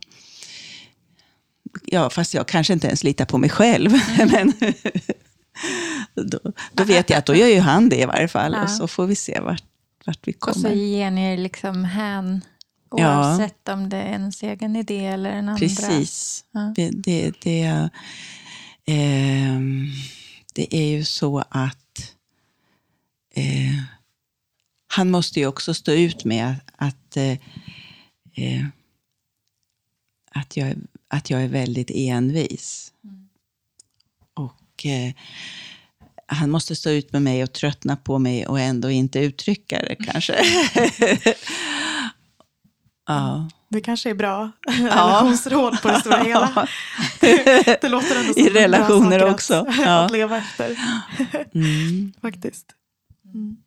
ja, 1.93 2.09
fast 2.09 2.33
jag 2.33 2.47
kanske 2.47 2.73
inte 2.73 2.87
ens 2.87 3.03
litar 3.03 3.25
på 3.25 3.37
mig 3.37 3.49
själv. 3.49 3.91
Men 4.31 4.53
då, 6.29 6.39
då 6.73 6.83
vet 6.83 7.09
jag 7.09 7.17
att 7.19 7.25
då 7.25 7.35
gör 7.35 7.47
ju 7.47 7.59
han 7.59 7.89
det 7.89 7.99
i 8.01 8.05
varje 8.05 8.27
fall. 8.27 8.53
Ja. 8.53 8.63
Och 8.63 8.69
så 8.69 8.87
får 8.87 9.05
vi 9.05 9.15
se 9.15 9.39
vart, 9.39 9.63
vart 10.05 10.19
vi 10.27 10.33
Och 10.39 10.53
så 10.55 10.61
kommer. 10.61 10.75
ger 10.75 11.11
ni 11.11 11.33
er 11.33 11.37
liksom 11.37 11.85
hän 11.85 12.41
Ja. 12.97 13.19
oavsett 13.19 13.69
om 13.69 13.89
det 13.89 13.97
är 13.97 14.11
ens 14.11 14.43
egen 14.43 14.75
idé 14.75 15.05
eller 15.05 15.29
en 15.29 15.49
andra. 15.49 15.59
Precis. 15.59 16.45
Ja. 16.51 16.73
Det, 16.75 16.89
det, 16.89 17.31
det, 17.41 17.89
ehm, 18.85 19.87
det 20.53 20.75
är 20.75 20.87
ju 20.87 21.03
så 21.05 21.43
att 21.49 22.13
eh, 23.35 23.83
han 24.87 25.11
måste 25.11 25.39
ju 25.39 25.47
också 25.47 25.73
stå 25.73 25.91
ut 25.91 26.25
med 26.25 26.49
att, 26.49 26.87
att, 26.87 27.17
eh, 27.17 27.31
eh, 28.35 28.65
att, 30.33 30.57
jag, 30.57 30.73
att 31.07 31.29
jag 31.29 31.43
är 31.43 31.47
väldigt 31.47 31.91
envis. 31.93 32.93
Och 34.33 34.85
eh, 34.85 35.13
han 36.27 36.49
måste 36.51 36.75
stå 36.75 36.89
ut 36.89 37.13
med 37.13 37.21
mig 37.21 37.43
och 37.43 37.53
tröttna 37.53 37.95
på 37.95 38.19
mig 38.19 38.47
och 38.47 38.59
ändå 38.59 38.89
inte 38.91 39.19
uttrycka 39.19 39.79
det 39.79 39.95
kanske. 39.95 40.35
ja. 43.07 43.49
Det 43.69 43.81
kanske 43.81 44.09
är 44.09 44.13
bra 44.13 44.51
relationsråd 44.67 45.81
på 45.81 45.87
det 45.87 45.99
stora 45.99 46.17
hela. 46.23 46.67
Det 47.81 47.89
låter 47.89 48.19
ändå 48.19 48.33
som 48.33 48.43
I 48.43 48.49
relationer 48.49 49.23
också, 49.31 49.53
Att, 49.67 49.77
ja. 49.77 50.05
att 50.05 50.11
leva 50.11 50.37
efter, 50.37 50.77
Mm. 51.53 52.13
faktiskt. 52.21 52.65
Mm. 53.33 53.57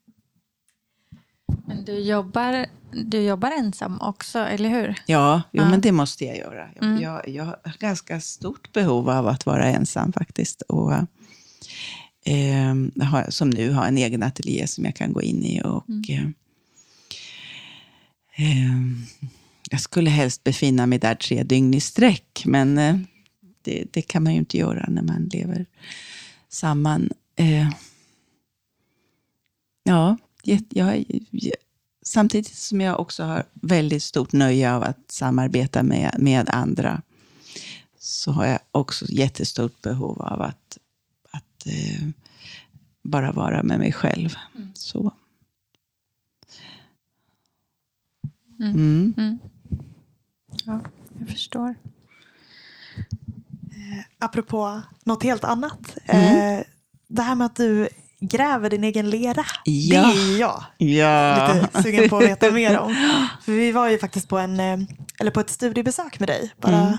Men 1.67 1.85
du 1.85 1.99
jobbar, 1.99 2.67
du 2.93 3.21
jobbar 3.23 3.51
ensam 3.51 4.01
också, 4.01 4.39
eller 4.39 4.69
hur? 4.69 4.95
Ja, 5.07 5.43
jo, 5.53 5.63
Ja. 5.63 5.71
men 5.71 5.81
det 5.81 5.93
måste 5.93 6.25
jag 6.25 6.37
göra. 6.37 6.69
Jag, 6.75 6.85
Mm. 6.85 7.03
jag, 7.03 7.29
jag 7.29 7.45
har 7.45 7.79
ganska 7.79 8.21
stort 8.21 8.73
behov 8.73 9.11
av 9.11 9.27
att 9.29 9.47
vara 9.47 9.65
ensam 9.65 10.13
faktiskt. 10.13 10.63
Och, 10.63 10.93
eh, 10.93 12.75
har, 13.05 13.31
som 13.31 13.51
nu 13.51 13.71
har 13.71 13.87
en 13.87 13.99
egen 13.99 14.23
ateljé 14.23 14.67
som 14.67 14.85
jag 14.85 14.95
kan 14.97 15.13
gå 15.13 15.23
in 15.23 15.45
i. 15.45 15.63
Och, 15.65 15.85
eh, 16.11 16.25
eh, 18.37 18.73
jag 19.71 19.81
skulle 19.81 20.11
helst 20.11 20.45
befinna 20.45 20.87
mig 20.87 20.99
där 20.99 21.15
tre 21.15 21.43
dygn 21.43 21.75
i 21.75 21.81
sträck, 21.81 22.43
men 22.47 22.79
eh, 22.79 22.97
det, 23.63 23.85
det 23.93 24.03
kan 24.03 24.23
man 24.23 24.33
ju 24.33 24.39
inte 24.39 24.59
göra 24.59 24.87
när 24.89 25.03
man 25.03 25.29
lever 25.33 25.67
samman. 26.49 27.11
Eh, 27.37 27.69
ja, 29.85 30.17
jag, 30.47 31.05
jag, 31.31 31.55
samtidigt 32.03 32.55
som 32.55 32.81
jag 32.81 33.01
också 33.01 33.25
har 33.25 33.45
väldigt 33.53 34.03
stort 34.03 34.33
nöje 34.33 34.75
av 34.75 34.83
att 34.83 35.11
samarbeta 35.11 35.83
med, 35.83 36.17
med 36.19 36.51
andra 36.51 37.03
så 37.99 38.33
har 38.33 38.47
jag 38.47 38.59
också 38.71 39.05
jättestort 39.09 39.83
behov 39.83 40.23
av 40.23 40.43
att, 40.43 40.79
att 41.31 41.67
eh, 41.67 42.09
bara 43.03 43.33
vara 43.33 43.63
med 43.63 43.79
mig 43.79 43.93
själv. 43.93 44.35
Så. 44.75 45.13
Mm. 48.61 48.75
Mm. 48.75 49.15
Mm. 49.17 49.39
Ja, 50.65 50.81
jag 51.19 51.29
förstår. 51.29 51.75
Apropå 54.19 54.83
något 55.05 55.23
helt 55.23 55.45
annat. 55.45 55.97
Mm. 56.05 56.59
Eh, 56.59 56.65
det 57.09 57.23
här 57.23 57.35
med 57.35 57.45
att 57.45 57.57
du 57.57 57.89
gräver 58.21 58.71
din 58.71 58.85
egen 58.85 59.11
lera. 59.11 59.45
Ja. 59.65 60.13
Det 60.15 60.21
är 60.35 60.39
jag 60.41 60.65
Ja. 60.79 61.55
lite 61.55 61.83
sugen 61.83 62.09
på 62.09 62.17
att 62.17 62.23
veta 62.25 62.51
mer 62.61 62.79
om. 62.79 62.95
För 63.45 63.53
vi 63.53 63.73
var 63.73 63.89
ju 63.89 63.99
faktiskt 63.99 64.29
på, 64.29 64.39
en, 64.39 64.61
eh, 64.61 64.79
eller 65.21 65.31
på 65.31 65.41
ett 65.41 65.51
studiebesök 65.51 66.19
med 66.21 66.29
dig. 66.29 66.53
Bara 66.63 66.77
Mm. 66.81 66.99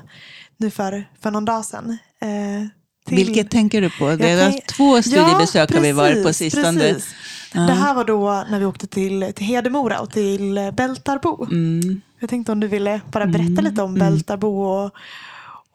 nu 0.57 0.71
för, 0.71 1.05
för 1.21 1.31
någon 1.31 1.45
dag 1.45 1.65
sedan. 1.65 1.97
Eh, 2.21 2.67
till- 3.07 3.17
Vilket 3.17 3.51
tänker 3.51 3.81
du 3.81 3.89
på? 3.89 4.09
Det 4.15 4.29
är 4.29 4.49
tänk- 4.51 4.65
två 4.67 5.01
studiebesök 5.01 5.73
har 5.73 5.81
vi 5.81 5.91
varit 5.91 6.15
på 6.17 6.23
precis, 6.23 6.53
sistone. 6.53 6.79
precis. 6.79 7.15
Ja. 7.53 7.61
Det 7.61 7.73
här 7.73 7.93
var 7.93 8.05
då 8.05 8.45
när 8.49 8.59
vi 8.59 8.65
åkte 8.65 8.87
till, 8.87 9.31
till 9.35 9.45
Hedemora 9.45 9.99
och 9.99 10.11
till 10.11 10.71
Bältarbo. 10.77 11.45
Mm. 11.45 12.01
Jag 12.19 12.29
tänkte 12.29 12.51
om 12.51 12.59
du 12.59 12.67
ville 12.67 13.01
bara 13.11 13.25
berätta 13.25 13.51
Mm, 13.51 13.63
lite 13.65 13.81
om 13.81 13.95
mm. 13.95 13.99
Bältarbo 14.11 14.61
och, 14.61 14.91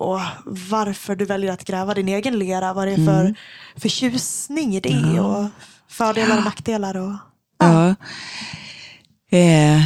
och 0.02 0.20
varför 0.46 1.16
du 1.16 1.24
väljer 1.24 1.52
att 1.52 1.64
gräva 1.64 1.94
din 1.94 2.08
egen 2.08 2.38
lera. 2.38 2.72
Vad 2.74 2.88
det 2.88 2.92
är 2.92 3.06
för, 3.06 3.20
Mm. 3.20 3.34
för 3.76 3.88
tjusning 3.88 4.74
i 4.76 4.80
det 4.80 4.88
Ja. 5.16 5.22
och 5.22 5.48
fördelar 5.88 6.38
och 6.38 6.44
nackdelar. 6.44 6.96
Och, 6.96 7.12
Ja. 7.58 7.94
Eh, 9.30 9.80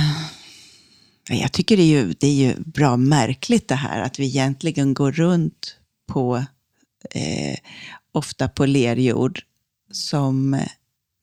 jag 1.31 1.53
tycker 1.53 1.77
det 1.77 1.83
är, 1.83 1.87
ju, 2.03 2.13
det 2.21 2.27
är 2.27 2.35
ju 2.35 2.55
bra 2.61 2.97
märkligt 2.97 3.69
det 3.69 3.75
här 3.75 4.01
att 4.03 4.19
vi 4.19 4.25
egentligen 4.27 4.95
går 4.95 5.13
runt 5.13 5.77
på, 6.13 6.37
eh, 7.11 7.57
ofta 8.13 8.49
på 8.49 8.67
lerjord, 8.67 9.41
som 9.93 10.55
eh, 10.55 10.69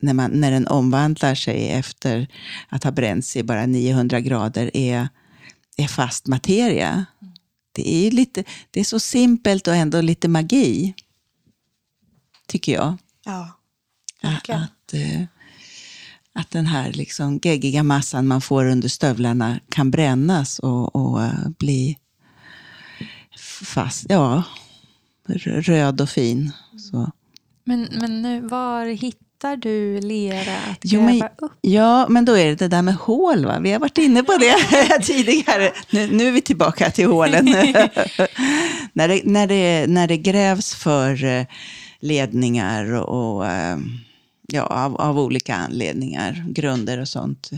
när, 0.02 0.14
man, 0.14 0.30
när 0.30 0.50
den 0.50 0.66
omvandlar 0.66 1.34
sig 1.34 1.68
efter 1.68 2.28
att 2.68 2.84
ha 2.84 2.90
bränts 2.90 3.36
i 3.36 3.42
bara 3.42 3.66
900 3.66 4.20
grader 4.20 4.70
är, 4.76 5.08
är 5.76 5.86
fast 5.88 6.26
materia. 6.26 7.04
Det 7.74 7.88
är, 7.88 8.10
lite, 8.10 8.44
det 8.70 8.80
är 8.80 8.84
så 8.84 9.00
simpelt 9.00 9.68
och 9.68 9.74
ändå 9.74 10.00
lite 10.00 10.28
magi, 10.28 10.94
tycker 12.46 12.72
jag. 12.72 12.96
ja, 13.24 13.60
verkligen. 14.22 14.60
Att, 14.60 14.94
eh, 14.94 15.22
att 16.32 16.50
den 16.50 16.66
här 16.66 16.92
liksom 16.92 17.38
geggiga 17.42 17.82
massan 17.82 18.26
man 18.26 18.40
får 18.40 18.64
under 18.64 18.88
stövlarna 18.88 19.60
kan 19.68 19.90
brännas 19.90 20.58
och, 20.58 20.96
och 20.96 21.22
eh, 21.22 21.48
bli 21.58 21.98
fast, 23.64 24.06
ja, 24.08 24.42
röd 25.44 26.00
och 26.00 26.10
fin. 26.10 26.52
Så. 26.90 27.10
Men, 27.64 27.88
men 27.92 28.22
nu, 28.22 28.40
var 28.40 28.86
hittar 28.86 29.23
testar 29.44 29.56
du 29.56 30.00
lera 30.00 30.56
att 30.56 30.78
Jo, 30.82 31.00
gräva 31.00 31.12
men- 31.12 31.28
upp? 31.38 31.52
Ja, 31.60 32.08
men 32.08 32.24
då 32.24 32.38
är 32.38 32.46
det 32.46 32.54
det 32.54 32.68
där 32.68 32.82
med 32.82 32.94
hål. 32.94 33.44
Va? 33.46 33.58
Vi 33.60 33.72
har 33.72 33.78
varit 33.80 33.98
inne 33.98 34.22
på 34.22 34.32
det 34.36 34.54
tidigare. 35.02 35.72
Nu, 35.90 36.06
nu 36.12 36.28
är 36.28 36.32
vi 36.32 36.40
tillbaka 36.42 36.90
till 36.90 37.06
hålen. 37.06 37.44
när, 38.92 39.08
det, 39.08 39.20
när, 39.24 39.46
det, 39.46 39.86
när 39.86 40.08
det 40.08 40.16
grävs 40.16 40.74
för 40.74 41.24
eh, 41.24 41.46
ledningar 42.00 42.92
och 42.92 43.46
eh, 43.46 43.78
ja, 44.48 44.62
av, 44.62 44.96
av 44.96 45.18
olika 45.18 45.54
anledningar, 45.54 46.44
grunder 46.48 47.00
och 47.00 47.08
sånt, 47.08 47.50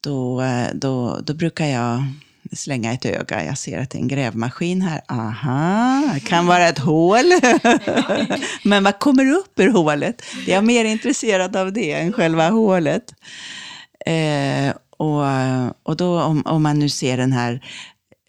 då, 0.00 0.42
eh, 0.42 0.66
då, 0.74 1.18
då 1.24 1.34
brukar 1.34 1.66
jag 1.66 2.04
slänga 2.52 2.92
ett 2.92 3.04
öga. 3.04 3.44
Jag 3.44 3.58
ser 3.58 3.78
att 3.78 3.90
det 3.90 3.98
är 3.98 4.02
en 4.02 4.08
grävmaskin 4.08 4.82
här. 4.82 5.00
Aha, 5.08 6.10
det 6.14 6.20
kan 6.20 6.46
vara 6.46 6.68
ett 6.68 6.78
hål. 6.78 7.24
Men 8.64 8.84
vad 8.84 8.98
kommer 8.98 9.32
upp 9.32 9.60
ur 9.60 9.68
hålet? 9.68 10.22
Jag 10.46 10.56
är 10.56 10.62
mer 10.62 10.84
intresserad 10.84 11.56
av 11.56 11.72
det 11.72 11.92
än 11.92 12.12
själva 12.12 12.48
hålet. 12.48 13.14
Eh, 14.06 14.74
och, 14.90 15.24
och 15.82 15.96
då 15.96 16.22
om, 16.22 16.42
om 16.46 16.62
man 16.62 16.78
nu 16.78 16.88
ser 16.88 17.16
den 17.16 17.32
här 17.32 17.64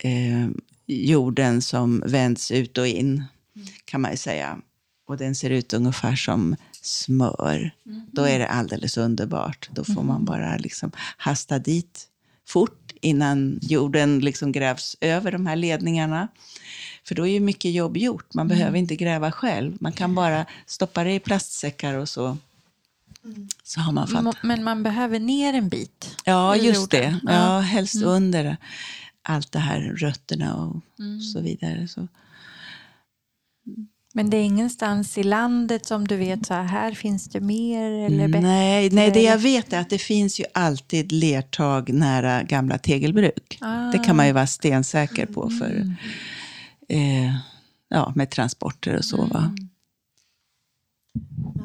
eh, 0.02 0.48
jorden 0.86 1.62
som 1.62 2.02
vänds 2.06 2.50
ut 2.50 2.78
och 2.78 2.86
in, 2.86 3.24
kan 3.84 4.00
man 4.00 4.10
ju 4.10 4.16
säga. 4.16 4.58
Och 5.06 5.16
den 5.16 5.34
ser 5.34 5.50
ut 5.50 5.72
ungefär 5.72 6.16
som 6.16 6.56
smör. 6.82 7.70
Då 8.12 8.22
är 8.22 8.38
det 8.38 8.48
alldeles 8.48 8.96
underbart. 8.96 9.68
Då 9.72 9.84
får 9.84 10.02
man 10.02 10.24
bara 10.24 10.56
liksom 10.56 10.90
hasta 11.16 11.58
dit 11.58 12.06
fort 12.48 12.79
innan 13.00 13.58
jorden 13.62 14.18
liksom 14.20 14.52
grävs 14.52 14.96
över 15.00 15.32
de 15.32 15.46
här 15.46 15.56
ledningarna. 15.56 16.28
För 17.04 17.14
då 17.14 17.26
är 17.26 17.32
ju 17.32 17.40
mycket 17.40 17.72
jobb 17.72 17.96
gjort. 17.96 18.34
Man 18.34 18.48
behöver 18.48 18.78
inte 18.78 18.96
gräva 18.96 19.32
själv. 19.32 19.76
Man 19.80 19.92
kan 19.92 20.14
bara 20.14 20.46
stoppa 20.66 21.04
det 21.04 21.12
i 21.14 21.20
plastsäckar 21.20 21.94
och 21.94 22.08
så. 22.08 22.36
Så 23.64 23.80
har 23.80 23.92
man 23.92 24.08
fått 24.08 24.22
Mo- 24.24 24.36
Men 24.42 24.64
man 24.64 24.82
behöver 24.82 25.18
ner 25.18 25.54
en 25.54 25.68
bit. 25.68 26.16
Ja, 26.24 26.56
just 26.56 26.90
det. 26.90 27.20
Ja, 27.22 27.58
helst 27.60 28.02
under 28.02 28.56
allt 29.22 29.52
det 29.52 29.58
här, 29.58 29.80
rötterna 29.80 30.56
och 30.56 30.76
så 31.34 31.40
vidare. 31.40 31.88
Så. 31.88 32.08
Men 34.14 34.30
det 34.30 34.36
är 34.36 34.42
ingenstans 34.42 35.18
i 35.18 35.22
landet 35.22 35.86
som 35.86 36.08
du 36.08 36.16
vet 36.16 36.46
så 36.46 36.54
här, 36.54 36.62
här 36.64 36.92
finns 36.92 37.24
det 37.24 37.40
mer 37.40 37.90
eller 37.90 38.28
bättre? 38.28 38.40
Nej, 38.40 38.90
nej, 38.90 39.10
det 39.10 39.22
jag 39.22 39.38
vet 39.38 39.72
är 39.72 39.80
att 39.80 39.90
det 39.90 39.98
finns 39.98 40.40
ju 40.40 40.44
alltid 40.54 41.12
lertag 41.12 41.92
nära 41.92 42.42
gamla 42.42 42.78
tegelbruk. 42.78 43.58
Det 43.92 43.98
kan 43.98 44.10
Ah. 44.10 44.14
man 44.14 44.26
ju 44.26 44.32
vara 44.32 44.46
stensäker 44.46 45.26
på 45.26 45.50
för, 45.50 45.96
eh, 46.88 47.34
ja, 47.88 48.12
med 48.16 48.30
transporter 48.30 48.96
och 48.96 49.04
så. 49.04 49.24
Va? 49.26 49.54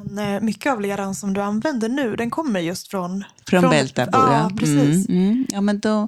Men, 0.05 0.35
eh, 0.35 0.41
mycket 0.41 0.71
av 0.71 0.81
leran 0.81 1.15
som 1.15 1.33
du 1.33 1.41
använder 1.41 1.89
nu, 1.89 2.15
den 2.15 2.29
kommer 2.29 2.59
just 2.59 2.87
från... 2.87 3.23
Från, 3.47 3.69
Bältabo, 3.69 4.11
ja. 4.17 4.33
ja. 4.33 4.57
precis. 4.57 5.09
Mm, 5.09 5.23
mm. 5.23 5.45
Ja, 5.49 5.61
men 5.61 5.79
då, 5.79 6.07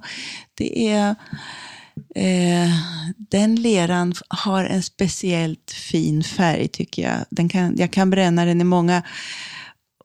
det 0.54 0.88
är... 0.90 1.16
Eh, 2.16 2.70
den 3.18 3.56
leran 3.56 4.14
har 4.28 4.66
en 4.66 4.84
speciellt 4.84 5.72
fin 5.72 6.24
färg, 6.24 6.68
tycker 6.68 7.04
jag. 7.04 7.18
Den 7.30 7.50
kan, 7.50 7.78
jag 7.78 7.91
kan 7.91 8.10
bränna 8.10 8.45
den 8.45 8.62
i 8.62 8.64
många 8.64 9.04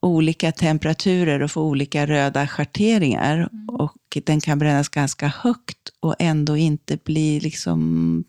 olika 0.03 0.53
temperaturer 0.53 1.43
och 1.43 1.51
få 1.51 1.63
olika 1.63 2.07
röda 2.07 2.47
schatteringar. 2.47 3.49
Och 3.69 4.19
den 4.25 4.41
kan 4.41 4.59
brännas 4.59 4.89
ganska 4.89 5.29
högt 5.29 5.79
och 6.01 6.15
ändå 6.19 6.57
inte 6.57 6.99
bli 7.05 7.41
liksom 7.41 8.25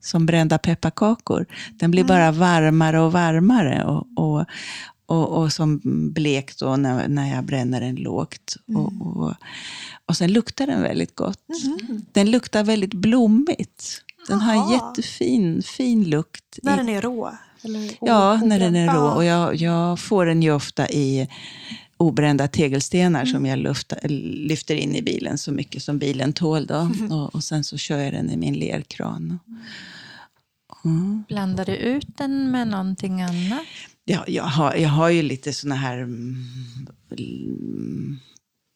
som 0.00 0.26
brända 0.26 0.58
pepparkakor. 0.58 1.46
Den 1.72 1.90
blir 1.90 2.04
bara 2.04 2.32
varmare 2.32 3.00
och 3.00 3.12
varmare. 3.12 3.84
Och, 3.84 4.06
och, 4.16 4.46
och, 5.06 5.28
och 5.42 5.52
som 5.52 5.80
blek 6.12 6.58
då 6.58 6.76
när, 6.76 7.08
när 7.08 7.34
jag 7.34 7.44
bränner 7.44 7.80
den 7.80 7.94
lågt. 7.96 8.56
Och, 8.76 8.92
och, 9.16 9.34
och 10.06 10.16
sen 10.16 10.32
luktar 10.32 10.66
den 10.66 10.82
väldigt 10.82 11.14
gott. 11.14 11.38
Den 12.12 12.30
luktar 12.30 12.64
väldigt 12.64 12.94
blommigt. 12.94 14.00
Den 14.28 14.40
har 14.40 14.52
en 14.52 14.58
Jaha. 14.58 14.72
jättefin 14.88 15.62
fin 15.62 16.04
lukt. 16.04 16.58
När 16.62 16.74
i- 16.74 16.76
den 16.76 16.88
är 16.88 17.00
rå? 17.02 17.32
Eller 17.62 17.90
Ja, 18.00 18.36
när 18.44 18.58
den 18.60 18.76
är 18.76 18.94
rå. 18.94 19.00
Och 19.08 19.24
jag, 19.24 19.54
jag 19.56 20.00
får 20.00 20.26
den 20.26 20.42
ju 20.42 20.52
ofta 20.52 20.88
i 20.88 21.28
obrända 21.96 22.48
tegelstenar 22.48 23.24
som 23.24 23.46
jag 23.46 23.58
lufta, 23.58 23.96
lyfter 24.08 24.74
in 24.74 24.94
i 24.96 25.02
bilen 25.02 25.38
så 25.38 25.52
mycket 25.52 25.82
som 25.82 25.98
bilen 25.98 26.32
tål. 26.32 26.66
Då. 26.66 26.90
Och, 27.10 27.34
och 27.34 27.44
sen 27.44 27.64
så 27.64 27.76
kör 27.76 27.98
jag 27.98 28.12
den 28.12 28.30
i 28.30 28.36
min 28.36 28.54
lerkran. 28.54 29.38
Mm. 30.84 31.24
Blandar 31.28 31.64
du 31.64 31.76
ut 31.76 32.16
den 32.16 32.50
med 32.50 32.68
någonting 32.68 33.22
annat? 33.22 33.66
Ja, 34.04 34.24
jag, 34.26 34.44
har, 34.44 34.74
jag 34.74 34.88
har 34.88 35.08
ju 35.08 35.22
lite 35.22 35.52
såna 35.52 35.74
här 35.74 35.98
mm, 35.98 36.36
mm, 37.18 38.18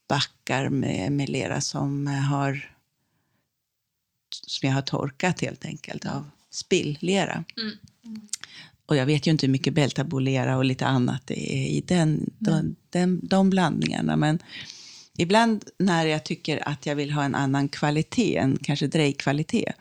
backar 0.09 0.68
med, 0.68 1.12
med 1.12 1.28
lera 1.28 1.61
som 1.61 2.06
har 2.06 2.74
som 4.30 4.68
jag 4.68 4.74
har 4.74 4.82
torkat 4.82 5.40
helt 5.40 5.64
enkelt 5.64 6.06
av 6.06 6.30
spilllera. 6.50 7.44
Och 8.86 8.96
jag 8.96 9.06
vet 9.06 9.26
ju 9.26 9.30
inte 9.30 9.46
hur 9.46 9.52
mycket 9.52 9.74
bältabolera 9.74 10.56
och 10.56 10.64
lite 10.64 10.86
annat 10.86 11.22
det 11.26 11.54
är 11.54 11.68
i 11.68 11.80
den, 11.80 12.30
de, 12.38 12.76
den, 12.90 13.20
de 13.22 13.50
blandningarna. 13.50 14.16
Men 14.16 14.38
ibland 15.16 15.64
när 15.78 16.06
jag 16.06 16.24
tycker 16.24 16.68
att 16.68 16.86
jag 16.86 16.96
vill 16.96 17.11
ha 17.11 17.24
en 17.24 17.34
annan 17.34 17.68
kvalitet, 17.68 18.36
en 18.36 18.59
kanske 18.62 18.86
drejkvalitet, 18.86 19.74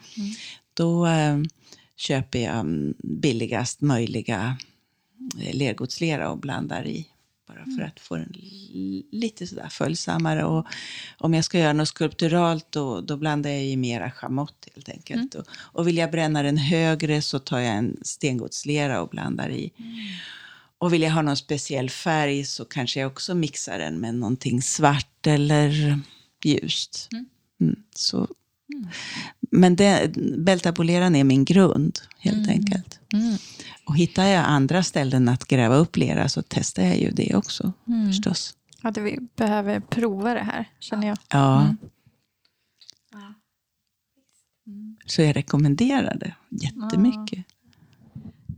då 0.73 1.07
eh, 1.07 1.37
köper 1.97 2.39
jag 2.39 2.59
mm, 2.59 2.93
billigast 3.03 3.81
möjliga 3.81 4.57
eh, 5.41 5.55
lergodslera 5.55 6.29
och 6.29 6.37
blandar 6.37 6.87
i. 6.87 7.07
Bara 7.47 7.65
för 7.77 7.81
att 7.81 7.99
få 7.99 8.15
den 8.15 8.33
lite 9.11 9.47
sådär 9.47 9.67
följsammare. 9.69 10.43
Och 10.43 10.67
om 11.17 11.33
jag 11.33 11.43
ska 11.45 11.59
göra 11.59 11.73
något 11.73 11.87
skulpturalt 11.87 12.67
då, 12.69 13.01
då 13.01 13.17
blandar 13.17 13.49
jag 13.49 13.65
i 13.65 13.77
mera 13.77 14.11
schamott 14.11 14.67
helt 14.75 14.89
enkelt. 14.89 15.35
Och, 15.35 15.45
och 15.49 15.87
vill 15.87 15.97
jag 15.97 16.11
bränna 16.11 16.43
den 16.43 16.57
högre 16.57 17.21
så 17.21 17.39
tar 17.39 17.59
jag 17.59 17.75
en 17.75 17.97
stengodslera 18.01 19.01
och 19.01 19.09
blandar 19.09 19.49
i. 19.49 19.71
Och 20.77 20.93
vill 20.93 21.01
jag 21.01 21.11
ha 21.11 21.21
någon 21.21 21.37
speciell 21.37 21.89
färg 21.89 22.45
så 22.45 22.65
kanske 22.65 22.99
jag 22.99 23.11
också 23.11 23.35
mixar 23.35 23.79
den 23.79 23.99
med 23.99 24.15
någonting 24.15 24.61
svart 24.61 25.27
eller 25.27 25.99
ljust. 26.43 27.09
Mm, 27.61 27.83
så. 27.95 28.27
Men 29.49 29.75
det, 29.75 30.11
bältaboleran 30.37 31.15
är 31.15 31.23
min 31.23 31.45
grund 31.45 31.99
helt 32.19 32.49
enkelt. 32.49 32.99
Och 33.85 33.97
hittar 33.97 34.25
jag 34.25 34.45
andra 34.45 34.83
ställen 34.83 35.29
att 35.29 35.45
gräva 35.45 35.75
upp 35.75 35.97
lera 35.97 36.29
så 36.29 36.43
testar 36.47 36.83
jag 36.83 36.97
ju 36.97 37.11
det 37.11 37.35
också 37.35 37.73
förstås. 38.07 38.53
Ja, 38.81 38.91
det 38.91 39.01
vi 39.01 39.19
behöver 39.35 39.79
prova 39.79 40.33
det 40.33 40.43
här, 40.43 40.69
känner 40.79 41.07
jag. 41.07 41.17
Ja. 41.29 41.75
Så 45.05 45.21
jag 45.21 45.35
rekommenderar 45.35 46.17
det 46.19 46.35
jättemycket. 46.49 47.45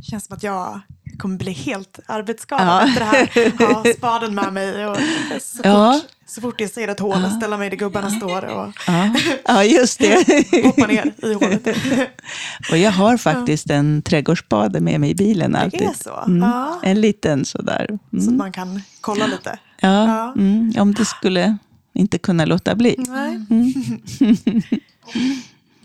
Känns 0.02 0.26
som 0.26 0.36
att 0.36 0.44
jag 0.44 0.80
kommer 1.18 1.38
bli 1.38 1.52
helt 1.52 2.00
arbetsskadad 2.06 2.68
Ja. 2.68 2.88
efter 2.88 3.00
det 3.00 3.06
här. 3.06 3.74
Ha 3.74 3.84
spaden 3.98 4.36
med 4.36 4.54
mig 4.54 4.86
och 4.88 4.98
så 5.42 5.58
fort, 5.58 5.66
Ja. 5.66 6.02
så 6.26 6.42
fort 6.42 6.62
jag 6.62 6.70
ser 6.70 6.88
ett 6.88 7.00
hål 7.00 7.32
ställa 7.38 7.58
mig 7.58 7.70
där 7.70 7.78
gubbarna 7.78 8.10
står 8.10 8.46
och 8.46 8.72
Ja. 8.88 9.16
ja, 9.46 9.64
just 9.64 10.00
det. 10.00 10.44
hoppa 10.66 10.88
ner 10.88 11.14
i 11.24 11.34
hålet. 11.34 11.68
Och 12.72 12.78
jag 12.78 12.92
har 12.92 13.18
faktiskt 13.18 13.70
en 13.70 14.02
trädgårdsspade 14.02 14.80
med 14.80 15.00
mig 15.00 15.10
i 15.10 15.16
bilen 15.16 15.56
alltid. 15.56 15.80
Det 15.80 15.86
är 15.86 15.94
så? 16.04 16.24
Mm. 16.28 16.42
Ja. 16.50 16.80
En 16.84 17.02
liten 17.02 17.46
sådär. 17.46 17.86
Så 18.12 18.18
att 18.18 18.24
Mm. 18.24 18.38
man 18.38 18.52
kan 18.52 18.82
kolla 19.02 19.28
lite. 19.28 19.60
Ja, 19.82 20.08
Ja. 20.08 20.34
Mm. 20.38 20.74
om 20.80 20.94
det 20.94 21.06
skulle 21.06 21.58
inte 21.94 22.18
kunna 22.18 22.46
låta 22.46 22.76
bli. 22.76 22.96
Nej. 22.98 23.36
Mm. 23.50 23.74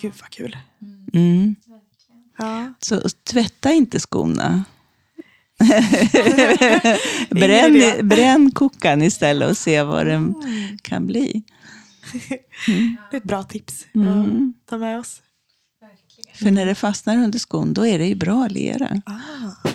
Gud 0.00 0.12
vad 0.20 0.30
kul. 0.30 0.56
Mm. 2.38 2.64
Ja. 2.64 2.74
Så 2.78 3.08
tvätta 3.30 3.72
inte 3.72 4.00
skorna. 4.00 4.64
Bränn, 7.30 8.08
bränn 8.08 8.50
kokan 8.50 9.02
istället 9.02 9.50
och 9.50 9.56
se 9.56 9.82
vad 9.82 10.06
den 10.06 10.34
kan 10.82 11.06
bli. 11.06 11.42
Det 13.10 13.16
är 13.16 13.16
ett 13.16 13.24
bra 13.24 13.42
tips. 13.42 13.86
Mm. 13.94 14.54
Ta 14.66 14.78
med 14.78 14.98
oss. 14.98 15.22
För 16.34 16.50
när 16.50 16.66
det 16.66 16.74
fastnar 16.74 17.16
under 17.16 17.38
skon, 17.38 17.74
då 17.74 17.86
är 17.86 17.98
det 17.98 18.06
ju 18.06 18.14
bra 18.14 18.46
lera. 18.46 19.02
Ah. 19.06 19.70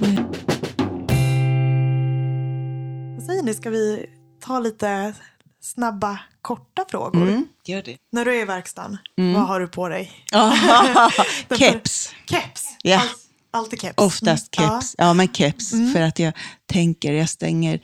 Vad 3.16 3.24
säger 3.24 3.44
ni, 3.44 3.54
ska 3.54 3.70
vi 3.70 4.06
ta 4.40 4.60
lite 4.60 5.14
snabba, 5.74 6.20
korta 6.42 6.86
frågor? 6.90 7.44
Gör 7.66 7.82
det. 7.82 7.98
När 8.12 8.26
du 8.26 8.36
är 8.38 8.42
i 8.42 8.46
verkstaden, 8.46 8.98
vad 9.16 9.48
har 9.48 9.60
du 9.60 9.68
på 9.68 9.90
dig? 9.90 10.12
Keps. 11.58 12.12
Keps. 12.30 12.66
Ja. 12.84 12.98
All, 13.00 13.08
alltid 13.52 13.82
keps. 13.82 13.94
Oftast 13.98 14.58
Mm. 14.58 14.70
keps. 14.70 14.96
Ja, 14.98 15.14
men 15.14 15.28
keps. 15.34 15.72
För 15.94 16.02
att 16.02 16.20
jag 16.20 16.34
tänker, 16.66 17.14
jag 17.14 17.30
stänger, 17.30 17.80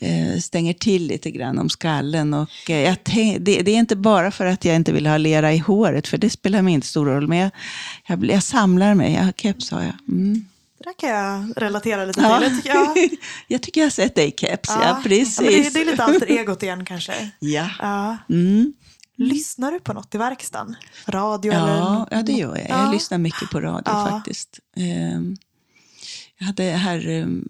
eh, 0.00 0.38
stänger 0.40 0.72
till 0.72 1.06
lite 1.06 1.30
grann 1.30 1.58
om 1.58 1.68
skallen. 1.68 2.34
Och, 2.34 2.70
eh, 2.70 2.80
jag 2.80 2.96
tänk, 3.04 3.38
det, 3.40 3.62
det 3.62 3.70
är 3.70 3.78
inte 3.78 3.96
bara 3.96 4.30
för 4.30 4.46
att 4.46 4.64
jag 4.64 4.76
inte 4.76 4.92
vill 4.92 5.06
ha 5.06 5.16
lera 5.16 5.52
i 5.52 5.58
håret, 5.58 6.08
för 6.08 6.18
det 6.18 6.30
spelar 6.30 6.62
mig 6.62 6.74
inte 6.74 6.86
stor 6.86 7.06
roll. 7.06 7.28
Men 7.28 7.38
jag, 7.38 7.50
jag, 8.06 8.24
jag 8.24 8.42
samlar 8.42 8.94
mig. 8.94 9.12
Ja, 9.14 9.32
keps 9.36 9.70
har 9.70 9.82
jag. 9.82 9.94
Det 10.78 10.84
där 10.84 10.92
kan 10.98 11.08
jag 11.10 11.52
relatera 11.62 12.04
lite 12.04 12.20
Ja. 12.20 12.38
till. 12.40 12.48
Jag 12.48 12.56
tycker, 12.62 12.74
ja, 12.74 12.94
Jag 13.48 13.62
tycker 13.62 13.80
jag 13.80 13.86
har 13.86 13.90
sett 13.90 14.14
dig 14.14 14.28
i 14.28 14.32
keps, 14.36 14.68
ja, 14.68 14.82
ja, 14.84 15.00
precis. 15.04 15.40
men 15.40 15.46
det, 15.52 15.70
det 15.74 15.80
är 15.80 15.84
lite 15.84 16.04
alter 16.04 16.26
egot 16.30 16.62
igen 16.62 16.84
kanske. 16.84 17.30
Ja. 17.38 17.70
Ja. 17.78 18.16
Mm. 18.30 18.72
Lyssnar 19.18 19.72
du 19.72 19.80
på 19.80 19.92
något 19.92 20.14
i 20.14 20.18
verkstaden? 20.18 20.76
Radio 21.06 21.52
eller? 21.52 21.76
Ja, 21.76 22.08
ja, 22.10 22.22
det 22.22 22.32
gör 22.32 22.56
jag. 22.56 22.66
Ja. 22.70 22.82
Jag 22.84 22.92
lyssnar 22.92 23.18
mycket 23.18 23.50
på 23.50 23.60
radio 23.60 23.82
Ja. 23.92 24.06
faktiskt. 24.10 24.60
Ehm, 24.76 25.36
Jag 26.38 26.46
hade 26.46 26.62
här 26.64 27.08
ehm, 27.08 27.48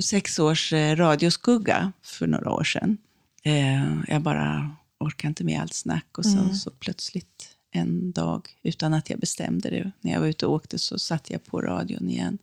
sex 0.00 0.38
års 0.38 0.72
eh, 0.72 0.96
radioskugga 0.96 1.92
för 2.02 2.26
några 2.26 2.50
år 2.50 2.64
sedan. 2.64 2.98
Ehm, 3.44 4.04
Jag 4.08 4.22
bara 4.22 4.70
orkade 4.98 5.28
inte 5.28 5.44
med 5.44 5.60
allt 5.60 5.74
snack 5.74 6.18
och 6.18 6.24
sen 6.24 6.38
Mm. 6.38 6.54
så 6.54 6.70
plötsligt 6.70 7.51
en 7.72 8.12
dag, 8.12 8.48
utan 8.62 8.94
att 8.94 9.10
jag 9.10 9.18
bestämde 9.18 9.70
det, 9.70 9.92
när 10.00 10.12
jag 10.12 10.20
var 10.20 10.26
ute 10.26 10.46
och 10.46 10.52
åkte 10.52 10.78
så 10.78 10.98
satte 10.98 11.32
jag 11.32 11.44
på 11.44 11.60
radion 11.60 12.08
igen. 12.08 12.38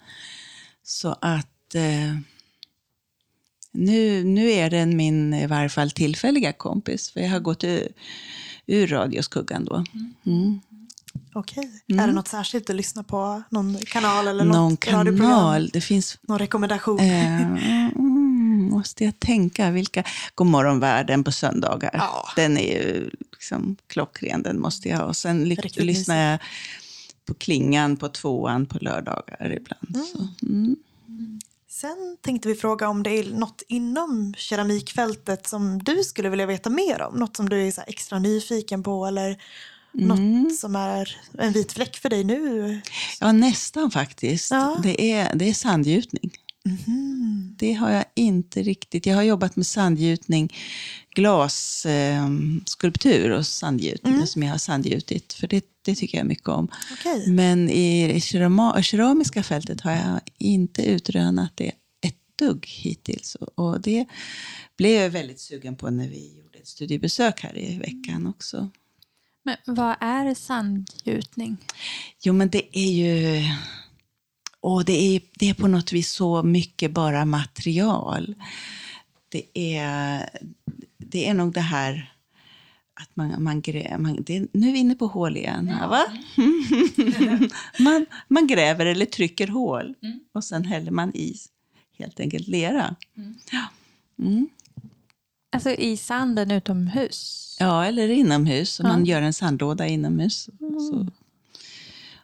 Så 0.83 1.15
att 1.21 1.75
eh, 1.75 2.17
nu, 3.71 4.23
nu 4.23 4.51
är 4.51 4.69
den 4.69 4.97
min 4.97 5.33
i 5.33 5.47
varje 5.47 5.69
fall 5.69 5.91
tillfälliga 5.91 6.53
kompis, 6.53 7.09
för 7.09 7.19
jag 7.19 7.29
har 7.29 7.39
gått 7.39 7.63
ur, 7.63 7.87
ur 8.65 8.87
radioskuggan 8.87 9.65
då. 9.65 9.83
Mm. 10.25 10.59
Okej. 11.33 11.71
Mm. 11.89 12.03
Är 12.03 12.07
det 12.07 12.13
något 12.13 12.27
särskilt 12.27 12.67
du 12.67 12.73
lyssnar 12.73 13.03
på? 13.03 13.43
Någon 13.49 13.77
kanal 13.77 14.27
eller 14.27 14.45
Någon 14.45 14.71
något 14.71 14.79
kanal. 14.79 15.69
Det 15.73 15.81
finns... 15.81 16.17
Någon 16.21 16.39
rekommendation? 16.39 16.99
Eh, 16.99 17.41
mm, 17.41 17.91
måste 18.69 19.03
jag 19.03 19.19
tänka 19.19 19.71
vilka... 19.71 20.03
Godmorgonvärlden 20.35 21.23
på 21.23 21.31
söndagar. 21.31 21.91
Ja. 21.93 22.29
Den 22.35 22.57
är 22.57 22.73
ju 22.73 23.09
liksom 23.31 23.75
klockren, 23.87 24.43
den 24.43 24.59
måste 24.59 24.89
jag 24.89 24.97
ha. 24.97 25.05
Och 25.05 25.17
sen 25.17 25.45
Riktigt 25.45 25.83
lyssnar 25.83 26.31
jag 26.31 26.39
på 27.25 27.33
Klingan 27.33 27.97
på 27.97 28.09
tvåan 28.09 28.65
på 28.65 28.77
lördagar 28.81 29.57
ibland. 29.57 30.07
Så, 30.07 30.45
mm. 30.45 30.75
Sen 31.69 32.17
tänkte 32.21 32.47
vi 32.47 32.55
fråga 32.55 32.89
om 32.89 33.03
det 33.03 33.09
är 33.09 33.23
något 33.23 33.63
inom 33.67 34.33
keramikfältet 34.37 35.47
som 35.47 35.83
du 35.83 36.03
skulle 36.03 36.29
vilja 36.29 36.45
veta 36.45 36.69
mer 36.69 37.01
om. 37.01 37.15
Något 37.15 37.35
som 37.35 37.49
du 37.49 37.67
är 37.67 37.73
extra 37.87 38.19
nyfiken 38.19 38.83
på 38.83 39.05
eller 39.05 39.37
Mm. 39.93 40.07
något 40.43 40.55
som 40.55 40.75
är 40.75 41.17
en 41.37 41.51
vit 41.51 41.71
fläck 41.71 41.97
för 41.97 42.09
dig 42.09 42.23
nu. 42.23 42.81
Ja, 43.19 43.31
nästan 43.31 43.91
faktiskt. 43.91 44.51
Ja. 44.51 44.79
Det, 44.83 45.11
är, 45.11 45.35
det 45.35 45.49
är 45.49 45.53
sandgjutning. 45.53 46.31
Det 47.57 47.73
har 47.73 47.89
jag 47.91 48.05
inte 48.15 48.63
riktigt. 48.63 49.05
Jag 49.05 49.15
har 49.15 49.23
jobbat 49.23 49.55
med 49.55 49.65
sandgjutning, 49.67 50.53
glasskulptur 51.15 52.57
eh, 52.57 52.63
skulptur 52.65 53.31
och 53.31 53.47
sandgjutning 53.47 54.13
Mm. 54.13 54.27
som 54.27 54.43
jag 54.43 54.51
har 54.51 54.57
sandgjutit. 54.57 55.33
För 55.33 55.47
det, 55.47 55.65
det 55.81 55.95
tycker 55.95 56.17
jag 56.17 56.27
mycket 56.27 56.47
om. 56.47 56.67
Okej. 56.93 57.29
Men 57.31 57.69
i 57.69 58.13
det 58.13 58.21
kerama, 58.21 58.83
keramiska 58.83 59.43
fältet 59.43 59.81
har 59.81 59.91
jag 59.91 60.19
inte 60.37 60.83
utrönat 60.85 61.51
det 61.55 61.71
ett 62.01 62.15
dugg 62.39 62.65
hittills. 62.67 63.35
Och- 63.35 63.59
Och 63.59 63.81
det 63.81 64.05
blev 64.77 65.01
jag 65.01 65.09
väldigt 65.09 65.39
sugen 65.39 65.75
på 65.75 65.89
när 65.89 66.07
vi 66.07 66.37
gjorde 66.37 66.57
ett 66.59 66.67
studiebesök 66.67 67.41
här 67.43 67.57
i 67.57 67.77
veckan 67.77 68.27
också. 68.27 68.69
Men 69.43 69.57
vad 69.75 69.95
är 69.99 70.33
sandgjutning? 70.35 71.57
Jo, 72.23 72.33
men 72.33 72.49
det 72.49 72.77
är 72.79 72.91
ju... 72.91 73.43
Och 74.61 74.85
det, 74.85 75.15
är, 75.15 75.21
det 75.39 75.49
är 75.49 75.53
på 75.53 75.67
något 75.67 75.93
vis 75.93 76.11
så 76.11 76.43
mycket 76.43 76.91
bara 76.91 77.25
material. 77.25 78.35
Det 79.29 79.43
är, 79.53 80.29
det 80.97 81.27
är 81.27 81.33
nog 81.33 81.53
det 81.53 81.61
här 81.61 82.13
att 83.01 83.15
man, 83.15 83.43
man, 83.43 83.61
man 83.97 84.23
det, 84.25 84.47
Nu 84.53 84.67
är 84.69 84.73
vi 84.73 84.79
inne 84.79 84.95
på 84.95 85.07
hål 85.07 85.37
igen. 85.37 85.67
Här, 85.67 85.87
va? 85.87 86.05
man, 87.79 88.05
man 88.27 88.47
gräver 88.47 88.85
eller 88.85 89.05
trycker 89.05 89.47
hål 89.47 89.95
och 90.33 90.43
sen 90.43 90.65
häller 90.65 90.91
man 90.91 91.15
i 91.15 91.35
helt 91.97 92.19
enkelt 92.19 92.47
lera. 92.47 92.95
Ja. 93.51 93.67
Mm. 94.25 94.49
Alltså 95.51 95.69
i 95.69 95.97
sanden 95.97 96.51
utomhus? 96.51 97.57
Ja, 97.59 97.85
eller 97.85 98.09
inomhus. 98.09 98.79
Om 98.79 98.85
Ja. 98.85 98.91
man 98.91 99.05
gör 99.05 99.21
en 99.21 99.33
sandlåda 99.33 99.87
inomhus. 99.87 100.49
Så. 100.59 101.07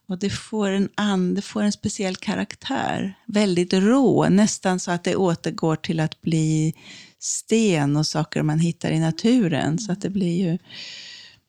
Och 0.08 0.20
det 0.20 0.30
får, 0.30 0.70
en 0.70 0.90
an, 0.96 1.34
det 1.34 1.42
får 1.42 1.64
en 1.64 1.72
speciell 1.72 2.16
karaktär. 2.16 3.18
Väldigt 3.26 3.74
rå, 3.74 4.30
nästan 4.30 4.80
så 4.80 4.92
att 4.92 5.04
det 5.04 5.16
återgår 5.16 5.76
till 5.76 6.00
att 6.00 6.22
bli 6.22 6.74
sten 7.20 7.98
och 7.98 8.08
saker 8.08 8.42
man 8.42 8.60
hittar 8.60 8.92
i 8.92 9.00
naturen. 9.00 9.80
Så 9.80 9.92
att 9.92 10.02
det 10.02 10.10
blir 10.10 10.48
ju... 10.48 10.58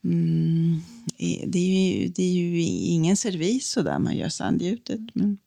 Mm, 0.05 0.83
det, 1.47 1.59
är 1.59 2.01
ju 2.01 2.09
det 2.09 2.23
är 2.23 2.33
ju 2.33 2.63
ingen 2.63 3.17
servis 3.17 3.69
så 3.69 3.83
där 3.83 3.99
man 3.99 4.17
gör 4.17 4.29
sandgjutet. 4.29 5.01
Men, 5.15 5.39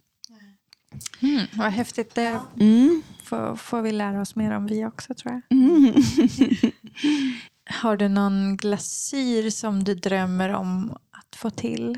Mm, 1.21 1.45
vad 1.53 1.71
häftigt. 1.71 2.15
Det 2.15 2.39
mm, 2.59 3.01
får, 3.23 3.55
får 3.55 3.81
vi 3.81 3.91
lära 3.91 4.21
oss 4.21 4.35
mer 4.35 4.51
om 4.51 4.65
vi 4.65 4.85
också 4.85 5.13
tror 5.13 5.33
jag. 5.33 5.57
mm. 5.57 5.93
Har 7.81 7.97
du 7.97 8.07
någon 8.07 8.57
glasyr 8.57 9.49
som 9.49 9.83
du 9.83 9.95
drömmer 9.95 10.49
om 10.49 10.97
att 11.31 11.35
få 11.35 11.49
till? 11.49 11.97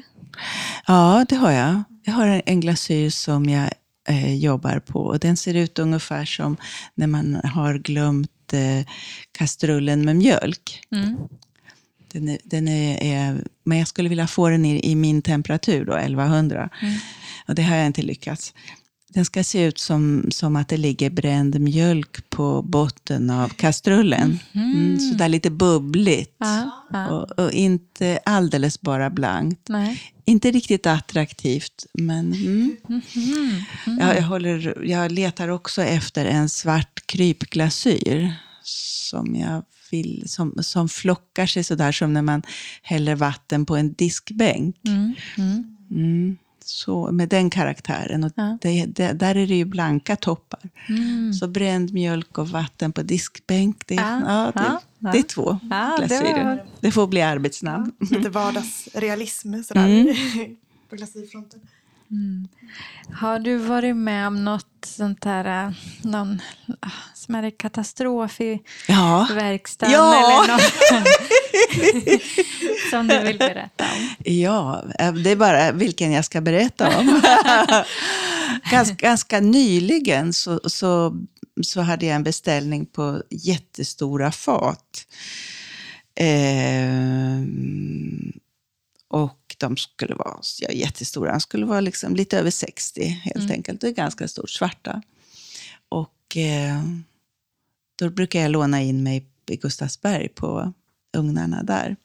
Ja, 0.87 1.25
det 1.29 1.35
har 1.35 1.51
jag. 1.51 1.83
Jag 2.03 2.13
har 2.13 2.41
en- 2.45 2.59
glasyr 2.59 3.09
som 3.09 3.49
jag 3.49 3.69
eh, 4.07 4.35
jobbar 4.35 4.79
på. 4.79 4.99
Och 4.99 5.19
den 5.19 5.37
ser 5.37 5.53
ut 5.53 5.79
ungefär 5.79 6.25
som 6.25 6.57
när 6.95 7.07
man 7.07 7.35
har 7.35 7.73
glömt 7.77 8.53
eh, 8.53 8.87
kastrullen 9.31 10.05
med 10.05 10.15
mjölk. 10.15 10.81
Mm. 10.91 11.17
Den 12.11 12.29
är, 12.29 12.37
den 12.43 12.67
är, 12.67 13.03
är, 13.03 13.43
men 13.63 13.77
jag 13.77 13.87
skulle 13.87 14.09
vilja 14.09 14.27
få 14.27 14.49
den 14.49 14.65
i, 14.65 14.91
i 14.91 14.95
min 14.95 15.21
temperatur, 15.21 15.85
då, 15.85 15.93
1100. 15.93 16.69
Mm. 16.81 16.93
Och 17.47 17.55
det 17.55 17.61
har 17.63 17.75
jag 17.75 17.87
inte 17.87 18.01
lyckats. 18.01 18.53
Den 19.13 19.25
ska 19.25 19.43
se 19.43 19.63
ut 19.63 19.77
som, 19.77 20.25
som 20.31 20.55
att 20.55 20.67
det 20.67 20.77
ligger 20.77 21.09
bränd 21.09 21.59
mjölk 21.59 22.29
på 22.29 22.61
botten 22.61 23.29
av 23.29 23.49
kastrullen. 23.49 24.39
Mm, 24.53 24.99
så 24.99 25.15
där 25.15 25.29
lite 25.29 25.49
bubbligt. 25.49 26.35
Ja, 26.37 26.85
ja. 26.91 27.07
Och, 27.09 27.39
och 27.39 27.51
inte 27.51 28.19
alldeles 28.25 28.81
bara 28.81 29.09
blankt. 29.09 29.69
Nej. 29.69 30.01
Inte 30.25 30.51
riktigt 30.51 30.87
attraktivt, 30.87 31.85
men 31.93 32.33
mm. 32.33 32.77
Mhm. 32.87 33.99
jag, 33.99 34.17
jag, 34.17 34.23
håller, 34.23 34.83
jag 34.85 35.11
letar 35.11 35.47
också 35.47 35.81
efter 35.81 36.25
en 36.25 36.49
svart 36.49 37.07
krypglasyr 37.07 38.33
som, 38.63 39.35
jag 39.35 39.63
vill, 39.91 40.23
som, 40.27 40.53
som 40.61 40.89
flockar 40.89 41.45
sig 41.45 41.63
sådär 41.63 41.91
som 41.91 42.13
när 42.13 42.21
man 42.21 42.41
häller 42.81 43.15
vatten 43.15 43.65
på 43.65 43.75
en 43.75 43.93
diskbänk. 43.93 44.75
Så, 46.63 47.11
med 47.11 47.29
den 47.29 47.49
karaktären. 47.49 48.23
Och 48.23 48.31
Ja. 48.35 48.57
det, 48.61 48.85
det, 48.85 49.11
där 49.13 49.35
är 49.37 49.47
det 49.47 49.55
ju 49.55 49.65
blanka 49.65 50.15
toppar. 50.15 50.59
Mm. 50.89 51.33
Så 51.33 51.47
bränd 51.47 51.93
mjölk 51.93 52.37
och 52.37 52.49
vatten 52.49 52.91
på 52.91 53.01
diskbänk, 53.01 53.87
det, 53.87 53.95
Ja, 53.95 54.19
ja, 54.25 54.51
det, 54.55 54.61
ja, 54.67 54.81
ja. 54.99 55.11
det 55.11 55.17
är 55.17 55.23
två 55.23 55.59
Ja, 55.69 55.97
det 55.99 56.07
glasyrer. 56.07 56.43
var- 56.45 56.65
Det 56.79 56.91
får 56.91 57.07
bli 57.07 57.21
arbetsnamn. 57.21 57.91
Lite 58.11 58.29
vardagsrealism 58.29 59.61
sådär. 59.63 59.87
Mm. 59.87 60.15
på 60.89 60.95
glasyrfronten. 60.95 61.59
Mm. 62.11 62.47
Har 63.13 63.39
du 63.39 63.57
varit 63.57 63.95
med 63.95 64.27
om 64.27 64.43
något 64.45 64.67
sånt 64.85 65.25
här, 65.25 65.67
äh, 65.67 65.73
någon 66.01 66.41
ah, 66.79 66.89
smärre 67.13 67.51
katastrof 67.51 68.41
i 68.41 68.59
Ja. 68.87 69.27
verkstaden? 69.35 69.93
Ja. 69.95 70.15
Eller 70.43 70.53
något 70.53 70.61
som 72.89 73.07
du 73.07 73.19
vill 73.19 73.37
berätta 73.37 73.83
om? 73.83 74.09
Ja, 74.23 74.83
eh, 74.99 75.13
det 75.13 75.29
är 75.29 75.35
bara 75.35 75.71
vilken 75.71 76.11
jag 76.11 76.25
ska 76.25 76.41
berätta 76.41 76.97
om. 76.97 77.21
ganska, 78.71 78.95
ganska 78.95 79.39
nyligen 79.39 80.33
så, 80.33 80.59
så, 80.65 81.17
så 81.63 81.81
hade 81.81 82.05
jag 82.05 82.15
en 82.15 82.23
beställning 82.23 82.85
på 82.85 83.23
jättestora 83.29 84.31
fat. 84.31 85.07
Ehm, 86.15 87.51
och 89.07 89.55
de 89.57 89.77
skulle 89.77 90.15
vara 90.15 90.39
ja, 90.59 90.71
jättestora. 90.71 91.31
De 91.31 91.41
skulle 91.41 91.65
vara 91.65 91.81
liksom 91.81 92.15
lite 92.15 92.39
över 92.39 92.51
60 92.51 93.05
helt 93.05 93.51
enkelt. 93.51 93.81
Det 93.81 93.87
är 93.87 93.91
ganska 93.91 94.27
stort, 94.27 94.49
svarta. 94.49 95.01
Och 95.89 96.37
eh, 96.37 96.83
då 97.95 98.09
brukar 98.09 98.39
jag 98.39 98.51
låna 98.51 98.81
in 98.81 99.03
mig 99.03 99.25
i 99.49 99.55
Gustavsberg 99.55 100.29
på 100.29 100.73
ugnarna 101.17 101.63
där. 101.63 101.95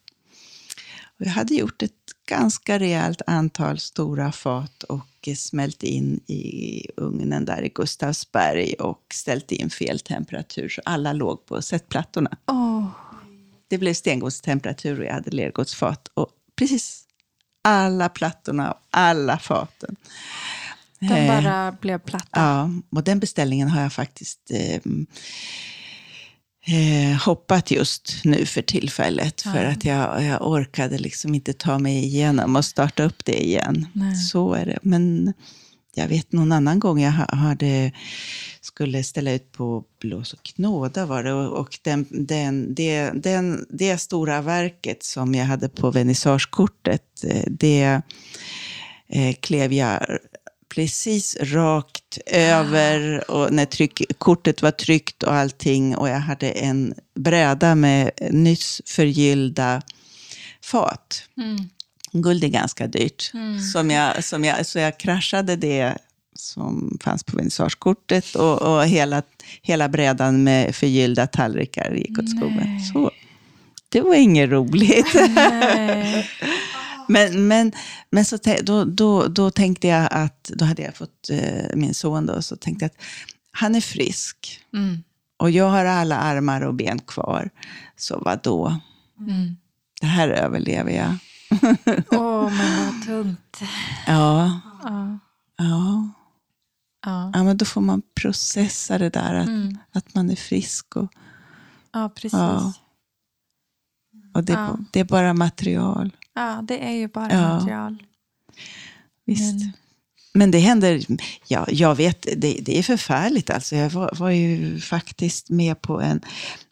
Och 1.20 1.26
jag 1.26 1.30
hade 1.30 1.54
gjort 1.54 1.82
ett 1.82 1.92
ganska 2.28 2.78
rejält 2.78 3.22
antal 3.26 3.78
stora 3.78 4.32
fat 4.32 4.82
och 4.82 5.28
smält 5.36 5.82
in 5.82 6.20
i 6.26 6.82
ugnen 6.96 7.44
där 7.44 7.62
i 7.62 7.68
Gustavsberg 7.68 8.74
och 8.74 9.02
ställt 9.14 9.52
in 9.52 9.70
fel 9.70 10.00
temperatur 10.00 10.68
så 10.68 10.82
alla 10.84 11.12
låg 11.12 11.46
på 11.46 11.62
setplattorna. 11.62 12.36
Åh, 12.46 12.86
Det 13.68 13.78
blev 13.78 13.94
stengodstemperatur 13.94 15.00
och 15.00 15.06
jag 15.06 15.12
hade 15.12 15.30
lergodsfat 15.30 16.08
och 16.14 16.28
precis 16.56 17.04
alla 17.62 18.08
plattorna 18.08 18.72
och 18.72 18.80
alla 18.90 19.38
faten. 19.38 19.96
de 20.98 21.06
Eh, 21.06 21.42
bara 21.42 21.72
blev 21.72 21.98
platta. 21.98 22.28
Ja, 22.32 22.70
och 22.90 23.04
den 23.04 23.20
beställningen 23.20 23.68
har 23.68 23.82
jag 23.82 23.92
faktiskt 23.92 24.50
eh, 24.50 24.80
eh, 26.66 27.16
hoppat 27.24 27.70
just 27.70 28.12
nu 28.24 28.46
för 28.46 28.62
tillfället. 28.62 29.42
För 29.42 29.62
Ja. 29.64 29.70
att 29.70 29.84
jag, 29.84 30.24
jag 30.24 30.48
orkade 30.50 30.98
liksom 30.98 31.34
inte 31.34 31.52
ta 31.52 31.78
mig 31.78 32.04
igenom 32.04 32.56
och 32.56 32.64
starta 32.64 33.02
upp 33.04 33.24
det 33.24 33.44
igen. 33.44 33.86
Nej. 33.92 34.16
Så 34.16 34.54
är 34.54 34.66
det. 34.66 34.78
Men 34.82 35.32
jag 35.94 36.08
vet 36.08 36.32
någon 36.32 36.52
annan 36.52 36.78
gång 36.78 37.00
jag 37.00 37.12
ha- 37.12 37.36
hade, 37.36 37.92
skulle 38.60 39.04
ställa 39.04 39.32
ut 39.32 39.52
på 39.52 39.84
Blås 40.00 40.32
och 40.32 40.42
knåda 40.42 41.06
var 41.06 41.22
det. 41.24 41.32
Och, 41.32 41.58
och 41.60 41.78
den, 41.82 42.06
den, 42.10 42.74
det, 42.74 43.10
den, 43.14 43.66
det 43.70 43.98
stora 43.98 44.40
verket 44.42 45.02
som 45.02 45.34
jag 45.34 45.44
hade 45.46 45.68
på 45.68 45.90
vernissagekortet, 45.90 47.24
eh, 47.24 47.44
det 47.50 48.00
eh, 49.08 49.34
klev 49.40 49.72
jag 49.72 50.06
precis 50.76 51.36
rakt 51.40 52.18
över 52.26 53.30
och 53.30 53.52
när 53.52 53.64
tryck, 53.64 54.02
kortet 54.18 54.62
var 54.62 54.70
tryckt 54.70 55.22
och 55.22 55.34
allting 55.34 55.96
och 55.96 56.08
jag 56.08 56.20
hade 56.20 56.50
en 56.50 56.94
bräda 57.14 57.74
med 57.74 58.10
nyss 58.30 58.82
förgyllda 58.84 59.82
fat. 60.62 61.22
Mm. 61.36 61.56
Guld 62.12 62.44
är 62.44 62.48
ganska 62.48 62.86
dyrt. 62.86 63.30
Mm. 63.34 63.60
Som 63.60 63.90
jag, 63.90 64.24
som 64.24 64.44
jag, 64.44 64.66
så 64.66 64.78
jag 64.78 64.98
kraschade 64.98 65.56
det 65.56 65.98
som 66.34 66.98
fanns 67.02 67.24
på 67.24 67.36
vernissagekortet 67.36 68.34
och, 68.34 68.62
och 68.62 68.86
hela, 68.86 69.22
hela 69.62 69.88
brädan 69.88 70.44
med 70.44 70.76
förgyllda 70.76 71.26
tallrikar 71.26 71.90
gick 71.90 72.18
åt 72.18 72.30
skogen. 72.30 72.80
Så, 72.92 73.10
det 73.88 74.00
var 74.00 74.14
inget 74.14 74.50
roligt. 74.50 75.06
Men, 77.08 77.48
men, 77.48 77.72
men 78.10 78.24
så, 78.24 78.38
då, 78.62 78.84
då, 78.84 79.26
då 79.28 79.50
tänkte 79.50 79.88
jag 79.88 80.08
att, 80.10 80.50
då 80.54 80.64
hade 80.64 80.82
jag 80.82 80.96
fått 80.96 81.30
eh, 81.30 81.76
min 81.76 81.94
son 81.94 82.26
då, 82.26 82.42
så 82.42 82.56
tänkte 82.56 82.84
jag 82.84 82.90
att 82.90 83.04
han 83.52 83.74
är 83.74 83.80
frisk 83.80 84.60
Mm. 84.72 85.02
och 85.36 85.50
jag 85.50 85.70
har 85.70 85.84
alla 85.84 86.16
armar 86.18 86.60
och 86.60 86.74
ben 86.74 86.98
kvar. 86.98 87.50
Så 87.96 88.18
vad 88.24 88.42
då? 88.42 88.80
Mm. 89.20 89.56
Det 90.00 90.06
här 90.06 90.28
överlever 90.28 90.90
jag. 90.90 91.16
Åh, 92.10 92.50
men 92.52 92.86
vad 92.86 93.04
tungt. 93.06 93.60
Ja, 94.06 94.60
Ja. 94.82 95.18
ja. 95.56 96.08
Ja. 97.06 97.30
ja 97.34 97.44
men 97.44 97.56
då 97.56 97.64
får 97.64 97.80
man 97.80 98.02
processa 98.20 98.98
det 98.98 99.10
där 99.10 99.34
att, 99.34 99.46
Mm. 99.48 99.78
att 99.92 100.14
man 100.14 100.30
är 100.30 100.36
frisk. 100.36 100.96
Och, 100.96 101.12
ja, 101.92 102.08
precis. 102.08 102.32
Ja. 102.32 102.72
Och 104.36 104.44
det, 104.44 104.52
är 104.52 104.56
Ja. 104.56 104.78
det 104.92 105.00
är 105.00 105.04
bara 105.04 105.34
material. 105.34 106.10
Ja, 106.34 106.60
det 106.68 106.78
är 106.86 106.92
ju 106.92 107.08
bara 107.08 107.32
Ja. 107.32 107.54
material. 107.58 108.02
Visst. 109.24 109.54
Men- 109.54 109.72
Men 110.34 110.50
det 110.50 110.58
händer, 110.58 111.04
ja, 111.48 111.66
jag 111.70 111.94
vet, 111.94 112.22
det, 112.36 112.58
det 112.62 112.78
är 112.78 112.82
förfärligt 112.82 113.50
alltså. 113.50 113.76
Jag 113.76 113.90
var, 113.90 114.10
var 114.18 114.30
ju 114.30 114.80
faktiskt 114.80 115.50
med 115.50 115.82
på 115.82 116.00
en, 116.00 116.20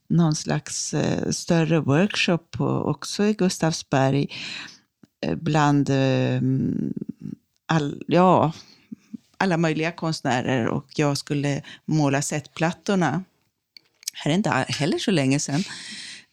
någon 0.08 0.34
slags 0.34 0.94
eh, 0.94 1.30
större 1.30 1.80
workshop 1.80 2.38
på, 2.50 2.66
också 2.68 3.24
i 3.24 3.32
Gustavsberg. 3.34 4.26
Eh, 5.26 5.34
bland 5.36 5.90
eh, 5.90 6.40
all, 7.66 8.02
ja, 8.06 8.52
alla 9.38 9.56
möjliga 9.56 9.92
konstnärer 9.92 10.66
och 10.68 10.86
jag 10.96 11.18
skulle 11.18 11.62
måla 11.84 12.22
setplattorna. 12.22 13.24
Här 14.14 14.30
är 14.30 14.34
inte 14.34 14.50
heller 14.68 14.98
så 14.98 15.10
länge 15.10 15.40
sedan 15.40 15.64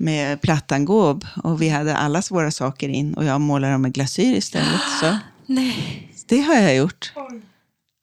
med 0.02 0.42
plattan-gåb 0.42 1.26
och 1.44 1.62
vi 1.62 1.70
hade 1.70 1.96
allas 1.98 2.32
våra 2.32 2.52
saker 2.52 2.90
in 2.90 3.14
och 3.14 3.26
jag 3.26 3.42
målade 3.42 3.74
dem 3.74 3.82
med 3.82 3.94
glasyr 3.94 4.36
istället. 4.38 4.82
Så. 5.02 5.18
Nej. 5.46 6.08
Det 6.28 6.42
har 6.42 6.56
jag 6.56 6.76
gjort. 6.76 7.14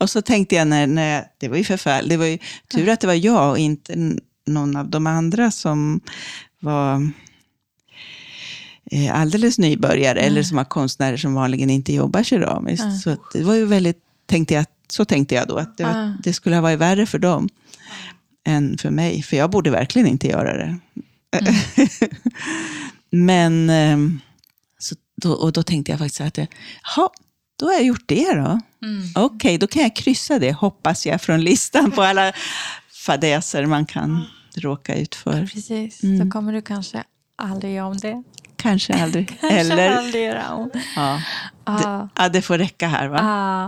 Och 0.00 0.10
så 0.10 0.22
tänkte 0.22 0.54
jag, 0.54 0.68
när, 0.68 0.86
när 0.86 1.14
jag, 1.14 1.24
det 1.38 1.48
var 1.48 1.56
ju 1.56 1.64
förfärligt, 1.64 2.08
det 2.10 2.16
var 2.16 2.26
ju 2.26 2.38
tur 2.72 2.88
att 2.88 3.00
det 3.00 3.06
var 3.06 3.14
jag 3.14 3.50
och 3.50 3.58
inte 3.58 4.16
någon 4.46 4.76
av 4.76 4.90
de 4.90 5.06
andra 5.06 5.50
som 5.50 6.00
var 6.60 7.10
eh, 8.90 9.20
alldeles 9.20 9.58
nybörjare 9.58 10.20
eller 10.20 10.42
som 10.42 10.56
var 10.56 10.64
konstnärer 10.64 11.16
som 11.16 11.34
vanligen 11.34 11.70
inte 11.70 11.92
jobbar 11.92 12.22
keramiskt. 12.22 12.84
Nej. 12.84 12.98
Så 12.98 13.16
det 13.32 13.42
var 13.44 13.54
ju 13.54 13.64
väldigt, 13.66 13.98
tänkte 14.26 14.54
jag, 14.54 14.64
så 14.88 15.04
tänkte 15.04 15.34
jag 15.34 15.48
då, 15.48 15.56
att 15.56 15.76
det, 15.78 15.84
var, 15.84 15.90
Ja. 15.90 16.14
det 16.24 16.32
skulle 16.32 16.56
ha 16.56 16.62
varit 16.62 16.78
värre 16.78 17.06
för 17.06 17.18
dem 17.18 17.48
än 18.46 18.78
för 18.78 18.90
mig. 18.90 19.22
För 19.22 19.36
jag 19.36 19.50
borde 19.50 19.70
verkligen 19.70 20.08
inte 20.08 20.28
göra 20.28 20.56
det. 20.56 20.76
Men, 23.10 23.70
ehm, 23.70 24.20
så 24.78 24.94
då, 25.22 25.32
och 25.32 25.52
då 25.52 25.62
tänkte 25.62 25.92
jag 25.92 25.98
faktiskt 25.98 26.20
att, 26.20 26.38
jaha, 26.38 27.08
då 27.58 27.66
har 27.66 27.72
jag 27.72 27.84
gjort 27.84 28.04
det 28.08 28.34
då. 28.34 28.60
Mm. 28.86 29.02
Okej, 29.14 29.58
då 29.58 29.66
kan 29.66 29.82
jag 29.82 29.96
kryssa 29.96 30.38
det, 30.38 30.52
hoppas 30.52 31.06
jag, 31.06 31.22
från 31.22 31.40
listan 31.40 31.90
på 31.90 32.02
alla 32.02 32.32
fadäser 33.06 33.66
man 33.66 33.86
kan 33.86 34.24
råka 34.56 34.94
ut 34.96 35.14
för. 35.14 35.46
Precis, 35.46 36.02
Mm. 36.02 36.18
då 36.18 36.30
kommer 36.32 36.52
du 36.52 36.62
kanske 36.62 37.04
aldrig 37.36 37.74
göra 37.74 37.86
om 37.86 37.96
det. 37.96 38.22
Kanske 38.58 38.94
aldrig. 39.02 39.28
Kanske 39.40 39.58
Eller, 39.58 39.90
aldrig 39.90 40.24
göra 40.24 40.52
om. 40.54 40.70
ja. 40.96 41.22
Ja. 41.64 42.08
ja, 42.16 42.28
det 42.28 42.42
får 42.42 42.58
räcka 42.58 42.88
här 42.88 43.08
va? 43.08 43.16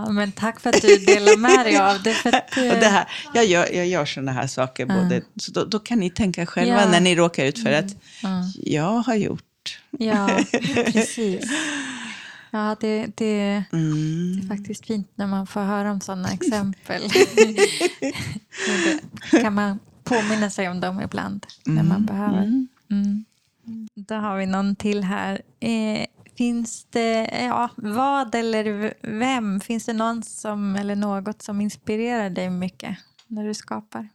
Ja, 0.05 0.11
men 0.11 0.31
tack 0.31 0.59
för 0.59 0.69
att 0.69 0.81
du 0.81 0.97
delar 0.97 1.37
med 1.37 1.65
dig 1.65 1.77
av 1.77 2.01
det. 2.03 2.13
För 2.13 2.29
att, 2.35 2.57
Och 2.57 2.79
det 2.79 2.87
här, 2.87 3.05
jag 3.33 3.45
gör, 3.45 3.67
jag 3.75 3.87
gör 3.87 4.05
sådana 4.05 4.31
här 4.31 4.47
saker, 4.47 4.85
både, 4.85 5.21
så 5.39 5.51
då, 5.51 5.65
då 5.65 5.79
kan 5.79 5.99
ni 5.99 6.09
tänka 6.09 6.45
själva 6.45 6.81
Ja. 6.81 6.89
när 6.91 6.99
ni 6.99 7.15
råkar 7.15 7.45
ut 7.45 7.63
för 7.63 7.71
att 7.71 7.85
ja. 8.23 8.43
jag 8.55 8.93
har 8.99 9.15
gjort. 9.15 9.79
Ja, 9.99 10.39
precis. 10.85 11.45
Ja, 12.51 12.75
det, 12.79 13.07
det, 13.15 13.63
Mm. 13.71 14.39
det 14.39 14.45
är 14.45 14.57
faktiskt 14.57 14.85
fint 14.87 15.11
när 15.15 15.27
man 15.27 15.47
får 15.47 15.61
höra 15.61 15.91
om 15.91 16.01
sådana 16.01 16.29
exempel. 16.31 17.01
Kan 19.31 19.53
man 19.53 19.79
påminna 20.03 20.49
sig 20.49 20.69
om 20.69 20.79
dem 20.79 21.01
ibland 21.01 21.45
när 21.65 21.83
man 21.83 22.05
behöver. 22.05 22.43
Mm. 22.91 23.25
Då 23.95 24.15
har 24.15 24.37
vi 24.37 24.45
någon 24.45 24.75
till 24.75 25.03
här. 25.03 25.41
Eh, 25.59 26.05
finns 26.37 26.87
det, 26.89 27.29
ja, 27.43 27.69
vad 27.75 28.35
eller 28.35 28.93
vem, 29.19 29.59
finns 29.59 29.85
det 29.85 29.93
någon 29.93 30.23
som, 30.23 30.75
eller 30.75 30.95
något 30.95 31.41
som 31.41 31.61
inspirerar 31.61 32.29
dig 32.29 32.49
mycket 32.49 32.97
när 33.27 33.47
du 33.47 33.53
skapar? 33.53 34.09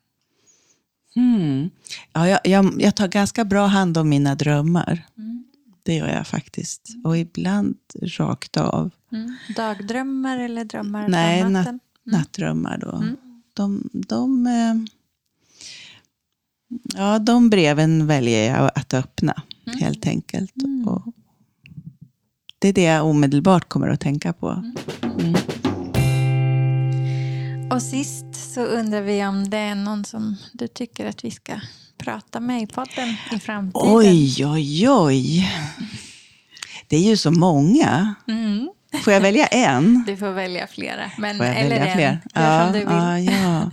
Mm. 1.16 1.70
Ja, 2.12 2.28
jag, 2.28 2.40
jag, 2.44 2.82
jag 2.82 2.96
tar 2.96 3.08
ganska 3.08 3.44
bra 3.44 3.66
hand 3.66 3.98
om 3.98 4.08
mina 4.08 4.34
drömmar. 4.34 5.06
Mm. 5.18 5.44
Det 5.82 5.94
gör 5.94 6.08
jag 6.08 6.26
faktiskt. 6.26 6.88
Och 7.04 7.18
ibland 7.18 7.76
rakt 8.02 8.56
av. 8.56 8.90
Mm. 9.12 9.36
Dagdrömmar 9.56 10.38
eller 10.38 10.64
drömmar 10.64 11.08
Nej, 11.08 11.50
natt, 11.50 11.74
nattdrömmar 12.04 12.78
då. 12.78 12.96
Mm. 12.96 13.16
De, 13.54 13.90
de, 13.92 14.46
eh, 14.46 14.74
ja, 16.94 17.18
de 17.18 17.50
breven 17.50 18.06
väljer 18.06 18.54
jag 18.54 18.70
att 18.74 18.94
öppna, 18.94 19.42
Mm. 19.66 19.78
helt 19.80 20.06
enkelt. 20.06 20.62
Mm. 20.62 20.88
Och 20.88 21.02
det 22.58 22.68
är 22.68 22.72
det 22.72 22.82
jag 22.82 23.06
omedelbart 23.06 23.68
kommer 23.68 23.88
att 23.88 24.00
tänka 24.00 24.32
på. 24.32 24.62
Mm. 25.02 25.34
Och 27.70 27.82
sist 27.82 28.52
så 28.54 28.60
undrar 28.60 29.00
vi 29.02 29.26
om 29.26 29.50
det 29.50 29.56
är 29.56 29.74
någon 29.74 30.04
som 30.04 30.36
du 30.52 30.68
tycker 30.68 31.06
att 31.06 31.24
vi 31.24 31.30
ska 31.30 31.52
prata 31.98 32.40
med 32.40 32.62
i 32.62 32.66
podden 32.66 33.08
i 33.32 33.38
framtiden. 33.38 33.90
Oj, 33.96 34.46
oj, 34.46 34.88
oj. 34.90 35.50
Det 36.88 36.96
är 36.96 37.00
ju 37.02 37.16
så 37.16 37.30
många. 37.30 38.14
Mm. 38.28 38.68
Får 39.04 39.12
jag 39.12 39.20
välja 39.20 39.46
en? 39.46 40.04
Du 40.06 40.16
får 40.16 40.30
välja 40.32 40.66
flera. 40.66 41.10
Men, 41.18 41.36
Får 41.36 41.46
jag 41.46 41.56
eller 41.60 41.70
välja 41.78 41.86
en. 41.86 41.96
fler? 41.96 42.42
Gör 42.42 42.64
som 42.64 42.72
du 42.72 42.78
vill. 42.78 42.88
Ja, 42.88 43.18
ja. 43.18 43.70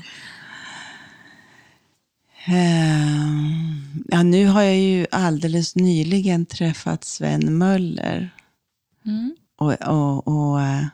Ehm, 2.46 4.04
ja, 4.08 4.24
nu 4.24 4.48
har 4.48 4.62
jag 4.62 4.78
ju 4.80 5.06
alldeles 5.12 5.76
nyligen 5.76 6.46
träffat 6.46 7.04
Sven 7.04 7.58
Möller. 7.58 8.36
Mm. 9.06 9.36
Och, 9.58 9.74
och, 9.88 10.28
och 10.28 10.62
eh, 10.62 10.86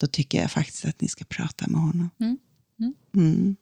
då 0.00 0.06
tycker 0.06 0.40
jag 0.42 0.50
faktiskt 0.50 0.84
att 0.84 1.00
ni 1.00 1.08
ska 1.08 1.24
prata 1.24 1.64
med 1.68 1.80
honom. 1.80 2.10
Mm. 2.20 2.38
Mm. 2.78 2.94
Mm. 3.14 3.56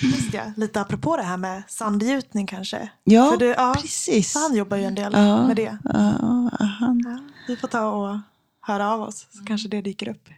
Just 0.00 0.34
ja, 0.34 0.52
lite 0.56 0.80
apropå 0.80 1.16
det 1.16 1.22
här 1.22 1.36
med 1.36 1.62
sandgjutning 1.68 2.46
kanske. 2.46 2.88
Ja, 3.04 3.30
För 3.30 3.38
det, 3.38 3.46
ja, 3.46 3.76
precis. 3.80 4.32
för 4.32 4.40
han 4.40 4.56
jobbar 4.56 4.76
ju 4.76 4.84
en 4.84 4.94
del 4.94 5.12
Ja. 5.12 5.46
med 5.46 5.56
det. 5.56 5.78
Ja, 5.84 6.50
han, 6.60 7.02
Ja, 7.04 7.18
vi 7.48 7.56
får 7.56 7.68
ta 7.68 7.90
och 7.90 8.18
höra 8.60 8.90
av 8.92 9.00
oss 9.02 9.26
så 9.30 9.44
kanske 9.44 9.68
det 9.68 9.80
dyker 9.82 10.08
upp. 10.08 10.28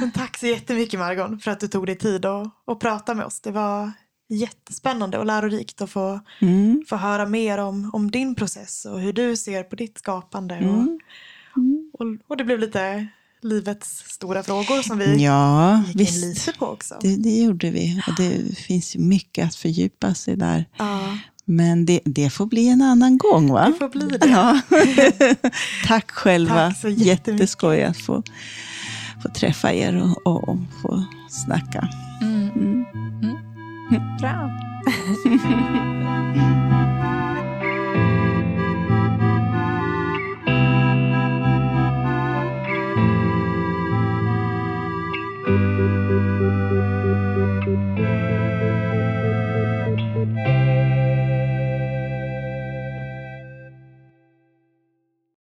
Men 0.00 0.12
tack 0.12 0.38
så 0.38 0.46
jättemycket 0.46 1.00
Margon 1.00 1.38
för 1.40 1.50
att 1.50 1.60
du 1.60 1.68
tog 1.68 1.86
dig 1.86 1.98
tid 1.98 2.24
att, 2.24 2.46
att 2.66 2.80
prata 2.80 3.14
med 3.14 3.26
oss. 3.26 3.40
Det 3.40 3.50
var 3.50 3.92
jättespännande 4.34 5.18
och 5.18 5.26
lärorikt 5.26 5.80
att 5.82 5.90
få, 5.90 6.20
mm, 6.40 6.84
få 6.88 6.96
höra 6.96 7.26
mer 7.26 7.58
om, 7.58 7.90
om 7.92 8.10
din 8.10 8.34
process 8.34 8.84
och 8.84 9.00
hur 9.00 9.12
du 9.12 9.36
ser 9.36 9.62
på 9.62 9.76
ditt 9.76 9.98
skapande. 9.98 10.54
mm. 10.54 10.98
Och, 11.92 12.00
och, 12.00 12.06
och 12.28 12.36
det 12.36 12.44
blev 12.44 12.58
lite 12.58 13.06
livets 13.42 14.04
stora 14.06 14.42
frågor 14.42 14.82
som 14.82 14.98
vi 14.98 15.24
Ja, 15.24 15.82
gick 15.86 15.94
in 15.94 15.98
visst. 15.98 16.24
lite 16.46 16.58
på 16.58 16.66
också. 16.66 16.94
Det, 17.00 17.16
det 17.16 17.42
gjorde 17.42 17.70
vi. 17.70 18.02
Och 18.06 18.14
det 18.16 18.58
finns 18.58 18.96
mycket 18.96 19.46
att 19.46 19.54
fördjupa 19.54 20.14
sig 20.14 20.36
där. 20.36 20.64
Ja, 20.78 21.18
Men 21.44 21.86
det, 21.86 22.00
det 22.04 22.30
får 22.30 22.46
bli 22.46 22.68
en 22.68 22.82
annan 22.82 23.18
gång, 23.18 23.52
va? 23.52 23.66
det 23.66 23.74
får 23.78 23.88
bli 23.88 24.06
det. 24.18 24.26
Ja. 24.28 24.60
Tack 25.86 26.10
själva. 26.10 26.54
Tack 26.54 26.80
så. 26.80 26.88
Jätteskoj 26.88 27.82
att 27.82 27.96
få, 27.98 28.22
få 29.22 29.28
träffa 29.28 29.72
er 29.72 30.02
och, 30.02 30.26
och, 30.26 30.48
och 30.48 30.58
få 30.82 31.04
snacka. 31.30 31.88
Mm. 32.22 32.50
Mm. 32.50 32.84
Bra. 34.20 34.50